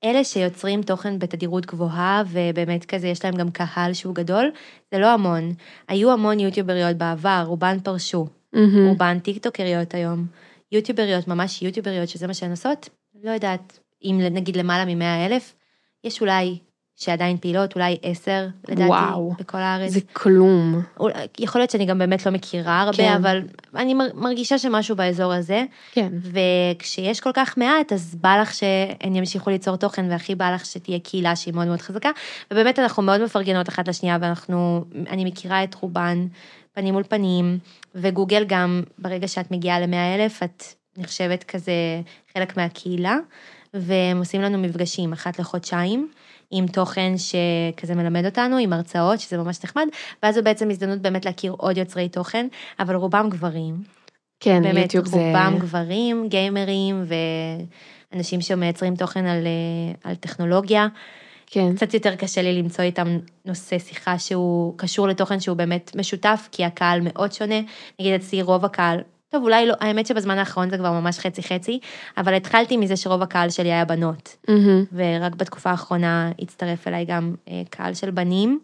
אלה 0.04 0.24
שיוצרים 0.24 0.82
תוכן 0.82 1.20
בתדירות 1.20 1.66
גבוהה, 1.66 2.24
ובאמת 2.28 2.86
כזה 2.86 3.08
יש 3.08 3.26
להם 3.26 3.36
גם 3.36 3.52
קהל 3.52 3.94
שהוא 3.94 4.16
גדול, 4.16 4.52
זה 4.92 5.00
לא 5.00 5.08
המון. 5.08 5.54
היו 5.88 6.12
המון 6.12 6.40
יוטיובריות 6.40 6.98
בעבר, 6.98 7.44
רובן 7.48 7.80
פרשו. 7.80 8.28
מהמם. 8.54 8.88
רובן 8.88 9.20
טיקטוקריות 9.20 9.94
היום. 9.94 10.26
יוטיובריות, 10.72 11.28
ממש 11.28 11.62
יוטיובריות, 11.62 12.10
שזה 12.10 12.28
מה 12.28 12.34
שהן 12.34 12.52
עושות, 12.52 12.90
לא 13.24 13.32
יודעת, 13.32 13.80
אם 14.04 14.20
נגיד 14.32 14.58
למעלה 14.58 14.96
מ-100 14.96 15.26
אלף, 15.26 15.56
יש 16.04 16.22
אולי 16.22 16.58
שעדיין 16.98 17.38
פעילות, 17.38 17.76
אולי 17.76 17.98
עשר, 18.02 18.48
לדעתי, 18.68 18.90
וואו. 18.90 19.34
בכל 19.40 19.58
הארץ. 19.58 19.92
זה 19.92 20.00
כלום. 20.14 20.82
יכול 21.40 21.62
להיות 21.62 21.72
שאני 21.72 21.86
גם 21.86 21.98
באמת 22.00 22.26
לא 22.26 22.32
מכירה 22.32 22.82
הרבה, 22.82 22.98
כן. 22.98 23.14
אבל 23.14 23.42
אני 23.76 23.94
מר- 23.94 24.14
מרגישה 24.14 24.58
שמשהו 24.58 24.96
באזור 24.96 25.34
הזה, 25.34 25.64
כן. 25.92 26.12
וכשיש 26.22 27.20
כל 27.20 27.30
כך 27.34 27.58
מעט, 27.58 27.94
אז 27.94 28.16
בא 28.22 28.38
לך 28.42 28.54
שהן 28.54 29.16
ימשיכו 29.16 29.50
ליצור 29.50 29.76
תוכן, 29.76 30.06
והכי 30.12 30.36
בא 30.36 30.52
לך 30.52 30.66
שתהיה 30.66 31.00
קהילה 31.00 31.36
שהיא 31.36 31.54
מאוד 31.54 31.68
מאוד 31.68 31.82
חזקה, 31.82 32.10
ובאמת 32.52 32.80
אנחנו 32.80 33.04
מאוד 33.04 33.24
מפרגנות 33.24 33.70
אחת 33.70 33.88
לשנייה, 33.88 34.18
ואנחנו, 34.22 34.86
אני 35.10 35.26
מכירה 35.26 35.64
את 35.64 35.76
רובן 35.76 36.28
פנים 36.74 36.94
מול 36.94 37.04
פנים, 37.04 37.60
וגוגל 37.96 38.44
גם, 38.48 38.84
ברגע 39.00 39.28
שאת 39.28 39.52
מגיעה 39.52 39.80
למאה 39.80 40.16
אלף, 40.16 40.44
את 40.44 40.64
נחשבת 40.98 41.44
כזה 41.44 41.72
חלק 42.34 42.58
מהקהילה, 42.58 43.18
והם 43.74 44.18
עושים 44.18 44.42
לנו 44.42 44.58
מפגשים 44.58 45.14
אחת 45.14 45.40
לחודשיים. 45.40 46.10
עם 46.52 46.68
תוכן 46.68 47.14
שכזה 47.18 47.96
מלמד 47.96 48.26
אותנו, 48.26 48.58
עם 48.58 48.74
הרצאות, 48.74 49.20
שזה 49.20 49.38
ממש 49.38 49.64
נחמד, 49.64 49.88
ואז 50.24 50.36
זו 50.36 50.44
בעצם 50.44 50.70
הזדמנות 50.70 51.00
באמת 51.00 51.26
להכיר 51.26 51.56
עוד 51.58 51.78
יוצרי 51.78 52.10
תוכן, 52.10 52.48
אבל 52.80 52.96
רובם 52.96 53.30
גברים. 53.30 53.84
כן, 54.40 54.64
באמת, 54.64 54.84
יוטיוב 54.84 55.06
זה... 55.06 55.18
רובם 55.18 55.56
גברים, 55.60 56.28
גיימרים, 56.30 57.04
ואנשים 58.14 58.42
שמייצרים 58.42 58.96
תוכן 58.96 59.26
על, 59.26 59.48
אה, 59.48 60.10
על 60.10 60.16
טכנולוגיה. 60.16 60.88
כן. 61.48 61.76
קצת 61.76 61.94
יותר 61.94 62.16
קשה 62.16 62.42
לי 62.42 62.62
למצוא 62.62 62.84
איתם 62.84 63.18
נושא 63.46 63.80
שיחה 63.80 64.20
שהוא 64.20 64.78
קשור 64.78 65.08
לתוכן 65.08 65.40
שהוא 65.40 65.58
באמת 65.58 65.92
משותף, 65.96 66.50
כי 66.52 66.66
הקהל 66.66 67.02
מאוד 67.02 67.32
שונה. 67.32 67.60
נגיד 68.00 68.14
אצלי 68.14 68.42
רוב 68.42 68.66
הקהל, 68.66 69.00
טוב, 69.30 69.44
אולי 69.44 69.68
לא, 69.68 69.74
האמת 69.80 70.08
שבזמן 70.08 70.38
האחרון 70.38 70.70
זה 70.70 70.78
כבר 70.78 70.92
ממש 70.92 71.20
חצי-חצי, 71.20 71.80
אבל 72.18 72.34
התחלתי 72.34 72.78
מזה 72.78 72.98
שרוב 72.98 73.22
הקהל 73.22 73.50
שלי 73.50 73.72
היה 73.72 73.86
בנות. 73.86 74.36
מהמם. 74.48 74.84
ורק 74.94 75.36
בתקופה 75.36 75.70
האחרונה 75.70 76.32
הצטרף 76.40 76.88
אליי 76.88 77.06
גם 77.06 77.36
אה, 77.50 77.62
קהל 77.70 77.94
של 77.94 78.12
בנים, 78.12 78.60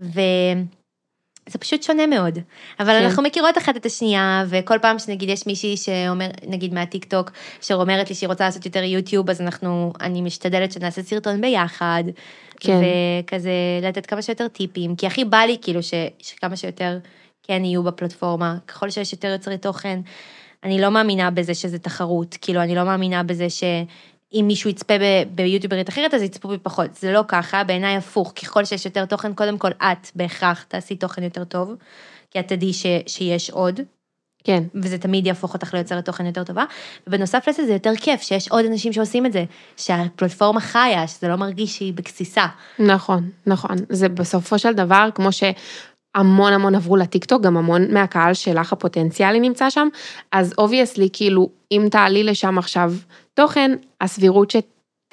וזה 0.00 1.58
פשוט 1.60 1.82
שונה 1.82 2.06
מאוד. 2.06 2.38
אבל 2.80 2.98
כן. 2.98 3.04
אנחנו 3.04 3.22
מכירות 3.22 3.58
אחת 3.58 3.76
את 3.76 3.86
השנייה, 3.86 4.44
וכל 4.48 4.78
פעם 4.82 4.98
שנגיד 4.98 5.28
יש 5.28 5.46
מישהי 5.46 5.76
שאומר, 5.76 6.28
נגיד 6.46 6.74
מהטיקטוק, 6.74 7.30
שאומרת 7.60 8.08
לי 8.08 8.14
שהיא 8.14 8.28
רוצה 8.28 8.44
לעשות 8.44 8.66
יותר 8.66 8.82
יוטיוב, 8.82 9.30
אז 9.30 9.40
אנחנו, 9.40 9.92
אני 10.00 10.22
משתדלת 10.22 10.72
שנעשה 10.72 11.02
סרטון 11.02 11.40
ביחד, 11.40 12.04
כן. 12.60 12.80
וכזה 13.24 13.50
לתת 13.82 14.06
כמה 14.06 14.22
שיותר 14.22 14.48
טיפים, 14.48 14.96
כי 14.96 15.06
הכי 15.06 15.24
בא 15.24 15.38
לי 15.38 15.56
כאילו 15.62 15.82
ש, 15.82 15.94
שכמה 16.18 16.56
שיותר 16.56 16.98
כן 17.46 17.64
יהיו 17.64 17.82
בפלטפורמה, 17.82 18.56
ככל 18.68 18.90
שיש 18.90 19.12
יותר 19.12 19.28
יוצרי 19.28 19.58
תוכן. 19.58 20.00
אני 20.64 20.80
לא 20.80 20.90
מאמינה 20.90 21.30
בזה 21.30 21.54
שזה 21.54 21.78
תחרות, 21.78 22.36
כאילו, 22.40 22.62
אני 22.62 22.74
לא 22.74 22.84
מאמינה 22.84 23.22
בזה 23.22 23.50
שאם 23.50 24.44
מישהו 24.46 24.70
יצפה 24.70 24.94
ביוטיוברית 25.34 25.88
אחרת, 25.88 26.14
אז 26.14 26.22
יצפו 26.22 26.48
בי 26.48 26.58
פחות. 26.58 26.94
זה 26.94 27.12
לא 27.12 27.24
ככה, 27.28 27.64
בעיניי 27.64 27.96
הפוך, 27.96 28.32
ככל 28.42 28.64
שיש 28.64 28.84
יותר 28.84 29.04
תוכן, 29.04 29.34
קודם 29.34 29.58
כל 29.58 29.70
את 29.70 30.10
בהכרח 30.14 30.62
תעשי 30.62 30.96
תוכן 30.96 31.22
יותר 31.22 31.44
טוב, 31.44 31.74
כי 32.30 32.40
את 32.40 32.48
תדעי 32.48 32.72
ש- 32.72 32.86
שיש 33.06 33.50
עוד, 33.50 33.80
כן. 34.44 34.62
וזה 34.74 34.98
תמיד 34.98 35.26
יהפוך 35.26 35.54
אותך 35.54 35.74
ליוצרת 35.74 36.04
תוכן 36.04 36.26
יותר 36.26 36.44
טובה. 36.44 36.64
ובנוסף 37.06 37.48
לזה, 37.48 37.66
זה 37.66 37.72
יותר 37.72 37.92
כיף 37.96 38.22
שיש 38.22 38.48
עוד 38.48 38.64
אנשים 38.64 38.92
שעושים 38.92 39.26
את 39.26 39.32
זה, 39.32 39.44
שהפלטפורמה 39.76 40.60
חיה, 40.60 41.06
שזה 41.06 41.28
לא 41.28 41.36
מרגיש 41.36 41.76
שהיא 41.76 41.92
בגסיסה. 41.92 42.46
נכון, 42.78 43.30
נכון. 43.46 43.76
זה 43.88 44.08
בסופו 44.08 44.58
של 44.58 44.72
דבר, 44.72 45.08
כמו 45.14 45.32
שהמון 45.32 45.54
המון 46.14 46.52
עברו 46.74 46.96
לטיקטוק, 46.96 47.42
גם 47.42 47.56
המון 47.56 47.94
מהקהל 47.94 48.34
שלך 48.34 48.72
הפוטנציאלי 48.72 49.40
נמצא 49.40 49.70
שם, 49.70 49.88
אז 50.32 50.54
obviously, 50.58 51.08
כאילו, 51.12 51.48
אם 51.72 51.86
תעלי 51.90 52.24
לשם 52.24 52.58
עכשיו 52.58 52.92
תוכן, 53.34 53.70
הסבירות 54.00 54.50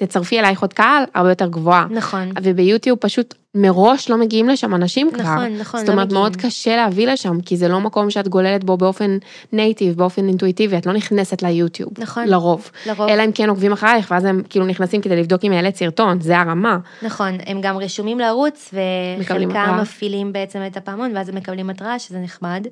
שתצרפי 0.02 0.40
אלייך 0.40 0.60
עוד 0.60 0.72
קהל 0.72 1.04
הרבה 1.14 1.28
יותר 1.28 1.46
גבוהה. 1.46 1.86
נכון. 1.90 2.32
וביוטיוב 2.42 2.98
פשוט 2.98 3.34
מראש 3.54 4.10
לא 4.10 4.16
מגיעים 4.16 4.48
לשם 4.48 4.74
אנשים 4.74 5.10
כבר. 5.10 5.22
נכון, 5.22 5.56
נכון, 5.58 5.80
זאת 5.80 5.88
לא 5.88 5.92
אומרת, 5.92 6.12
מאוד 6.12 6.32
מגיעים. 6.32 6.50
קשה 6.50 6.76
להביא 6.76 7.06
לשם, 7.06 7.40
כי 7.40 7.56
זה 7.56 7.68
לא 7.68 7.80
מקום 7.80 8.10
שאת 8.10 8.28
גוללת 8.28 8.64
בו 8.64 8.76
באופן 8.76 9.18
native, 9.52 9.96
באופן 9.96 10.28
אינטואיטיבי, 10.28 10.78
את 10.78 10.86
לא 10.86 10.92
נכנסת 10.92 11.42
ליוטיוב. 11.42 11.92
נכון. 11.98 12.28
לרוב. 12.28 12.70
לרוב. 12.86 13.08
אלא 13.08 13.24
אם 13.24 13.32
כן 13.32 13.48
עוקבים 13.48 13.72
אחרייך, 13.72 14.10
ואז 14.10 14.24
הם 14.24 14.42
כאילו 14.48 14.66
נכנסים 14.66 15.00
כדי 15.00 15.16
לבדוק 15.16 15.44
אם 15.44 15.52
העלית 15.52 15.76
סרטון, 15.76 16.20
זה 16.20 16.38
הרמה. 16.38 16.78
נכון, 17.02 17.38
הם 17.46 17.60
גם 17.60 17.76
רשומים 17.76 18.18
לערוץ, 18.18 18.74
וחלקם. 19.20 19.78
מפעילים 19.82 20.32
בעצם 20.32 20.60
את 20.66 20.76
הפעמון, 20.76 21.16
ואז 21.16 21.28
הם 21.28 21.34
מקבלים 21.34 21.70
התראה, 21.70 21.98
שזה 21.98 22.18
נחמד. 22.18 22.66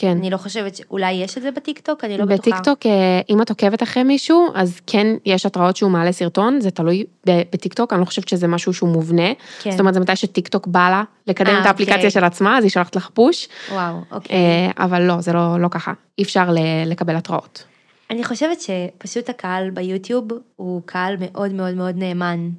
כן. 0.00 0.16
אני 0.18 0.30
לא 0.30 0.36
חושבת 0.36 0.76
שאולי 0.76 1.12
יש 1.12 1.38
את 1.38 1.42
זה 1.42 1.50
בטיקטוק, 1.50 2.04
אני 2.04 2.18
לא 2.18 2.24
בטוחה. 2.24 2.50
בטיקטוק, 2.50 2.86
אה, 2.86 3.20
אם 3.30 3.42
את 3.42 3.50
עוקבת 3.50 3.82
אחרי 3.82 4.02
מישהו, 4.02 4.48
אז 4.54 4.80
כן 4.86 5.06
יש 5.26 5.46
התראות 5.46 5.76
שהוא 5.76 5.90
מעלה 5.90 6.12
סרטון, 6.12 6.60
זה 6.60 6.70
תלוי 6.70 7.04
בטיקטוק, 7.26 7.92
אני 7.92 8.00
לא 8.00 8.04
חושבת 8.04 8.28
שזה 8.28 8.46
משהו 8.46 8.74
שהוא 8.74 8.88
מובנה. 8.88 9.32
כן. 9.62 9.70
זאת 9.70 9.80
אומרת, 9.80 9.94
זה 9.94 10.00
מתי 10.00 10.16
שטיקטוק 10.16 10.66
בא 10.66 10.90
לה 10.90 11.02
לקדם 11.26 11.54
אה, 11.54 11.60
את 11.60 11.66
האפליקציה 11.66 11.96
אוקיי. 11.96 12.10
של 12.10 12.24
עצמה, 12.24 12.58
אז 12.58 12.64
היא 12.64 12.70
שולחת 12.70 12.96
לך 12.96 13.08
push, 13.14 13.48
וואו, 13.72 13.96
אוקיי. 14.12 14.36
אה, 14.36 14.84
אבל 14.84 15.02
לא, 15.02 15.20
זה 15.20 15.32
לא 15.32 15.60
לא 15.60 15.68
ככה, 15.68 15.92
אי 16.18 16.22
אפשר 16.22 16.50
לקבל 16.86 17.16
התראות. 17.16 17.64
אני 18.10 18.24
חושבת 18.24 18.58
שפשוט 18.60 19.28
הקהל 19.28 19.70
ביוטיוב 19.70 20.28
הוא 20.56 20.82
קהל 20.84 21.16
מאוד 21.20 21.52
מאוד 21.52 21.74
מאוד 21.74 21.96
נאמן, 21.96 22.50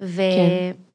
והוא 0.00 0.16
כן. 0.16 0.85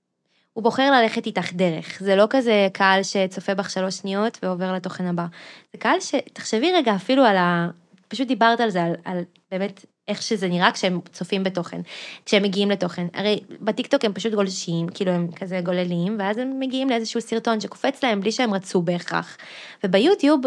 בוחר 0.58 0.92
ללכת 0.92 1.26
איתך 1.26 1.54
דרך. 1.54 2.00
זה 2.00 2.16
לא 2.16 2.28
כזה 2.30 2.68
קהל 2.74 3.04
שצופה 3.04 3.54
בך 3.54 3.70
שלוש 3.70 3.96
שניות 3.96 4.38
ועובר 4.44 4.74
לתוכן 4.74 5.06
הבא. 5.06 5.26
זה 5.74 5.78
קהל 5.78 6.00
שתחשבי 6.00 6.72
רגע 6.72 6.96
אפילו 6.96 7.24
על 7.24 7.38
ה... 7.38 7.70
פשוט 8.08 8.28
דיברת 8.28 8.60
על 8.60 8.70
זה, 8.70 8.84
על, 8.84 8.96
על 9.06 9.24
באמת 9.52 9.86
איך 10.08 10.22
שזה 10.22 10.48
נראה 10.48 10.72
כשהם 10.72 11.00
צופים 11.12 11.44
בתוכן, 11.44 11.82
כשהם 12.26 12.44
מגיעים 12.44 12.72
לתוכן. 12.72 13.08
הרי 13.14 13.40
בטיקטוק 13.62 14.06
הם 14.06 14.14
פשוט 14.14 14.34
גולשים, 14.34 14.90
כאילו 14.90 15.12
הם 15.12 15.28
כזה 15.32 15.62
גוללים, 15.64 16.16
ואז 16.20 16.38
הם 16.38 16.60
מגיעים 16.60 16.90
לאיזשהו 16.90 17.22
סרטון 17.22 17.60
שקופץ 17.60 18.04
להם 18.04 18.22
בלי 18.22 18.32
שהם 18.32 18.54
רצו 18.54 18.82
בהכרח. 18.82 19.38
וביוטיוב, 19.84 20.42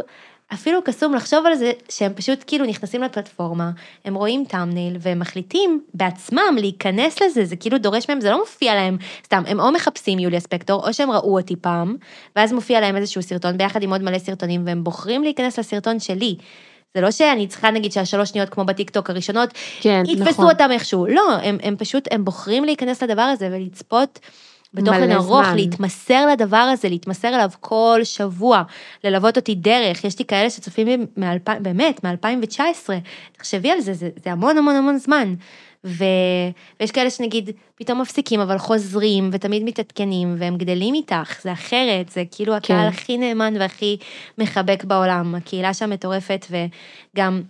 אפילו 0.52 0.84
קסום 0.84 1.14
לחשוב 1.14 1.46
על 1.46 1.54
זה 1.54 1.72
שהם 1.88 2.12
פשוט 2.14 2.44
כאילו 2.46 2.66
נכנסים 2.66 3.02
לפלטפורמה, 3.02 3.70
הם 4.04 4.14
רואים 4.14 4.44
טאמנייל 4.48 4.96
והם 5.00 5.18
מחליטים 5.18 5.82
בעצמם 5.94 6.56
להיכנס 6.58 7.22
לזה, 7.22 7.44
זה 7.44 7.56
כאילו 7.56 7.78
דורש 7.78 8.08
מהם, 8.08 8.20
זה 8.20 8.30
לא 8.30 8.38
מופיע 8.38 8.74
להם, 8.74 8.96
סתם, 9.24 9.42
הם 9.46 9.60
או 9.60 9.72
מחפשים 9.72 10.18
יוליה 10.18 10.40
ספקטור, 10.40 10.86
או 10.86 10.94
שהם 10.94 11.10
ראו 11.10 11.38
אותי 11.38 11.56
פעם, 11.56 11.96
ואז 12.36 12.52
מופיע 12.52 12.80
להם 12.80 12.96
איזשהו 12.96 13.22
סרטון 13.22 13.58
ביחד 13.58 13.82
עם 13.82 13.90
עוד 13.90 14.02
מלא 14.02 14.18
סרטונים, 14.18 14.62
והם 14.66 14.84
בוחרים 14.84 15.22
להיכנס 15.22 15.58
לסרטון 15.58 16.00
שלי. 16.00 16.36
זה 16.94 17.00
לא 17.00 17.10
שאני 17.10 17.46
צריכה 17.46 17.70
נגיד 17.70 17.92
שהשלוש 17.92 18.28
שניות 18.28 18.48
כמו 18.48 18.64
בטיקטוק 18.64 19.10
הראשונות, 19.10 19.50
כן, 19.80 20.02
יתפסו 20.06 20.30
נכון. 20.30 20.50
אותם 20.50 20.68
איכשהו. 20.72 21.06
לא, 21.06 21.36
הם, 21.42 21.58
הם 21.62 21.76
פשוט, 21.76 22.08
הם 22.10 22.24
בוחרים 22.24 22.64
להיכננ 22.64 22.92
לדבר 23.02 23.22
הזה 23.22 23.48
ולצפות 23.52 24.18
בתוכן 24.74 25.12
ארוך, 25.12 25.44
זמן. 25.44 25.56
להתמסר 25.56 26.26
לדבר 26.26 26.56
הזה, 26.56 26.88
להתמסר 26.88 27.28
אליו 27.28 27.50
כל 27.60 28.00
שבוע, 28.04 28.62
ללוות 29.04 29.36
אותי 29.36 29.54
דרך. 29.54 30.04
יש 30.04 30.18
לי 30.18 30.24
כאלה 30.24 30.50
שצופים 30.50 30.86
בי 30.86 30.96
מאלפיים, 31.16 31.62
באמת, 31.62 32.04
מ-2019. 32.04 32.90
תחשבי 33.32 33.70
על 33.70 33.80
זה, 33.80 33.94
זה, 33.94 34.08
זה 34.24 34.32
המון 34.32 34.58
המון 34.58 34.74
המון 34.74 34.98
זמן. 34.98 35.34
ו... 35.84 36.04
ויש 36.80 36.90
כאלה 36.90 37.10
שנגיד 37.10 37.50
פתאום 37.74 38.00
מפסיקים 38.00 38.40
אבל 38.40 38.58
חוזרים 38.58 39.30
ותמיד 39.32 39.62
מתעדכנים 39.64 40.34
והם 40.38 40.56
גדלים 40.56 40.94
איתך, 40.94 41.40
זה 41.42 41.52
אחרת, 41.52 42.08
זה 42.08 42.22
כאילו 42.30 42.54
הקהל 42.54 42.90
כן. 42.90 42.96
הכי 42.96 43.18
נאמן 43.18 43.54
והכי 43.58 43.96
מחבק 44.38 44.84
בעולם, 44.84 45.34
הקהילה 45.34 45.74
שם 45.74 45.90
מטורפת 45.90 46.46
וגם 46.50 47.42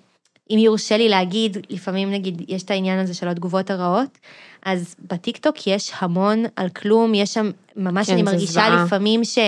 אם 0.51 0.59
יורשה 0.59 0.97
לי 0.97 1.09
להגיד, 1.09 1.57
לפעמים 1.71 2.11
נגיד, 2.11 2.43
יש 2.49 2.63
את 2.63 2.71
העניין 2.71 2.99
הזה 2.99 3.15
של 3.15 3.29
התגובות 3.29 3.71
הרעות, 3.71 4.19
אז 4.65 4.95
בטיקטוק 5.11 5.67
יש 5.67 5.93
המון 5.99 6.45
על 6.57 6.69
כלום, 6.69 7.15
יש 7.15 7.35
שם, 7.35 7.51
ממש 7.77 8.07
כן, 8.07 8.13
אני 8.13 8.23
מרגישה 8.23 8.53
זוועה. 8.53 8.85
לפעמים 8.85 9.25
ש... 9.25 9.39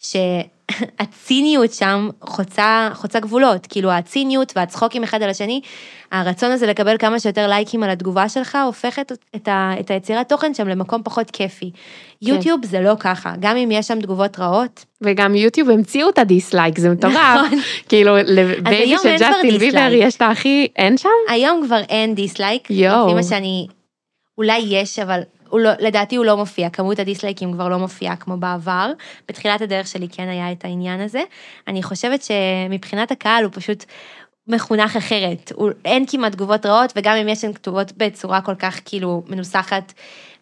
שהציניות 0.00 1.72
שם 1.80 2.08
חוצה, 2.20 2.88
חוצה 2.94 3.20
גבולות, 3.20 3.66
כאילו 3.66 3.90
הציניות 3.90 4.52
והצחוקים 4.56 5.02
אחד 5.02 5.22
על 5.22 5.30
השני, 5.30 5.60
הרצון 6.12 6.50
הזה 6.50 6.66
לקבל 6.66 6.96
כמה 6.98 7.20
שיותר 7.20 7.48
לייקים 7.48 7.82
על 7.82 7.90
התגובה 7.90 8.28
שלך, 8.28 8.58
הופכת 8.66 9.12
את, 9.36 9.48
ה, 9.48 9.72
את 9.80 9.90
היצירת 9.90 10.28
תוכן 10.28 10.54
שם 10.54 10.68
למקום 10.68 11.02
פחות 11.04 11.30
כיפי. 11.30 11.70
כן. 11.70 12.26
יוטיוב 12.26 12.66
זה 12.66 12.80
לא 12.80 12.92
ככה, 13.00 13.34
גם 13.40 13.56
אם 13.56 13.70
יש 13.70 13.86
שם 13.86 14.00
תגובות 14.00 14.38
רעות, 14.38 14.84
וגם 15.00 15.34
יוטיוב 15.34 15.70
המציאו 15.70 16.08
את 16.08 16.18
ה 16.18 16.25
dislike, 16.25 16.78
זה 16.78 16.90
מטורף. 16.90 17.14
נכון. 17.14 17.58
כאילו, 17.88 18.16
ל 18.16 18.32
Baby 18.32 18.96
של 19.02 19.16
ג'סטין 19.18 19.58
ביבר. 19.58 19.88
יש 19.92 20.16
את 20.16 20.22
הכי, 20.22 20.66
אין 20.76 20.96
שם? 20.98 21.08
היום 21.28 21.62
כבר 21.66 21.80
אין 21.88 22.14
dislike, 22.14 22.70
יואו. 22.70 23.06
לפי 23.06 23.14
מה 23.14 23.22
שאני, 23.22 23.66
אולי 24.40 24.58
יש, 24.58 24.98
אבל 24.98 25.20
הוא 25.48 25.60
לא, 25.60 25.70
לדעתי 25.78 26.16
הוא 26.16 26.24
לא 26.24 26.36
מופיע, 26.36 26.70
כמות 26.70 26.98
הדיסלייקים 26.98 27.52
כבר 27.52 27.68
לא 27.68 27.78
מופיעה 27.78 28.16
כמו 28.16 28.36
בעבר. 28.36 28.92
בתחילת 29.28 29.60
הדרך 29.60 29.86
שלי 29.86 30.08
כן 30.08 30.28
היה 30.28 30.52
את 30.52 30.64
העניין 30.64 31.00
הזה. 31.00 31.22
אני 31.68 31.82
חושבת 31.82 32.22
שמבחינת 32.22 33.10
הקהל 33.10 33.44
הוא 33.44 33.52
פשוט 33.54 33.84
מחונך 34.48 34.96
אחרת. 34.96 35.52
הוא, 35.54 35.70
אין 35.84 36.04
כמעט 36.08 36.32
תגובות 36.32 36.66
רעות, 36.66 36.92
וגם 36.96 37.16
אם 37.16 37.28
יש 37.28 37.44
הן 37.44 37.52
כתובות 37.52 37.92
בצורה 37.96 38.40
כל 38.40 38.54
כך 38.54 38.80
כאילו 38.84 39.22
מנוסחת, 39.28 39.92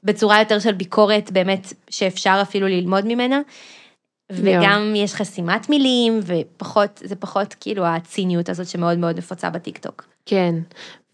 בצורה 0.04 0.38
יותר 0.38 0.58
של 0.58 0.72
ביקורת 0.72 1.30
באמת, 1.30 1.72
שאפשר 1.90 2.38
אפילו 2.42 2.66
ללמוד 2.66 3.04
ממנה. 3.06 3.40
וגם 4.32 4.92
יש 4.96 5.14
חסימת 5.14 5.70
מילים, 5.70 6.20
ופחות, 6.22 7.00
זה 7.04 7.16
פחות 7.16 7.54
כאילו 7.60 7.86
הציניות 7.86 8.48
הזאת 8.48 8.68
שמאוד 8.68 8.98
מאוד 8.98 9.18
נפוצה 9.18 9.50
בטיקטוק. 9.50 10.04
כן. 10.28 10.54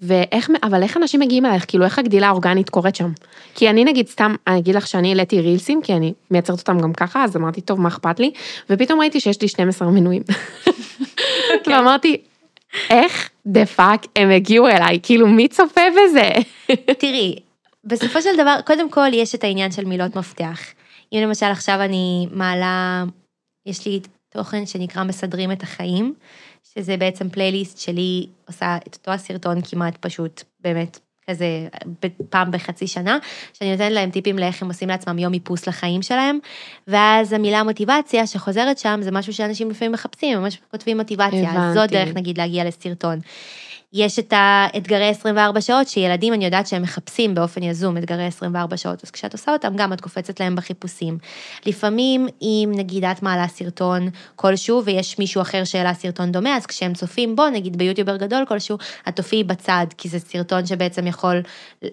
ואיך, 0.01 0.51
אבל 0.63 0.83
איך 0.83 0.97
אנשים 0.97 1.21
מגיעים 1.21 1.47
אלייך? 1.47 1.65
כאילו, 1.69 1.85
איך 1.85 1.99
הגדילה 1.99 2.29
האורגנית 2.29 2.71
קורית 2.71 2.97
שם? 2.97 3.13
כי 3.55 3.71
אני 3.71 3.85
נגיד 3.85 4.09
סתם, 4.09 4.35
אני 4.47 4.59
אגיד 4.59 4.75
לך 4.75 4.87
שאני 4.87 5.09
העליתי 5.09 5.41
רילסים, 5.41 5.83
כי 5.83 5.93
אני 5.93 6.13
מייצרת 6.31 6.59
אותם 6.59 6.79
גם 6.81 6.93
ככה, 6.93 7.25
אז 7.25 7.37
אמרתי, 7.37 7.61
טוב, 7.61 7.81
מה 7.81 7.89
אכפת 7.89 8.21
לי? 8.21 8.31
ופתאום 8.71 9.01
ראיתי 9.01 9.21
שיש 9.21 9.43
לי 9.43 9.49
12 9.49 9.91
מנויים. 9.91 10.23
ואמרתי, 11.67 12.17
איך 12.91 13.31
the 13.47 13.67
fuck 13.67 14.07
הם 14.17 14.31
הגיעו 14.31 14.69
אליי? 14.69 14.99
כאילו, 15.03 15.27
מי 15.29 15.49
צופה 15.49 15.81
בזה? 15.91 16.31
תראי, 17.01 17.39
בסופו 17.85 18.23
של 18.23 18.37
דבר, 18.37 18.57
קודם 18.67 18.91
כל 18.91 19.09
יש 19.13 19.35
את 19.35 19.45
העניין 19.45 19.73
של 19.73 19.85
מילות 19.85 20.17
מפתח. 20.17 20.61
אם 21.13 21.19
למשל 21.23 21.47
עכשיו 21.47 21.81
אני 21.81 22.27
מעלה, 22.31 23.05
יש 23.67 23.87
לי 23.87 24.01
תוכן 24.33 24.67
שנקרא 24.67 25.05
מסדרים 25.05 25.53
את 25.53 25.63
החיים, 25.63 26.15
שזה 26.75 26.97
בעצם 26.97 27.29
פלייליסט 27.29 27.79
שלי 27.79 28.27
עושה 28.49 28.77
את 28.77 28.95
אותו 28.95 29.11
הסרטון 29.11 29.61
כמעט 29.63 29.97
פשוט, 30.01 30.43
באמת, 30.61 30.99
כזה 31.31 31.47
פעם 32.31 32.51
בחצי 32.51 32.87
שנה, 32.87 33.19
שאני 33.53 33.73
נותנת 33.73 33.93
להם 33.93 34.11
טיפים 34.11 34.39
לאיך 34.39 34.63
הם 34.63 34.69
עושים 34.69 34.89
לעצמם 34.89 35.19
יום 35.19 35.35
איפוס 35.35 35.67
לחיים 35.67 36.03
שלהם, 36.03 36.39
ואז 36.89 37.33
המילה 37.33 37.63
מוטיבציה 37.63 38.27
שחוזרת 38.27 38.79
שם 38.79 39.01
זה 39.03 39.11
משהו 39.11 39.33
שאנשים 39.33 39.71
לפעמים 39.71 39.93
מחפשים, 39.93 40.39
ממש 40.39 40.59
כותבים 40.71 40.97
מוטיבציה, 40.97 41.51
אז 41.51 41.75
זו 41.75 41.81
הבנתי. 41.81 41.95
דרך 41.95 42.17
נגיד 42.17 42.39
להגיע 42.39 42.65
לסרטון. 42.65 43.19
יש 43.95 44.19
את 44.19 44.33
האתגרי 44.37 45.09
24 45.09 45.61
שעות, 45.61 45.89
שילדים, 45.89 46.35
אני 46.35 46.45
יודעת 46.45 46.67
שהם 46.67 46.83
מחפשים 46.83 47.35
באופן 47.35 47.63
יזום 47.63 47.97
אתגרי 47.97 48.25
24 48.25 48.77
שעות, 48.77 49.05
אז 49.05 49.11
כשאת 49.11 49.33
עושה 49.33 49.53
אותם, 49.53 49.77
גם 49.77 49.93
את 49.93 50.01
קופצת 50.01 50.41
להם 50.41 50.57
בחיפושים. 50.57 51.19
לפעמים, 51.67 52.27
אם 52.43 52.73
נגיד 52.77 53.05
את 53.05 53.23
מעלה 53.23 53.49
סרטון 53.49 54.09
כלשהו, 54.37 54.85
ויש 54.85 55.19
מישהו 55.19 55.43
אחר 55.43 55.65
שהעלה 55.65 55.95
סרטון 55.95 56.33
דומה, 56.33 56.57
אז 56.57 56.67
כשהם 56.67 56.95
צופים 56.95 57.37
בו, 57.37 57.49
נגיד 57.49 57.77
ביוטיובר 57.77 58.17
גדול 58.17 58.45
כלשהו, 58.49 58.79
את 59.09 59.17
תופיעי 59.17 59.45
בצד, 59.45 59.87
כי 59.99 60.09
זה 60.09 60.19
סרטון 60.19 60.67
שבעצם 60.67 61.07
יכול, 61.07 61.43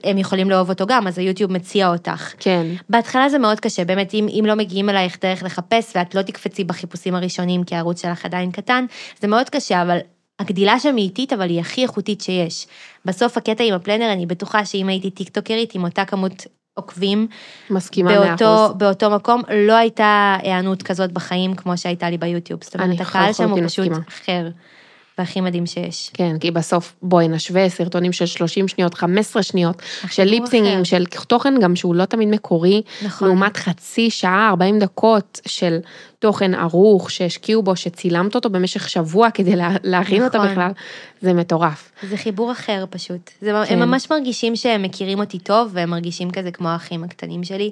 הם 0.03 0.17
יכולים 0.17 0.49
לאהוב 0.49 0.69
אותו 0.69 0.85
גם, 0.85 1.07
אז 1.07 1.17
היוטיוב 1.17 1.51
מציע 1.51 1.87
אותך. 1.87 2.33
כן. 2.39 2.67
בהתחלה 2.89 3.29
זה 3.29 3.37
מאוד 3.37 3.59
קשה, 3.59 3.85
באמת, 3.85 4.13
אם, 4.13 4.27
אם 4.39 4.45
לא 4.47 4.55
מגיעים 4.55 4.89
אלייך 4.89 5.17
דרך 5.21 5.43
לחפש, 5.43 5.91
ואת 5.95 6.15
לא 6.15 6.21
תקפצי 6.21 6.63
בחיפושים 6.63 7.15
הראשונים, 7.15 7.63
כי 7.63 7.75
הערוץ 7.75 8.01
שלך 8.01 8.25
עדיין 8.25 8.51
קטן, 8.51 8.85
זה 9.19 9.27
מאוד 9.27 9.49
קשה, 9.49 9.81
אבל 9.81 9.97
הגדילה 10.41 10.79
שם 10.79 10.95
היא 10.95 11.05
איטית, 11.05 11.33
אבל 11.33 11.49
היא 11.49 11.59
הכי 11.59 11.83
איכותית 11.83 12.21
שיש. 12.21 12.67
בסוף 13.05 13.37
הקטע 13.37 13.63
עם 13.63 13.73
הפלנר, 13.73 14.13
אני 14.13 14.25
בטוחה 14.25 14.65
שאם 14.65 14.89
הייתי 14.89 15.09
טיקטוקרית 15.09 15.75
עם 15.75 15.83
אותה 15.83 16.05
כמות 16.05 16.45
עוקבים, 16.73 17.27
מסכימה 17.69 18.11
באותו, 18.13 18.65
אחוז. 18.65 18.77
באותו 18.77 19.09
מקום, 19.09 19.41
לא 19.67 19.73
הייתה 19.73 20.37
היענות 20.41 20.83
כזאת 20.83 21.11
בחיים 21.11 21.55
כמו 21.55 21.77
שהייתה 21.77 22.09
לי 22.09 22.17
ביוטיוב. 22.17 22.63
זאת 22.63 22.75
אומרת, 22.75 23.01
הקהל 23.01 23.33
שם 23.33 23.49
הוא 23.49 23.59
פשוט 23.65 23.87
מסכימה. 23.87 23.99
אחר, 24.07 24.47
והכי 25.17 25.41
מדהים 25.41 25.65
שיש. 25.65 26.11
כן, 26.13 26.39
כי 26.39 26.51
בסוף 26.51 26.95
בואי 27.01 27.27
נשווה 27.27 27.69
סרטונים 27.69 28.13
של 28.13 28.25
30 28.25 28.67
שניות, 28.67 28.93
15 28.93 29.43
שניות, 29.43 29.81
של 30.09 30.23
ליפסינגים. 30.23 30.85
של 30.85 31.05
תוכן 31.05 31.59
גם 31.61 31.75
שהוא 31.75 31.95
לא 31.95 32.05
תמיד 32.05 32.27
מקורי, 32.27 32.81
נכון. 33.05 33.27
לעומת 33.27 33.57
חצי 33.57 34.09
שעה, 34.09 34.49
40 34.49 34.79
דקות 34.79 35.39
של 35.45 35.77
תוכן 36.19 36.53
ערוך 36.53 37.11
שהשקיעו 37.11 37.63
בו, 37.63 37.75
שצילמת 37.75 38.35
אותו 38.35 38.49
במשך 38.49 38.89
שבוע 38.89 39.31
כדי 39.31 39.55
לה, 39.55 39.75
להכין 39.83 40.23
אותו 40.23 40.37
נכון. 40.37 40.51
בכלל, 40.51 40.71
זה 41.21 41.33
מטורף. 41.33 41.91
זה 42.09 42.17
חיבור 42.17 42.51
אחר 42.51 42.85
פשוט. 42.89 43.31
זה, 43.41 43.51
כן. 43.67 43.73
הם 43.73 43.89
ממש 43.89 44.11
מרגישים 44.11 44.55
שהם 44.55 44.81
מכירים 44.81 45.19
אותי 45.19 45.39
טוב, 45.39 45.69
והם 45.73 45.89
מרגישים 45.89 46.31
כזה 46.31 46.51
כמו 46.51 46.69
האחים 46.69 47.03
הקטנים 47.03 47.43
שלי, 47.43 47.71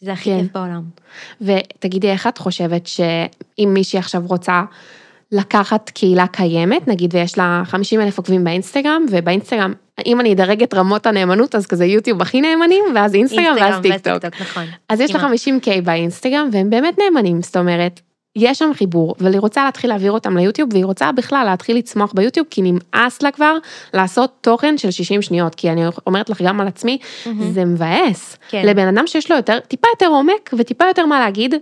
שזה 0.00 0.12
הכי 0.12 0.30
כן. 0.30 0.42
כיף 0.42 0.52
בעולם. 0.52 0.82
ותגידי, 1.40 2.10
איך 2.10 2.26
את 2.26 2.38
חושבת 2.38 2.86
שאם 2.86 3.70
מישהי 3.74 3.98
עכשיו 3.98 4.22
רוצה 4.26 4.62
לקחת 5.32 5.90
קהילה 5.90 6.26
קיימת, 6.26 6.88
נגיד 6.88 7.14
ויש 7.14 7.38
לה 7.38 7.62
50 7.66 8.00
אלף 8.00 8.18
עוקבים 8.18 8.44
באינסטגרם, 8.44 9.06
ובאינסטגרם, 9.10 9.72
אם 10.06 10.20
אני 10.20 10.32
אדרג 10.32 10.62
את 10.62 10.74
רמות 10.74 11.06
הנאמנות, 11.06 11.54
אז 11.54 11.66
כזה 11.66 11.84
יוטיוב 11.84 12.22
הכי 12.22 12.40
נאמנים, 12.40 12.84
ואז 12.94 13.14
אינסטגרם, 13.14 13.56
ואז 13.60 13.82
טיקטוק. 13.82 14.24
נכון. 14.40 14.64
אז 14.88 15.00
יש 15.00 15.14
לה 15.14 15.28
מסכימה. 15.28 15.58
50K 15.58 15.80
באינסטגרם, 15.84 16.48
והם 16.52 16.70
באמת 16.70 16.98
נאמנים, 16.98 17.42
זאת 17.42 17.56
אומרת, 17.56 18.00
יש 18.36 18.58
שם 18.58 18.70
חיבור, 18.74 19.14
אבל 19.20 19.32
היא 19.32 19.40
רוצה 19.40 19.64
להתחיל 19.64 19.90
להעביר 19.90 20.12
אותם 20.12 20.36
ליוטיוב, 20.36 20.68
והיא 20.72 20.84
רוצה 20.84 21.12
בכלל 21.12 21.44
להתחיל 21.44 21.76
לצמוח 21.76 22.12
ביוטיוב, 22.12 22.46
כי 22.50 22.62
נמאס 22.64 23.22
לה 23.22 23.30
כבר 23.30 23.56
לעשות 23.94 24.32
תוכן 24.40 24.78
של 24.78 24.90
60 24.90 25.22
שניות, 25.22 25.54
כי 25.54 25.70
אני 25.70 25.82
אומרת 26.06 26.30
לך 26.30 26.42
גם 26.42 26.60
על 26.60 26.68
עצמי, 26.68 26.98
זה 27.52 27.64
מבאס. 27.64 28.36
כן. 28.48 28.62
לבן 28.66 28.86
אדם 28.88 29.06
שיש 29.06 29.30
לו 29.30 29.36
יותר, 29.36 29.58
טיפה 29.68 29.88
יותר 29.94 30.06
עומק, 30.06 30.50
וטיפה 30.58 30.84
יותר 30.84 31.06
מה 31.06 31.20
להגיד, 31.20 31.54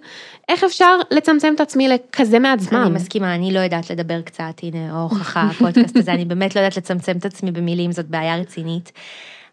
איך 0.49 0.65
אפשר 0.65 0.97
לצמצם 1.11 1.53
את 1.55 1.61
עצמי 1.61 1.89
לכזה 1.89 2.39
מעט 2.39 2.61
זמן? 2.61 2.81
אני 2.81 2.91
מסכימה, 2.91 3.35
אני 3.35 3.53
לא 3.53 3.59
יודעת 3.59 3.91
לדבר 3.91 4.21
קצת, 4.21 4.61
הנה, 4.63 4.93
ההוכחה, 4.93 5.43
הפודקאסט 5.43 5.97
הזה, 5.97 6.13
אני 6.13 6.25
באמת 6.25 6.57
לא 6.57 6.61
יודעת 6.61 6.77
לצמצם 6.77 7.17
את 7.17 7.25
עצמי 7.25 7.51
במילים, 7.51 7.93
זאת 7.93 8.07
בעיה 8.07 8.37
רצינית. 8.37 8.93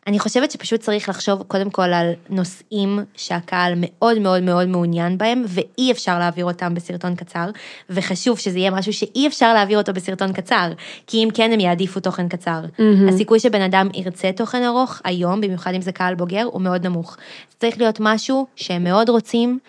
אני 0.08 0.20
חושבת 0.20 0.52
שפשוט 0.52 0.80
צריך 0.80 1.10
לחשוב 1.10 1.44
קודם 1.44 1.70
כל 1.70 1.94
על 1.94 2.12
נושאים 2.30 3.00
שהקהל 3.16 3.74
מאוד 3.78 4.20
מאוד 4.20 4.44
מאוד 4.44 4.68
מעוניין 4.68 5.18
בהם, 5.18 5.44
ואי 5.48 5.92
אפשר 5.92 6.20
להעביר 6.20 6.46
אותם 6.46 6.74
בסרטון 6.74 7.16
קצר, 7.16 7.50
וחשוב 7.90 8.40
שזה 8.40 8.60
יהיה 8.60 8.72
משהו 8.72 8.94
שאי 8.94 9.28
אפשר 9.28 9.54
להעביר 9.54 9.78
אותו 9.78 9.94
בסרטון 9.94 10.34
קצר, 10.34 10.72
כי 11.08 11.24
אם 11.24 11.30
כן 11.34 11.52
הם 11.54 11.60
יעדיפו 11.60 12.00
תוכן 12.00 12.28
קצר. 12.30 12.62
הסיכוי 13.10 13.40
שבן 13.40 13.62
אדם 13.62 13.88
ירצה 13.94 14.32
תוכן 14.32 14.64
ארוך 14.64 15.02
היום, 15.04 15.42
במיוחד 15.42 15.74
אם 15.74 15.82
זה 15.82 15.92
קהל 15.92 16.16
בוגר, 16.16 16.44
הוא 16.44 16.62
מאוד 16.62 16.88
נמוך. 16.88 17.18
זה 17.52 17.56
צריך 17.60 17.78
להיות 17.78 17.98
משהו 18.00 18.48
שהם 18.56 18.84
מאוד 18.84 19.10
רוצים, 19.10 19.60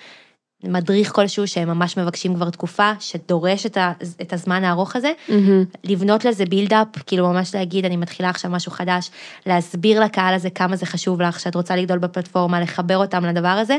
מדריך 0.64 1.12
כלשהו 1.12 1.48
שהם 1.48 1.68
ממש 1.68 1.96
מבקשים 1.96 2.34
כבר 2.34 2.50
תקופה, 2.50 2.92
שדורש 3.00 3.66
את, 3.66 3.76
ה, 3.76 3.92
את 4.20 4.32
הזמן 4.32 4.64
הארוך 4.64 4.96
הזה, 4.96 5.12
מהמם. 5.28 5.64
לבנות 5.84 6.24
לזה 6.24 6.44
בילדאפ, 6.44 6.86
כאילו 7.06 7.28
ממש 7.32 7.54
להגיד, 7.54 7.84
אני 7.84 7.96
מתחילה 7.96 8.30
עכשיו 8.30 8.50
משהו 8.50 8.72
חדש, 8.72 9.10
להסביר 9.46 10.00
לקהל 10.00 10.34
הזה 10.34 10.50
כמה 10.50 10.76
זה 10.76 10.86
חשוב 10.86 11.22
לך, 11.22 11.40
שאת 11.40 11.54
רוצה 11.54 11.76
לגדול 11.76 11.98
בפלטפורמה, 11.98 12.60
לחבר 12.60 12.96
אותם 12.96 13.24
לדבר 13.24 13.48
הזה, 13.48 13.76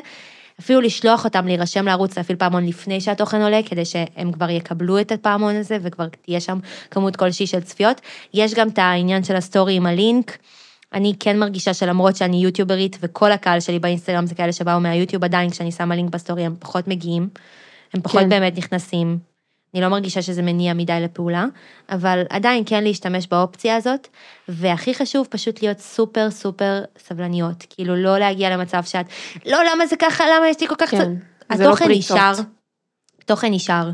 אפילו 0.59 0.81
לשלוח 0.81 1.25
אותם 1.25 1.45
להירשם 1.45 1.85
לערוץ, 1.85 2.17
להפעיל 2.17 2.37
פעמון 2.37 2.65
לפני 2.65 3.01
שהתוכן 3.01 3.41
עולה, 3.41 3.59
כדי 3.65 3.85
שהם 3.85 4.31
כבר 4.31 4.49
יקבלו 4.49 4.99
את 4.99 5.11
הפעמון 5.11 5.55
הזה, 5.55 5.77
וכבר 5.81 6.05
תהיה 6.21 6.39
שם 6.39 6.59
כמות 6.91 7.15
כלשהי 7.15 7.47
של 7.47 7.61
צפיות. 7.61 8.01
יש 8.33 8.53
גם 8.53 8.67
את 8.67 8.79
העניין 8.79 9.23
של 9.23 9.35
הסטורי 9.35 9.73
עם 9.73 9.85
הלינק. 9.85 10.37
אני 10.93 11.13
כן 11.19 11.39
מרגישה 11.39 11.73
שלמרות 11.73 12.15
שאני 12.15 12.37
יוטיוברית 12.37 12.97
וכל 13.01 13.31
הקהל 13.31 13.59
שלי 13.59 13.79
באינסטגרם 13.79 14.25
זה 14.25 14.35
כאלה 14.35 14.51
שבאו 14.51 14.79
מהיוטיוב, 14.79 15.23
עדיין 15.23 15.49
כשאני 15.49 15.71
שמה 15.71 15.95
לינק 15.95 16.09
בסטורי 16.09 16.45
הם 16.45 16.55
פחות 16.59 16.87
מגיעים, 16.87 17.29
הם 17.93 18.01
פחות 18.01 18.21
כן. 18.21 18.29
באמת 18.29 18.57
נכנסים. 18.57 19.19
אני 19.73 19.81
לא 19.81 19.87
מרגישה 19.87 20.21
שזה 20.21 20.41
מניע 20.41 20.73
מדי 20.73 20.99
לפעולה, 21.01 21.45
אבל 21.89 22.23
עדיין 22.29 22.63
כן 22.65 22.83
להשתמש 22.83 23.27
באופציה 23.27 23.75
הזאת, 23.75 24.07
והכי 24.47 24.93
חשוב 24.93 25.27
פשוט 25.29 25.61
להיות 25.61 25.79
סופר 25.79 26.31
סופר 26.31 26.83
סבלניות, 26.97 27.65
כאילו 27.69 27.95
לא 27.95 28.17
להגיע 28.17 28.49
למצב 28.49 28.83
שאת, 28.83 29.05
לא 29.45 29.57
למה 29.71 29.87
זה 29.87 29.95
ככה, 29.95 30.23
למה 30.37 30.49
יש 30.49 30.61
לי 30.61 30.67
כל 30.67 30.75
כך... 30.75 30.91
כן, 30.91 30.97
צ-" 30.97 31.57
זה 31.57 31.63
לא 31.63 31.69
התוכן 31.69 31.85
פריצות. 31.85 32.17
נשאר, 32.17 32.33
תוכן 33.25 33.53
נשאר, 33.53 33.89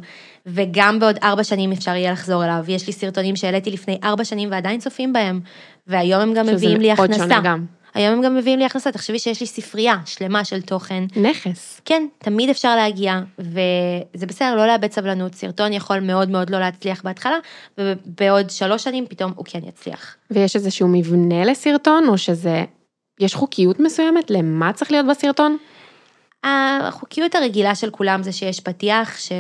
וגם 0.54 1.00
בעוד 1.00 1.18
ארבע 1.24 1.44
שנים 1.44 1.72
אפשר 1.72 1.96
יהיה 1.96 2.12
לחזור 2.12 2.44
אליו, 2.46 2.64
יש 2.68 2.88
לי 2.88 2.94
סרטונים 2.94 3.36
שהעליתי 3.36 3.72
לפני 3.72 4.00
ארבע 4.04 4.24
שנים 4.24 4.52
ועדיין 4.52 4.80
צופים 4.80 5.14
בהם, 5.14 5.40
והיום 5.88 6.22
הם 6.22 6.34
גם 6.34 6.46
שזה 6.46 6.56
מביאים 6.56 6.82
לי 6.82 6.92
הכנסה. 6.92 7.20
שונה 7.20 7.42
גם. 7.44 7.66
היום 7.94 8.14
הם 8.14 8.22
גם 8.22 8.36
מביאים 8.36 8.60
לי 8.60 8.66
הכנסה, 8.66 8.92
תחשבי 8.92 9.20
שיש 9.20 9.42
לי 9.42 9.48
ספרייה 9.48 9.96
שלמה 10.06 10.46
של 10.46 10.62
תוכן. 10.62 11.04
נכס. 11.16 11.82
כן, 11.86 12.08
תמיד 12.18 12.50
אפשר 12.50 12.76
להגיע, 12.76 13.20
וזה 13.40 14.26
בסדר, 14.26 14.56
לא 14.56 14.68
לאבד 14.68 14.92
סבלנות, 14.92 15.36
סרטון 15.36 15.74
יכול 15.74 16.00
מאוד 16.00 16.30
מאוד 16.30 16.50
לא 16.50 16.60
להצליח 16.60 17.02
בהתחלה, 17.04 17.38
ובעוד 17.78 18.50
שלוש 18.50 18.84
שנים 18.84 19.06
פתאום 19.10 19.34
הוא 19.36 19.46
כן 19.46 19.60
יצליח. 19.68 20.16
ויש 20.32 20.56
איזשהו 20.56 20.88
מבנה 20.88 21.46
לסרטון, 21.46 22.08
או 22.08 22.18
שזה, 22.18 22.64
יש 23.20 23.36
חוקיות 23.36 23.80
מסוימת 23.80 24.32
למה 24.32 24.74
צריך 24.74 24.92
להיות 24.92 25.06
בסרטון? 25.08 25.58
החוקיות 26.44 27.36
הרגילה 27.36 27.76
של 27.76 27.90
כולם 27.90 28.24
זה 28.24 28.32
שיש 28.32 28.60
פתיח, 28.60 29.18
ש... 29.20 29.32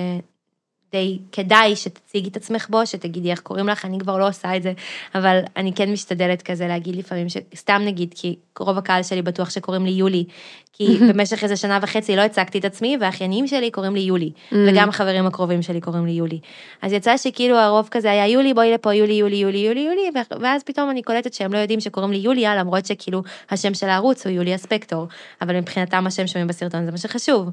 די 0.92 1.20
כדאי 1.32 1.76
שתציגי 1.76 2.30
את 2.30 2.38
עצמך 2.38 2.68
בו, 2.70 2.86
שתגידי 2.86 3.32
איך 3.32 3.40
קוראים 3.40 3.68
לך, 3.68 3.86
אני 3.86 4.00
כבר 4.00 4.18
לא 4.18 4.28
עושה 4.28 4.56
את 4.56 4.64
זה, 4.64 4.74
אבל 5.16 5.40
אני 5.58 5.74
כן 5.74 5.92
משתדלת 5.92 6.42
כזה 6.42 6.68
להגיד 6.68 6.96
לפעמים, 6.96 7.28
סתם 7.56 7.82
נגיד, 7.86 8.14
כי 8.18 8.36
רוב 8.60 8.78
הקהל 8.78 9.04
שלי 9.04 9.22
בטוח 9.22 9.50
שקוראים 9.50 9.86
לי 9.86 9.92
יולי, 9.92 10.26
כי 10.74 10.98
במשך 11.10 11.44
איזה 11.44 11.56
שנה 11.56 11.80
וחצי 11.82 12.16
לא 12.16 12.22
הצגתי 12.22 12.60
את 12.60 12.66
עצמי, 12.66 12.98
והאחיינים 13.02 13.48
שלי 13.48 13.72
קוראים 13.72 13.96
לי 13.96 14.00
יולי, 14.00 14.32
mm. 14.32 14.56
וגם 14.68 14.90
החברים 14.90 15.26
הקרובים 15.26 15.62
שלי 15.62 15.82
קוראים 15.82 16.06
לי 16.06 16.12
יולי. 16.12 16.40
אז 16.82 16.94
יצא 16.94 17.18
שכאילו 17.18 17.58
הרוב 17.58 17.88
כזה 17.92 18.12
היה 18.12 18.28
יולי, 18.28 18.54
בואי 18.54 18.72
לפה, 18.74 18.94
יולי, 18.94 19.14
יולי, 19.14 19.36
יולי, 19.36 19.58
יולי, 19.58 19.80
יולי, 19.80 20.22
ואז 20.42 20.64
פתאום 20.64 20.90
אני 20.90 21.02
קולטת 21.02 21.34
שהם 21.34 21.54
לא 21.54 21.58
יודעים 21.58 21.80
שקוראים 21.80 22.12
לי 22.12 22.18
יוליה, 22.18 22.56
למרות 22.56 22.86
שכאילו 22.86 23.24
השם 23.50 23.74
של 23.74 23.90
הערוץ 23.90 24.26
הוא 24.26 24.34
יוליה 24.36 24.58
ספקטור, 24.58 25.08
אבל 25.42 25.60
מבחינתם 25.60 26.08
השם 26.08 26.28
שומעים 26.28 26.48
בסרטון 26.48 26.86
זה 26.86 26.92
מה 26.92 26.98
שחשוב. 26.98 27.50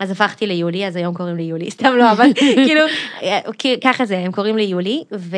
אז 0.00 0.10
הפכתי 0.10 0.46
ליולי, 0.46 0.86
אז 0.86 0.96
היום 0.96 1.14
קוראים 1.14 1.36
לי 1.36 1.42
יולי, 1.42 1.70
סתם 1.76 1.92
לא, 1.96 2.12
אבל 2.12 2.26
כאילו, 2.66 2.80
ככה 3.84 4.04
זה, 4.04 4.18
הם 4.18 4.32
קוראים 4.32 4.56
לי 4.56 4.62
יולי, 4.62 5.02
ו... 5.12 5.36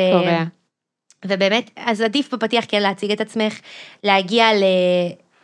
ובאמת, 1.25 1.69
אז 1.75 2.01
עדיף 2.01 2.33
בפתיח 2.33 2.65
כן 2.67 2.81
להציג 2.81 3.11
את 3.11 3.21
עצמך, 3.21 3.59
להגיע 4.03 4.53
ל... 4.53 4.63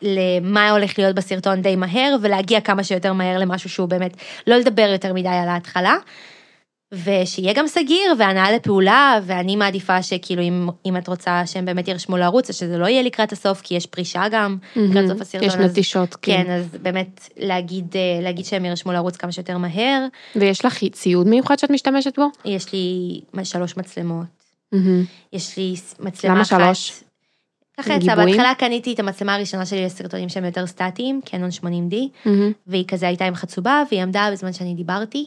למה 0.02 0.70
הולך 0.70 1.00
להיות 1.00 1.16
בסרטון 1.16 1.62
די 1.62 1.76
מהר, 1.76 2.16
ולהגיע 2.22 2.62
כמה 2.62 2.84
שיותר 2.84 3.14
מהר 3.14 3.38
למשהו 3.38 3.70
שהוא 3.70 3.90
באמת, 3.90 4.18
לא 4.48 4.56
לדבר 4.56 4.90
יותר 4.92 5.14
מדי 5.14 5.30
על 5.30 5.50
ההתחלה. 5.50 5.96
ושיהיה 6.94 7.54
גם 7.54 7.68
סגיר 7.68 8.14
והנאה 8.18 8.52
לפעולה, 8.52 9.20
ואני 9.26 9.56
מעדיפה 9.56 10.04
שכאילו 10.04 10.42
אם, 10.42 10.70
אם 10.86 10.98
את 10.98 11.08
רוצה 11.08 11.46
שהם 11.46 11.66
באמת 11.66 11.88
יירשמו 11.88 12.18
לערוץ, 12.18 12.50
אז 12.50 12.56
שזה 12.56 12.78
לא 12.78 12.86
יהיה 12.86 13.02
לקראת 13.02 13.32
הסוף, 13.32 13.62
כי 13.62 13.76
יש 13.76 13.86
פרישה 13.86 14.24
גם, 14.32 14.58
mm-hmm, 14.62 14.80
לקראת 14.80 15.08
סוף 15.08 15.22
הסרטון. 15.22 15.48
יש 15.48 15.56
נטישות, 15.56 16.16
כן. 16.22 16.44
כן, 16.44 16.52
אז 16.52 16.78
באמת 16.82 17.30
להגיד, 17.38 17.96
אה, 17.96 18.22
להגיד 18.24 18.46
שהם 18.46 18.66
יירשמו 18.66 18.92
לערוץ 18.92 19.18
כמה 19.18 19.32
שיותר 19.32 19.58
מהר. 19.58 20.06
ויש 20.36 20.66
לך 20.66 20.84
ציוד 20.92 21.28
מיוחד 21.28 21.60
שאת 21.60 21.70
משתמשת 21.70 22.20
בו? 22.20 22.28
יש 22.46 22.74
לי 22.74 23.20
שלוש 23.44 23.78
מצלמות. 23.78 24.26
Mm-hmm. 24.76 24.78
יש 25.34 25.58
לי 25.58 25.76
מצלמה 26.00 26.34
למה 26.34 26.44
אחת. 26.44 26.52
למה 26.52 26.76
שלוש? 26.76 27.05
ככה 27.78 27.94
יצא, 27.94 28.16
בהתחלה 28.16 28.54
קניתי 28.58 28.94
את 28.94 29.00
המצלמה 29.00 29.36
הראשונה 29.36 29.66
שלי 29.66 29.86
לסרטונים 29.86 30.30
שהם 30.30 30.46
יותר 30.46 30.68
סטטיים, 30.68 31.22
קנון 31.26 31.50
80D, 31.62 31.94
mm-hmm. 31.94 32.30
והיא 32.68 32.86
כזה 32.88 33.08
הייתה 33.08 33.26
עם 33.26 33.36
חצובה, 33.36 33.84
והיא 33.92 34.02
עמדה 34.02 34.30
בזמן 34.32 34.54
שאני 34.54 34.74
דיברתי, 34.74 35.26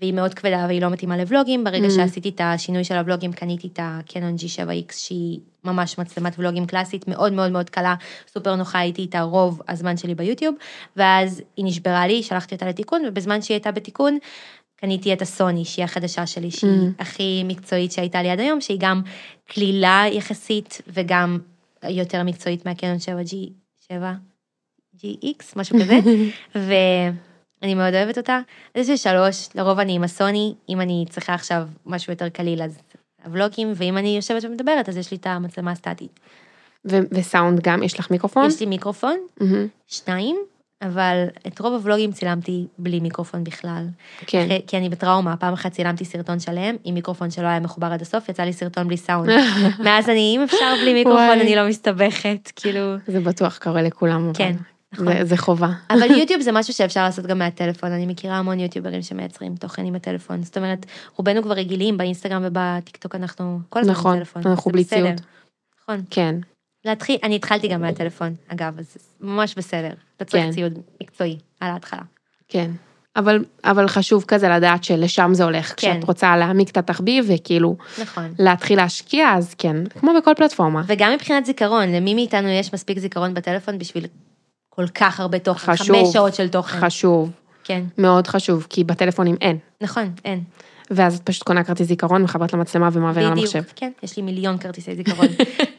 והיא 0.00 0.12
מאוד 0.12 0.34
כבדה 0.34 0.64
והיא 0.68 0.82
לא 0.82 0.88
מתאימה 0.88 1.16
לבלוגים, 1.16 1.64
ברגע 1.64 1.86
mm-hmm. 1.86 1.90
שעשיתי 1.90 2.28
את 2.28 2.40
השינוי 2.44 2.84
של 2.84 2.96
הבלוגים, 2.96 3.32
קניתי 3.32 3.68
את 3.72 3.78
הקנון 3.82 4.34
G7X, 4.34 4.92
שהיא 4.92 5.38
ממש 5.64 5.98
מצלמת 5.98 6.38
ולוגים 6.38 6.66
קלאסית, 6.66 7.08
מאוד 7.08 7.32
מאוד 7.32 7.52
מאוד 7.52 7.70
קלה, 7.70 7.94
סופר 8.32 8.56
נוחה, 8.56 8.78
הייתי 8.78 9.02
איתה 9.02 9.20
רוב 9.20 9.62
הזמן 9.68 9.96
שלי 9.96 10.14
ביוטיוב, 10.14 10.54
ואז 10.96 11.42
היא 11.56 11.64
נשברה 11.64 12.06
לי, 12.06 12.22
שלחתי 12.22 12.54
אותה 12.54 12.66
לתיקון, 12.66 13.02
ובזמן 13.06 13.42
שהיא 13.42 13.54
הייתה 13.54 13.72
בתיקון, 13.72 14.18
קניתי 14.76 15.12
את 15.12 15.22
הסוני, 15.22 15.64
שהיא 15.64 15.84
החדשה 15.84 16.26
שלי, 16.26 16.50
שהיא 16.50 16.70
mm. 16.70 17.02
הכי 17.02 17.42
מקצועית 17.44 17.92
שהייתה 17.92 18.22
לי 18.22 18.30
עד 18.30 18.40
היום, 18.40 18.60
שהיא 18.60 18.78
גם 18.80 19.02
קלילה 19.46 20.04
יחסית, 20.12 20.82
וגם 20.88 21.38
יותר 21.88 22.22
מקצועית 22.22 22.66
מהקנון 22.66 22.96
7G, 22.96 23.34
7, 23.88 24.12
GX, 24.96 25.44
משהו 25.56 25.78
כזה, 25.80 25.98
ואני 27.62 27.74
מאוד 27.74 27.94
אוהבת 27.94 28.18
אותה. 28.18 28.40
אז 28.74 28.80
יש 28.80 28.88
לי 28.88 28.96
שלוש, 28.96 29.48
לרוב 29.54 29.78
אני 29.78 29.92
עם 29.92 30.04
הסוני, 30.04 30.54
אם 30.68 30.80
אני 30.80 31.04
צריכה 31.10 31.34
עכשיו 31.34 31.68
משהו 31.86 32.12
יותר 32.12 32.28
קליל 32.28 32.62
אז 32.62 32.78
הוולוגים, 33.24 33.72
ואם 33.74 33.98
אני 33.98 34.16
יושבת 34.16 34.44
ומדברת 34.44 34.88
אז 34.88 34.96
יש 34.96 35.10
לי 35.10 35.16
את 35.16 35.26
המצלמה 35.26 35.70
הסטטית. 35.70 36.20
וסאונד 36.84 37.60
גם, 37.60 37.82
יש 37.82 37.98
לך 37.98 38.10
מיקרופון? 38.10 38.46
יש 38.46 38.60
לי 38.60 38.66
מיקרופון, 38.66 39.16
שניים, 39.86 40.36
אבל 40.82 41.24
את 41.46 41.58
רוב 41.58 41.72
הוולוגים 41.72 42.12
צילמתי 42.12 42.66
בלי 42.78 43.00
מיקרופון 43.00 43.44
בכלל. 43.44 43.86
כן. 44.26 44.42
אחרי, 44.44 44.62
כי 44.66 44.76
אני 44.76 44.88
בטראומה, 44.88 45.36
פעם 45.36 45.52
אחת 45.52 45.72
צילמתי 45.72 46.04
סרטון 46.04 46.40
שלם 46.40 46.76
עם 46.84 46.94
מיקרופון 46.94 47.30
שלא 47.30 47.46
היה 47.46 47.60
מחובר 47.60 47.86
עד 47.86 48.02
הסוף, 48.02 48.28
יצא 48.28 48.42
לי 48.42 48.52
סרטון 48.52 48.88
בלי 48.88 48.96
סאונד. 48.96 49.30
מאז 49.84 50.08
אני, 50.08 50.32
אם 50.36 50.42
אפשר 50.42 50.74
בלי 50.82 50.92
מיקרופון, 50.94 51.38
אני 51.40 51.56
לא 51.56 51.68
מסתבכת, 51.68 52.52
כאילו... 52.56 52.94
זה 53.06 53.20
בטוח 53.20 53.58
קורה 53.58 53.82
לכולם, 53.82 54.32
כן. 54.34 54.54
נכון. 54.92 55.06
זה, 55.06 55.24
זה 55.24 55.36
חובה. 55.36 55.68
אבל 55.90 56.10
יוטיוב 56.20 56.42
זה 56.42 56.52
משהו 56.52 56.74
שאפשר 56.74 57.02
לעשות 57.04 57.26
גם 57.26 57.38
מהטלפון, 57.38 57.92
אני 57.92 58.06
מכירה 58.06 58.36
המון 58.36 58.60
יוטיוברים 58.60 59.02
שמייצרים 59.02 59.56
תוכן 59.56 59.84
עם 59.84 59.94
הטלפון, 59.94 60.42
זאת 60.42 60.56
אומרת, 60.56 60.86
רובנו 61.16 61.42
כבר 61.42 61.54
רגילים 61.54 61.96
באינסטגרם 61.96 62.42
ובטיקטוק 62.44 63.14
אנחנו 63.14 63.60
כל 63.68 63.80
הזמן 63.80 63.92
נכון, 63.92 64.16
בטלפון. 64.16 64.40
נכון, 64.40 64.52
אנחנו 64.52 64.70
בלי 64.70 64.84
ציוד. 64.84 65.20
נכון. 65.82 66.02
כן. 66.10 66.34
להתחיל, 66.84 67.18
אני 67.22 67.36
התחלתי 67.36 67.68
גם 67.68 67.80
מהטלפון, 67.80 68.34
אגב, 68.48 68.78
אז 68.78 68.96
ממש 69.20 69.54
בסדר. 69.54 69.92
אתה 70.16 70.24
צריך 70.24 70.44
כן. 70.44 70.50
ציוד 70.52 70.78
מקצועי 71.02 71.38
על 71.60 71.70
ההתחלה. 71.70 72.02
כן. 72.48 72.70
אבל, 73.16 73.44
אבל 73.64 73.88
חשוב 73.88 74.24
כזה 74.28 74.48
לדעת 74.48 74.84
שלשם 74.84 75.30
זה 75.34 75.44
הולך, 75.44 75.68
כן. 75.68 75.74
כשאת 75.76 76.04
רוצה 76.04 76.36
להעמיק 76.36 76.70
את 76.70 76.76
התחביב 76.76 77.24
וכאילו 77.28 77.76
נכון. 78.02 78.34
להתחיל 78.38 78.78
להשקיע, 78.78 79.34
אז 79.36 79.54
כן, 79.54 79.76
כמו 80.00 80.10
בכל 80.18 80.32
פלטפורמה. 80.36 80.82
וגם 80.86 81.12
מבחינת 81.12 81.46
זיכרון, 81.46 81.88
למי 81.92 82.14
מאיתנו 82.14 82.48
יש 82.48 82.74
מספיק 82.74 82.98
זיכרון 82.98 83.34
בטלפון 83.34 83.78
בשביל 83.78 84.06
כל 84.68 84.86
כך 84.88 85.20
הרבה 85.20 85.38
תוכן, 85.38 85.72
חשוב, 85.72 85.96
חמש 85.96 86.12
שעות 86.12 86.34
של 86.34 86.48
תוכן. 86.48 86.80
חשוב. 86.80 87.30
כן. 87.64 87.82
מאוד 87.98 88.26
חשוב, 88.26 88.66
כי 88.70 88.84
בטלפונים 88.84 89.36
אין. 89.40 89.58
נכון, 89.80 90.12
אין. 90.24 90.44
ואז 90.90 91.18
את 91.18 91.22
פשוט 91.22 91.42
קונה 91.42 91.64
כרטיס 91.64 91.86
זיכרון, 91.86 92.22
מחברת 92.22 92.52
למצלמה 92.52 92.88
ומעבירה 92.92 93.30
למחשב. 93.30 93.58
בדיוק, 93.58 93.72
כן, 93.76 93.90
יש 94.02 94.16
לי 94.16 94.22
מיליון 94.22 94.58
כרטיסי 94.58 94.94
זיכרון. 94.94 95.26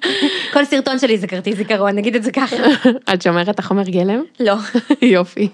כל 0.53 0.66
סרטון 0.66 0.99
שלי 0.99 1.18
זה 1.18 1.28
כרטיס 1.28 1.57
זיכרון, 1.57 1.95
נגיד 1.95 2.16
את 2.16 2.24
זה 2.24 2.32
ככה. 2.32 2.55
את 3.14 3.22
שומרת 3.22 3.59
החומר 3.59 3.84
גלם? 3.84 4.24
לא. 4.39 4.55
יופי. 5.01 5.49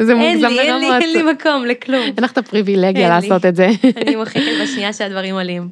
זה 0.00 0.14
מוגזם 0.14 0.48
ברמות. 0.56 1.02
אין 1.02 1.12
לי 1.12 1.22
מקום 1.32 1.64
לכלום. 1.66 2.02
אין 2.02 2.24
לך 2.24 2.32
את 2.32 2.38
הפריבילגיה 2.38 3.08
לעשות 3.08 3.46
את 3.46 3.56
זה. 3.56 3.70
אני 3.96 4.16
מוחקת 4.16 4.40
בשנייה 4.62 4.92
שהדברים 4.92 5.34
עולים. 5.34 5.68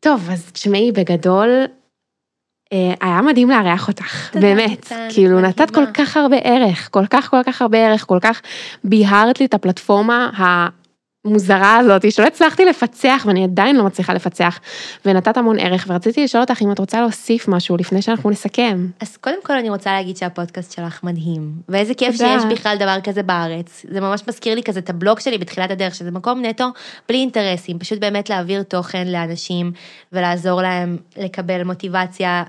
טוב, 0.00 0.28
אז 0.30 0.50
תשמעי, 0.52 0.92
בגדול, 0.92 1.48
אה, 2.72 2.94
היה 3.00 3.22
מדהים 3.22 3.50
לארח 3.50 3.88
אותך, 3.88 4.36
באמת, 4.40 4.92
כאילו 5.14 5.40
נתת 5.40 5.70
כל 5.70 5.84
כך 5.94 6.16
הרבה 6.16 6.36
ערך, 6.36 6.88
כל 6.92 7.06
כך 7.10 7.30
כל 7.30 7.42
כך 7.46 7.62
הרבה 7.62 7.78
ערך, 7.78 8.04
כל 8.06 8.18
כך 8.22 8.42
ביהרת 8.84 9.40
לי 9.40 9.46
את 9.46 9.54
הפלטפורמה 9.54 10.30
המוזרה 11.24 11.76
הזאת, 11.76 12.12
שלא 12.12 12.26
הצלחתי 12.26 12.64
לפצח 12.64 13.24
ואני 13.26 13.44
עדיין 13.44 13.76
לא 13.76 13.84
מצליחה 13.84 14.14
לפצח, 14.14 14.60
ונתת 15.04 15.36
המון 15.36 15.58
ערך, 15.58 15.84
ורציתי 15.88 16.24
לשאול 16.24 16.40
אותך 16.40 16.62
אם 16.62 16.72
את 16.72 16.78
רוצה 16.78 17.00
להוסיף 17.00 17.48
משהו 17.48 17.76
לפני 17.76 18.02
שאנחנו 18.02 18.30
נסכם. 18.30 18.86
אז 19.00 19.16
קודם 19.16 19.42
כל 19.42 19.52
אני 19.52 19.70
רוצה 19.70 19.92
להגיד 19.92 20.16
שהפודקאסט 20.16 20.72
שלך 20.72 21.04
מדהים, 21.04 21.52
ואיזה 21.68 21.94
כיף 21.94 22.16
שיש 22.16 22.42
בכלל 22.50 22.76
דבר 22.76 22.96
כזה 23.04 23.22
בארץ, 23.22 23.86
זה 23.90 24.00
ממש 24.00 24.22
מזכיר 24.28 24.54
לי 24.54 24.62
כזה 24.62 24.80
את 24.80 24.90
הבלוג 24.90 25.20
שלי 25.20 25.38
בתחילת 25.38 25.70
הדרך, 25.70 25.94
שזה 25.94 26.10
מקום 26.10 26.42
נטו 26.44 26.64
בלי 27.08 27.18
אינטרסים, 27.18 27.78
פשוט 27.78 27.98
באמת 27.98 28.30
להעביר 28.30 28.62
תוכן 28.62 29.08
לאנשים 29.08 29.72
ולעזור 30.12 30.62
להם 30.62 30.96
לקבל 31.16 31.64
מוטיבציה 31.64 32.42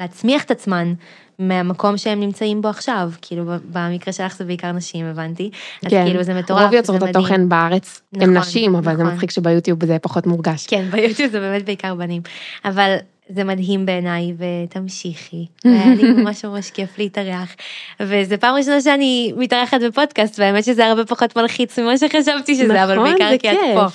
להצמיח 0.00 0.44
את 0.44 0.50
עצמן 0.50 0.92
מהמקום 1.38 1.96
שהם 1.96 2.20
נמצאים 2.20 2.62
בו 2.62 2.68
עכשיו, 2.68 3.10
כאילו 3.22 3.44
במקרה 3.72 4.12
שלך 4.12 4.36
זה 4.36 4.44
בעיקר 4.44 4.72
נשים, 4.72 5.06
הבנתי. 5.06 5.50
כן, 5.80 5.86
אז 5.86 6.06
כאילו 6.06 6.22
זה 6.22 6.34
מטורף, 6.34 6.62
רוב 6.62 6.72
יוצרות 6.72 7.02
התוכן 7.02 7.48
בארץ 7.48 8.02
נכון, 8.12 8.28
הם 8.28 8.36
נשים, 8.36 8.74
אבל 8.74 8.92
נכון. 8.92 9.06
זה 9.06 9.12
מצחיק 9.12 9.30
שביוטיוב 9.30 9.84
זה 9.84 9.98
פחות 9.98 10.26
מורגש. 10.26 10.66
כן, 10.66 10.84
ביוטיוב 10.90 11.30
זה 11.30 11.40
באמת 11.40 11.64
בעיקר 11.64 11.94
בנים, 11.94 12.22
אבל 12.64 12.96
זה 13.28 13.44
מדהים 13.44 13.86
בעיניי 13.86 14.34
ותמשיכי, 14.38 15.46
והיה 15.64 15.94
לי 15.94 16.12
ממש 16.12 16.44
ממש 16.44 16.70
כיף 16.70 16.98
להתארח, 16.98 17.54
וזה 18.00 18.36
פעם 18.36 18.54
ראשונה 18.54 18.80
שאני 18.80 19.32
מתארחת 19.36 19.80
בפודקאסט, 19.80 20.38
והאמת 20.38 20.64
שזה 20.64 20.86
הרבה 20.86 21.04
פחות 21.04 21.36
מלחיץ 21.36 21.78
ממה 21.78 21.98
שחשבתי 21.98 22.54
שזה, 22.54 22.64
נכון, 22.64 22.76
אבל 22.76 22.98
בעיקר 22.98 23.38
כי 23.38 23.50
את 23.50 23.56
פה. 23.74 23.86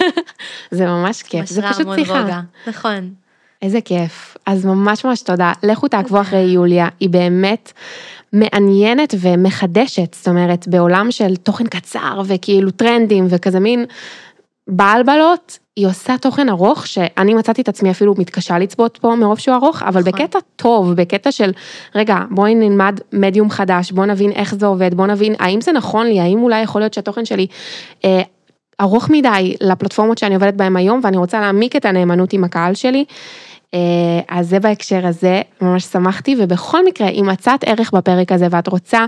זה 0.76 0.86
ממש 0.86 1.22
כיף, 1.22 1.46
זה 1.46 1.62
פשוט 1.62 1.86
שיחה. 1.94 2.40
נכון. 2.66 3.25
איזה 3.62 3.80
כיף. 3.80 4.36
אז 4.46 4.66
ממש 4.66 5.04
ממש 5.04 5.22
תודה. 5.22 5.52
לכו 5.62 5.88
תעקבו 5.88 6.20
אחרי 6.20 6.40
יוליה, 6.40 6.88
היא 7.00 7.10
באמת 7.10 7.72
מעניינת 8.32 9.14
ומחדשת, 9.20 10.14
זאת 10.14 10.28
אומרת, 10.28 10.68
בעולם 10.68 11.10
של 11.10 11.36
תוכן 11.36 11.66
קצר 11.66 12.22
וכאילו 12.26 12.70
טרנדים 12.70 13.26
וכזה 13.30 13.60
מין 13.60 13.84
בעלבלות, 14.68 15.58
היא 15.76 15.86
עושה 15.86 16.18
תוכן 16.18 16.48
ארוך 16.48 16.86
שאני 16.86 17.34
מצאתי 17.34 17.62
את 17.62 17.68
עצמי 17.68 17.90
אפילו 17.90 18.14
מתקשה 18.18 18.58
לצפות 18.58 18.98
פה 19.02 19.14
מרוב 19.14 19.38
שהוא 19.38 19.56
ארוך, 19.56 19.82
אבל 19.82 20.00
נכון. 20.00 20.12
בקטע 20.12 20.38
טוב, 20.56 20.92
בקטע 20.92 21.32
של 21.32 21.52
רגע 21.94 22.16
בואי 22.30 22.54
נלמד 22.54 23.00
מדיום 23.12 23.50
חדש, 23.50 23.92
בוא 23.92 24.06
נבין 24.06 24.32
איך 24.32 24.54
זה 24.54 24.66
עובד, 24.66 24.94
בוא 24.94 25.06
נבין 25.06 25.34
האם 25.38 25.60
זה 25.60 25.72
נכון 25.72 26.06
לי, 26.06 26.20
האם 26.20 26.42
אולי 26.42 26.62
יכול 26.62 26.80
להיות 26.80 26.94
שהתוכן 26.94 27.24
שלי 27.24 27.46
אה, 28.04 28.22
ארוך 28.80 29.10
מדי 29.10 29.54
לפלטפורמות 29.60 30.18
שאני 30.18 30.34
עובדת 30.34 30.54
בהן 30.54 30.76
היום 30.76 31.00
ואני 31.02 31.16
רוצה 31.16 31.40
להעמיק 31.40 31.76
את 31.76 31.84
הנאמנות 31.84 32.32
עם 32.32 32.44
הקהל 32.44 32.74
שלי. 32.74 33.04
אה, 33.74 33.80
אז 34.28 34.48
זה 34.48 34.60
בהקשר 34.60 35.06
הזה, 35.06 35.42
ממש 35.60 35.84
שמחתי, 35.84 36.36
ובכל 36.38 36.84
מקרה, 36.84 37.08
אם 37.08 37.28
מצאת 37.32 37.64
ערך 37.64 37.90
בפרק 37.94 38.32
הזה 38.32 38.46
ואת 38.50 38.68
רוצה 38.68 39.04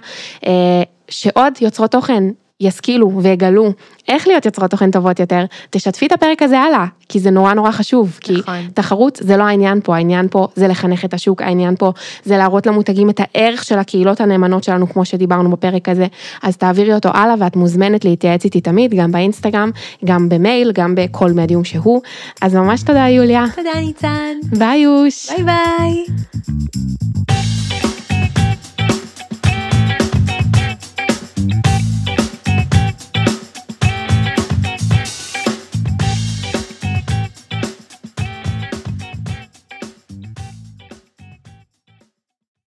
אה, 0.46 0.82
שעוד 1.08 1.52
יוצרות 1.60 1.90
תוכן 1.90 2.24
ישכילו 2.60 3.22
ויגלו 3.22 3.72
איך 4.08 4.26
להיות 4.26 4.46
יוצרות 4.46 4.70
תוכן 4.70 4.90
טובות 4.90 5.20
יותר, 5.20 5.44
תשתפי 5.70 6.06
את 6.06 6.12
הפרק 6.12 6.42
הזה 6.42 6.58
הלאה, 6.58 6.86
כי 7.08 7.20
זה 7.20 7.30
נורא 7.30 7.54
נורא 7.54 7.70
חשוב, 7.70 8.18
כי 8.20 8.32
נכון. 8.32 8.68
תחרות 8.74 9.18
זה 9.22 9.36
לא 9.36 9.42
העניין 9.42 9.80
פה, 9.84 9.96
העניין 9.96 10.28
פה 10.30 10.48
זה 10.56 10.68
לחנך 10.68 11.04
את 11.04 11.14
השוק, 11.14 11.42
העניין 11.42 11.76
פה 11.78 11.92
זה 12.24 12.36
להראות 12.36 12.66
למותגים 12.66 13.10
את 13.10 13.20
הערך 13.20 13.64
של 13.64 13.78
הקהילות 13.78 14.20
הנאמנות 14.20 14.64
שלנו, 14.64 14.88
כמו 14.88 15.04
שדיברנו 15.04 15.50
בפרק 15.50 15.88
הזה, 15.88 16.06
אז 16.42 16.56
תעבירי 16.56 16.94
אותו 16.94 17.08
הלאה 17.14 17.34
ואת 17.38 17.56
מוזמנת 17.56 18.04
להתייעץ 18.04 18.44
איתי 18.44 18.60
תמיד, 18.60 18.94
גם 18.94 19.12
באינסטגרם, 19.12 19.70
גם 20.04 20.28
במייל, 20.28 20.72
גם 20.72 20.94
בכל 20.94 21.32
מדיום 21.32 21.64
שהוא, 21.64 22.00
אז 22.42 22.54
ממש 22.54 22.82
תודה 22.82 23.08
יוליה, 23.08 23.44
תודה 23.56 23.80
ניצן. 23.80 24.34
ביי 24.58 24.80
יוש. 24.80 25.30
ביי 25.30 25.44
ביי. 25.44 26.04